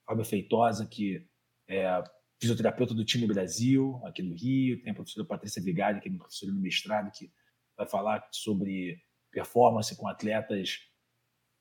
Fábio 0.05 0.25
Feitosa, 0.25 0.85
que 0.85 1.27
é 1.67 2.03
fisioterapeuta 2.41 2.93
do 2.93 3.05
time 3.05 3.27
Brasil, 3.27 4.01
aqui 4.03 4.21
no 4.21 4.35
Rio, 4.35 4.81
tem 4.81 4.91
a 4.91 4.95
professora 4.95 5.25
Patrícia 5.25 5.61
Vigali, 5.61 6.01
que 6.01 6.09
é 6.09 6.11
professora 6.11 6.51
no 6.51 6.59
mestrado, 6.59 7.11
que 7.11 7.31
vai 7.77 7.87
falar 7.87 8.27
sobre 8.31 9.01
performance 9.31 9.95
com 9.95 10.07
atletas 10.07 10.79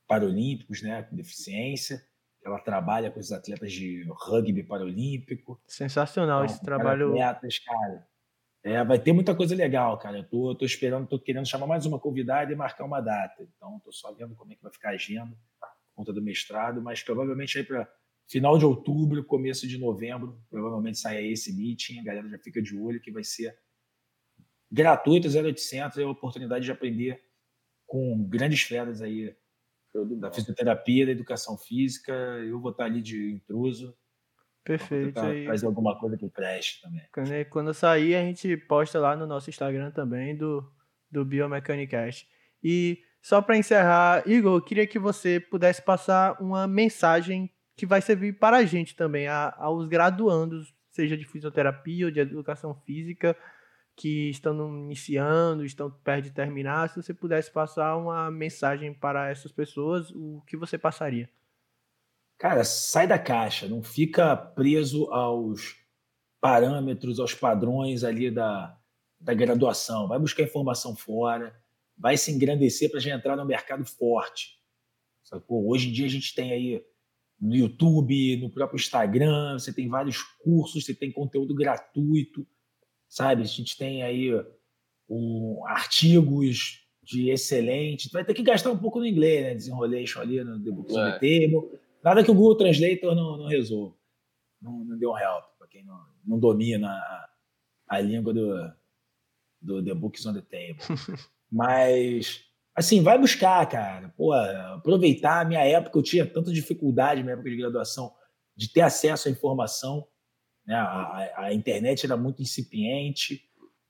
paralímpicos, 0.07 0.81
né, 0.81 1.03
com 1.03 1.15
deficiência. 1.15 2.05
Ela 2.45 2.59
trabalha 2.59 3.09
com 3.09 3.19
os 3.19 3.31
atletas 3.31 3.71
de 3.71 4.05
rugby 4.09 4.63
paralímpico. 4.63 5.61
Sensacional 5.65 6.43
então, 6.43 6.53
esse 6.53 6.63
trabalho. 6.63 7.09
Atletas, 7.11 7.59
cara. 7.59 8.07
É, 8.65 8.83
vai 8.83 8.99
ter 8.99 9.11
muita 9.11 9.35
coisa 9.35 9.55
legal, 9.55 9.97
cara. 9.97 10.17
Eu 10.17 10.23
tô, 10.23 10.55
tô 10.55 10.65
esperando, 10.65 11.07
tô 11.07 11.19
querendo 11.19 11.45
chamar 11.45 11.67
mais 11.67 11.85
uma 11.85 11.99
convidada 11.99 12.51
e 12.51 12.55
marcar 12.55 12.85
uma 12.85 13.01
data. 13.01 13.43
Então, 13.43 13.79
tô 13.79 13.91
só 13.91 14.13
vendo 14.13 14.35
como 14.35 14.53
é 14.53 14.55
que 14.55 14.63
vai 14.63 14.71
ficar 14.71 14.89
a 14.89 14.93
agenda 14.93 15.37
por 15.59 15.69
conta 15.95 16.13
do 16.13 16.21
mestrado, 16.21 16.81
mas 16.81 17.01
provavelmente 17.01 17.57
aí 17.57 17.63
para 17.63 17.89
final 18.27 18.57
de 18.57 18.65
outubro, 18.65 19.23
começo 19.23 19.67
de 19.67 19.77
novembro, 19.77 20.41
provavelmente 20.49 20.97
sai 20.97 21.25
esse 21.27 21.53
meeting, 21.55 21.99
a 21.99 22.03
galera 22.03 22.29
já 22.29 22.39
fica 22.39 22.61
de 22.61 22.75
olho 22.77 23.01
que 23.01 23.11
vai 23.11 23.23
ser 23.23 23.57
gratuito, 24.71 25.27
0800, 25.27 25.97
é 25.99 26.03
a 26.03 26.09
oportunidade 26.09 26.65
de 26.65 26.71
aprender 26.71 27.21
com 27.85 28.23
grandes 28.27 28.61
feras 28.63 29.01
aí 29.01 29.35
da 30.17 30.31
fisioterapia, 30.31 31.05
da 31.05 31.11
educação 31.11 31.57
física, 31.57 32.11
eu 32.11 32.59
vou 32.59 32.71
estar 32.71 32.85
ali 32.85 33.01
de 33.01 33.31
intruso. 33.31 33.95
Perfeito. 34.63 35.19
Fazer 35.45 35.65
alguma 35.65 35.99
coisa 35.99 36.17
que 36.17 36.27
preste 36.27 36.81
também. 36.81 37.05
Quando, 37.13 37.45
quando 37.49 37.73
sair, 37.73 38.15
a 38.15 38.21
gente 38.23 38.57
posta 38.57 38.99
lá 38.99 39.15
no 39.15 39.27
nosso 39.27 39.49
Instagram 39.49 39.91
também 39.91 40.35
do, 40.35 40.67
do 41.11 41.23
Biomechanicast. 41.23 42.27
E 42.63 43.03
só 43.21 43.41
para 43.41 43.57
encerrar, 43.57 44.27
Igor, 44.27 44.57
eu 44.57 44.61
queria 44.61 44.87
que 44.87 44.97
você 44.97 45.39
pudesse 45.39 45.81
passar 45.81 46.41
uma 46.41 46.65
mensagem 46.65 47.52
que 47.75 47.85
vai 47.85 48.01
servir 48.01 48.37
para 48.39 48.57
a 48.57 48.65
gente 48.65 48.95
também, 48.95 49.27
a, 49.27 49.53
aos 49.57 49.87
graduandos, 49.87 50.73
seja 50.91 51.17
de 51.17 51.25
fisioterapia 51.25 52.05
ou 52.05 52.11
de 52.11 52.19
educação 52.19 52.75
física, 52.85 53.35
que 53.95 54.29
estão 54.29 54.55
iniciando, 54.85 55.65
estão 55.65 55.89
perto 55.89 56.25
de 56.25 56.31
terminar, 56.31 56.89
se 56.89 57.01
você 57.01 57.13
pudesse 57.13 57.51
passar 57.51 57.95
uma 57.95 58.29
mensagem 58.31 58.93
para 58.93 59.29
essas 59.29 59.51
pessoas, 59.51 60.11
o 60.11 60.41
que 60.47 60.57
você 60.57 60.77
passaria? 60.77 61.29
Cara, 62.37 62.63
sai 62.63 63.07
da 63.07 63.19
caixa, 63.19 63.67
não 63.67 63.83
fica 63.83 64.35
preso 64.35 65.05
aos 65.11 65.77
parâmetros, 66.41 67.19
aos 67.19 67.33
padrões 67.33 68.03
ali 68.03 68.29
da, 68.29 68.77
da 69.19 69.33
graduação. 69.33 70.07
Vai 70.07 70.19
buscar 70.19 70.43
informação 70.43 70.95
fora, 70.95 71.55
vai 71.97 72.17
se 72.17 72.31
engrandecer 72.31 72.91
para 72.91 72.99
já 72.99 73.15
entrar 73.15 73.37
no 73.37 73.45
mercado 73.45 73.85
forte. 73.85 74.59
Hoje 75.47 75.89
em 75.89 75.91
dia 75.93 76.05
a 76.05 76.09
gente 76.09 76.35
tem 76.35 76.51
aí 76.51 76.85
no 77.43 77.53
YouTube, 77.53 78.37
no 78.37 78.49
próprio 78.49 78.77
Instagram, 78.77 79.59
você 79.59 79.73
tem 79.73 79.89
vários 79.89 80.23
cursos, 80.41 80.85
você 80.85 80.93
tem 80.93 81.11
conteúdo 81.11 81.53
gratuito, 81.53 82.47
sabe? 83.09 83.41
A 83.41 83.45
gente 83.45 83.77
tem 83.77 84.01
aí 84.01 84.29
um, 85.09 85.61
artigos 85.67 86.87
de 87.03 87.29
excelente. 87.29 88.09
Vai 88.13 88.23
ter 88.23 88.33
que 88.33 88.43
gastar 88.43 88.71
um 88.71 88.77
pouco 88.77 88.99
no 88.99 89.05
inglês, 89.05 89.43
né? 89.43 89.55
Desenrolation 89.55 90.21
ali 90.21 90.41
no 90.41 90.63
The 90.63 90.71
Books 90.71 90.95
é. 90.95 91.11
Table. 91.13 91.79
Nada 92.01 92.23
que 92.23 92.31
o 92.31 92.33
Google 92.33 92.55
Translator 92.55 93.13
não, 93.13 93.37
não 93.37 93.47
resolva. 93.47 93.93
Não, 94.61 94.85
não 94.85 94.97
deu 94.97 95.11
um 95.11 95.17
help 95.17 95.43
para 95.57 95.67
quem 95.67 95.83
não, 95.83 95.99
não 96.25 96.39
domina 96.39 96.87
a, 96.87 97.29
a 97.89 97.99
língua 97.99 98.33
do, 98.33 98.71
do 99.61 99.83
The 99.83 99.93
Books 99.93 100.25
on 100.25 100.33
the 100.33 100.41
Table. 100.41 100.79
Mas 101.51 102.45
assim, 102.75 103.01
vai 103.01 103.17
buscar, 103.17 103.65
cara. 103.67 104.13
Pô, 104.17 104.33
aproveitar 104.33 105.41
a 105.41 105.45
minha 105.45 105.63
época, 105.63 105.97
eu 105.97 106.03
tinha 106.03 106.25
tanta 106.25 106.51
dificuldade 106.51 107.19
na 107.19 107.25
minha 107.25 107.33
época 107.33 107.49
de 107.49 107.57
graduação 107.57 108.11
de 108.55 108.71
ter 108.71 108.81
acesso 108.81 109.27
à 109.27 109.31
informação. 109.31 110.07
Né? 110.65 110.75
A, 110.75 111.31
a 111.37 111.53
internet 111.53 112.05
era 112.05 112.17
muito 112.17 112.41
incipiente. 112.41 113.41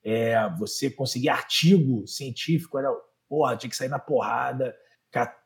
É, 0.03 0.35
você 0.57 0.89
conseguir 0.89 1.29
artigo 1.29 2.05
científico 2.07 2.77
era, 2.77 2.89
porra, 3.29 3.55
tinha 3.55 3.69
que 3.69 3.75
sair 3.75 3.89
na 3.89 3.99
porrada, 3.99 4.75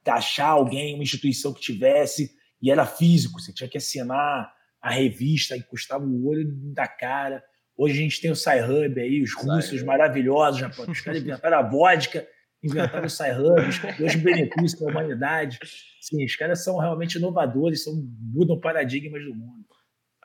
achar 0.07 0.47
alguém, 0.47 0.95
uma 0.95 1.03
instituição 1.03 1.53
que 1.53 1.61
tivesse, 1.61 2.31
e 2.61 2.71
era 2.71 2.85
físico, 2.85 3.39
você 3.39 3.53
tinha 3.53 3.69
que 3.69 3.77
assinar 3.77 4.51
a 4.81 4.89
revista 4.89 5.55
e 5.55 5.61
custava 5.61 6.03
o 6.03 6.27
olho 6.27 6.47
da 6.73 6.87
cara. 6.87 7.43
Hoje 7.75 7.99
a 7.99 8.01
gente 8.01 8.19
tem 8.19 8.31
o 8.31 8.35
Sci-Hub 8.35 8.99
aí, 8.99 9.21
os 9.21 9.35
russos 9.35 9.83
maravilhosos, 9.83 10.59
já, 10.59 10.69
os 10.69 11.01
caras 11.01 11.21
inventaram 11.21 11.59
a 11.59 11.61
vodka 11.61 12.27
inventaram 12.63 13.05
o 13.05 13.09
Sci-Hub, 13.09 13.61
os 14.05 14.15
benefícios 14.15 14.75
para 14.75 14.87
a 14.87 14.91
humanidade. 14.91 15.59
Sim, 16.01 16.25
os 16.25 16.35
caras 16.35 16.63
são 16.63 16.77
realmente 16.77 17.17
inovadores, 17.17 17.83
são, 17.83 17.93
mudam 18.19 18.59
paradigmas 18.59 19.23
do 19.23 19.35
mundo. 19.35 19.65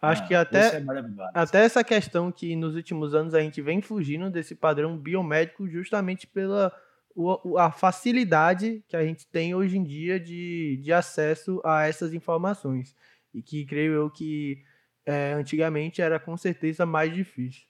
Acho 0.01 0.25
ah, 0.25 0.27
que 0.27 0.35
até, 0.35 0.79
é 0.79 0.85
até 1.33 1.65
essa 1.65 1.85
questão 1.85 2.33
que 2.33 2.57
nos 2.57 2.75
últimos 2.75 3.15
anos 3.15 3.35
a 3.35 3.41
gente 3.41 3.63
vem 3.63 3.81
fugindo 3.81 4.29
desse 4.31 4.53
padrão 4.53 4.99
biomédico 4.99 5.69
justamente 5.69 6.27
pela 6.27 6.73
o, 7.15 7.57
a 7.57 7.71
facilidade 7.71 8.83
que 8.89 8.97
a 8.97 9.05
gente 9.05 9.27
tem 9.29 9.55
hoje 9.55 9.79
em 9.79 9.85
dia 9.85 10.19
de, 10.19 10.81
de 10.83 10.93
acesso 10.93 11.61
a 11.65 11.87
essas 11.87 12.13
informações. 12.13 12.97
E 13.33 13.43
que 13.43 13.65
creio 13.65 13.93
eu 13.93 14.11
que 14.11 14.63
é, 15.07 15.35
antigamente 15.35 16.03
era 16.03 16.19
com 16.19 16.37
certeza 16.37 16.85
mais 16.85 17.15
difícil. 17.15 17.63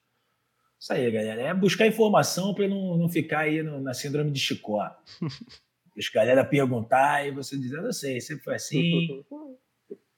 Isso 0.83 0.93
aí, 0.93 1.09
galera. 1.13 1.43
É 1.43 1.55
buscar 1.55 1.87
informação 1.87 2.53
para 2.53 2.67
não, 2.67 2.99
não 2.99 3.09
ficar 3.09 3.43
aí 3.43 3.63
no, 3.63 3.81
na 3.81 3.95
síndrome 3.95 4.33
de 4.33 4.41
Chicó. 4.41 4.91
Deixa 5.95 6.11
a 6.11 6.25
galera 6.25 6.45
perguntar 6.45 7.25
e 7.25 7.31
você 7.31 7.57
dizer, 7.57 7.79
eu 7.79 7.93
sei, 7.93 8.21
sempre 8.21 8.43
foi 8.43 8.57
assim. 8.57 9.25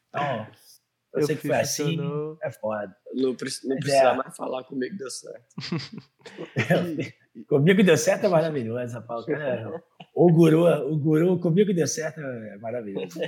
Então, 0.08 0.46
eu, 1.12 1.20
eu 1.20 1.26
sei 1.26 1.36
que 1.36 1.46
foi 1.46 1.56
assim, 1.56 1.98
é 2.42 2.50
foda. 2.50 2.96
Não, 3.12 3.28
não 3.28 3.34
precisa 3.34 4.08
é. 4.08 4.16
mais 4.16 4.34
falar 4.34 4.64
comigo 4.64 4.96
deu 4.96 5.10
certo. 5.10 5.44
comigo 7.46 7.82
deu 7.82 7.98
certo 7.98 8.24
é 8.24 8.28
maravilhoso, 8.30 8.94
rapaz. 8.94 9.26
Cara, 9.26 9.84
o 10.14 10.32
guru, 10.32 10.64
o 10.90 10.96
guru, 10.96 11.38
comigo 11.40 11.74
deu 11.74 11.86
certo 11.86 12.20
é 12.20 12.56
maravilhoso. 12.56 13.20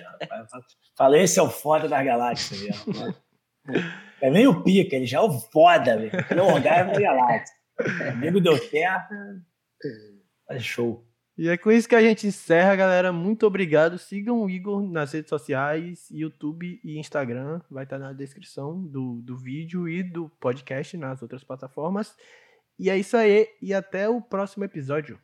Falei, 0.97 1.25
esse 1.25 1.39
é 1.39 1.43
o 1.43 1.51
foda 1.51 1.87
das 1.87 2.03
galáxias 2.03 2.63
mesmo. 2.63 3.15
É 4.21 4.31
nem 4.31 4.47
o 4.47 4.63
pica, 4.63 4.97
ele 4.97 5.07
já 5.07 5.19
é 5.19 5.21
o 5.21 5.31
foda, 5.31 5.97
velho. 5.97 6.11
Ele 6.31 6.41
é 6.41 6.43
o 6.43 6.47
orgasmo 6.47 6.93
da 6.93 7.01
galáxia. 7.01 7.55
Amigo 8.11 8.41
deu 8.41 8.57
certo. 8.57 9.15
É 10.49 10.59
show. 10.59 11.05
E 11.39 11.51
é 11.51 11.57
com 11.59 11.71
isso 11.71 11.87
que 11.87 11.95
a 11.95 12.01
gente 12.01 12.27
encerra, 12.27 12.75
galera. 12.75 13.13
Muito 13.13 13.47
obrigado. 13.47 13.99
Sigam 13.99 14.41
o 14.41 14.49
Igor 14.49 14.81
nas 14.91 15.13
redes 15.13 15.29
sociais, 15.29 16.09
YouTube 16.11 16.81
e 16.83 16.99
Instagram. 16.99 17.61
Vai 17.71 17.85
estar 17.85 17.99
na 17.99 18.15
descrição 18.15 18.83
do, 18.83 19.21
do 19.21 19.37
vídeo 19.37 19.87
e 19.87 20.03
do 20.03 20.31
podcast 20.41 20.97
nas 20.97 21.21
outras 21.21 21.45
plataformas. 21.45 22.17
E 22.79 22.89
é 22.89 22.97
isso 22.97 23.19
aí. 23.19 23.49
E 23.61 23.75
até 23.75 24.09
o 24.09 24.23
próximo 24.23 24.65
episódio. 24.65 25.19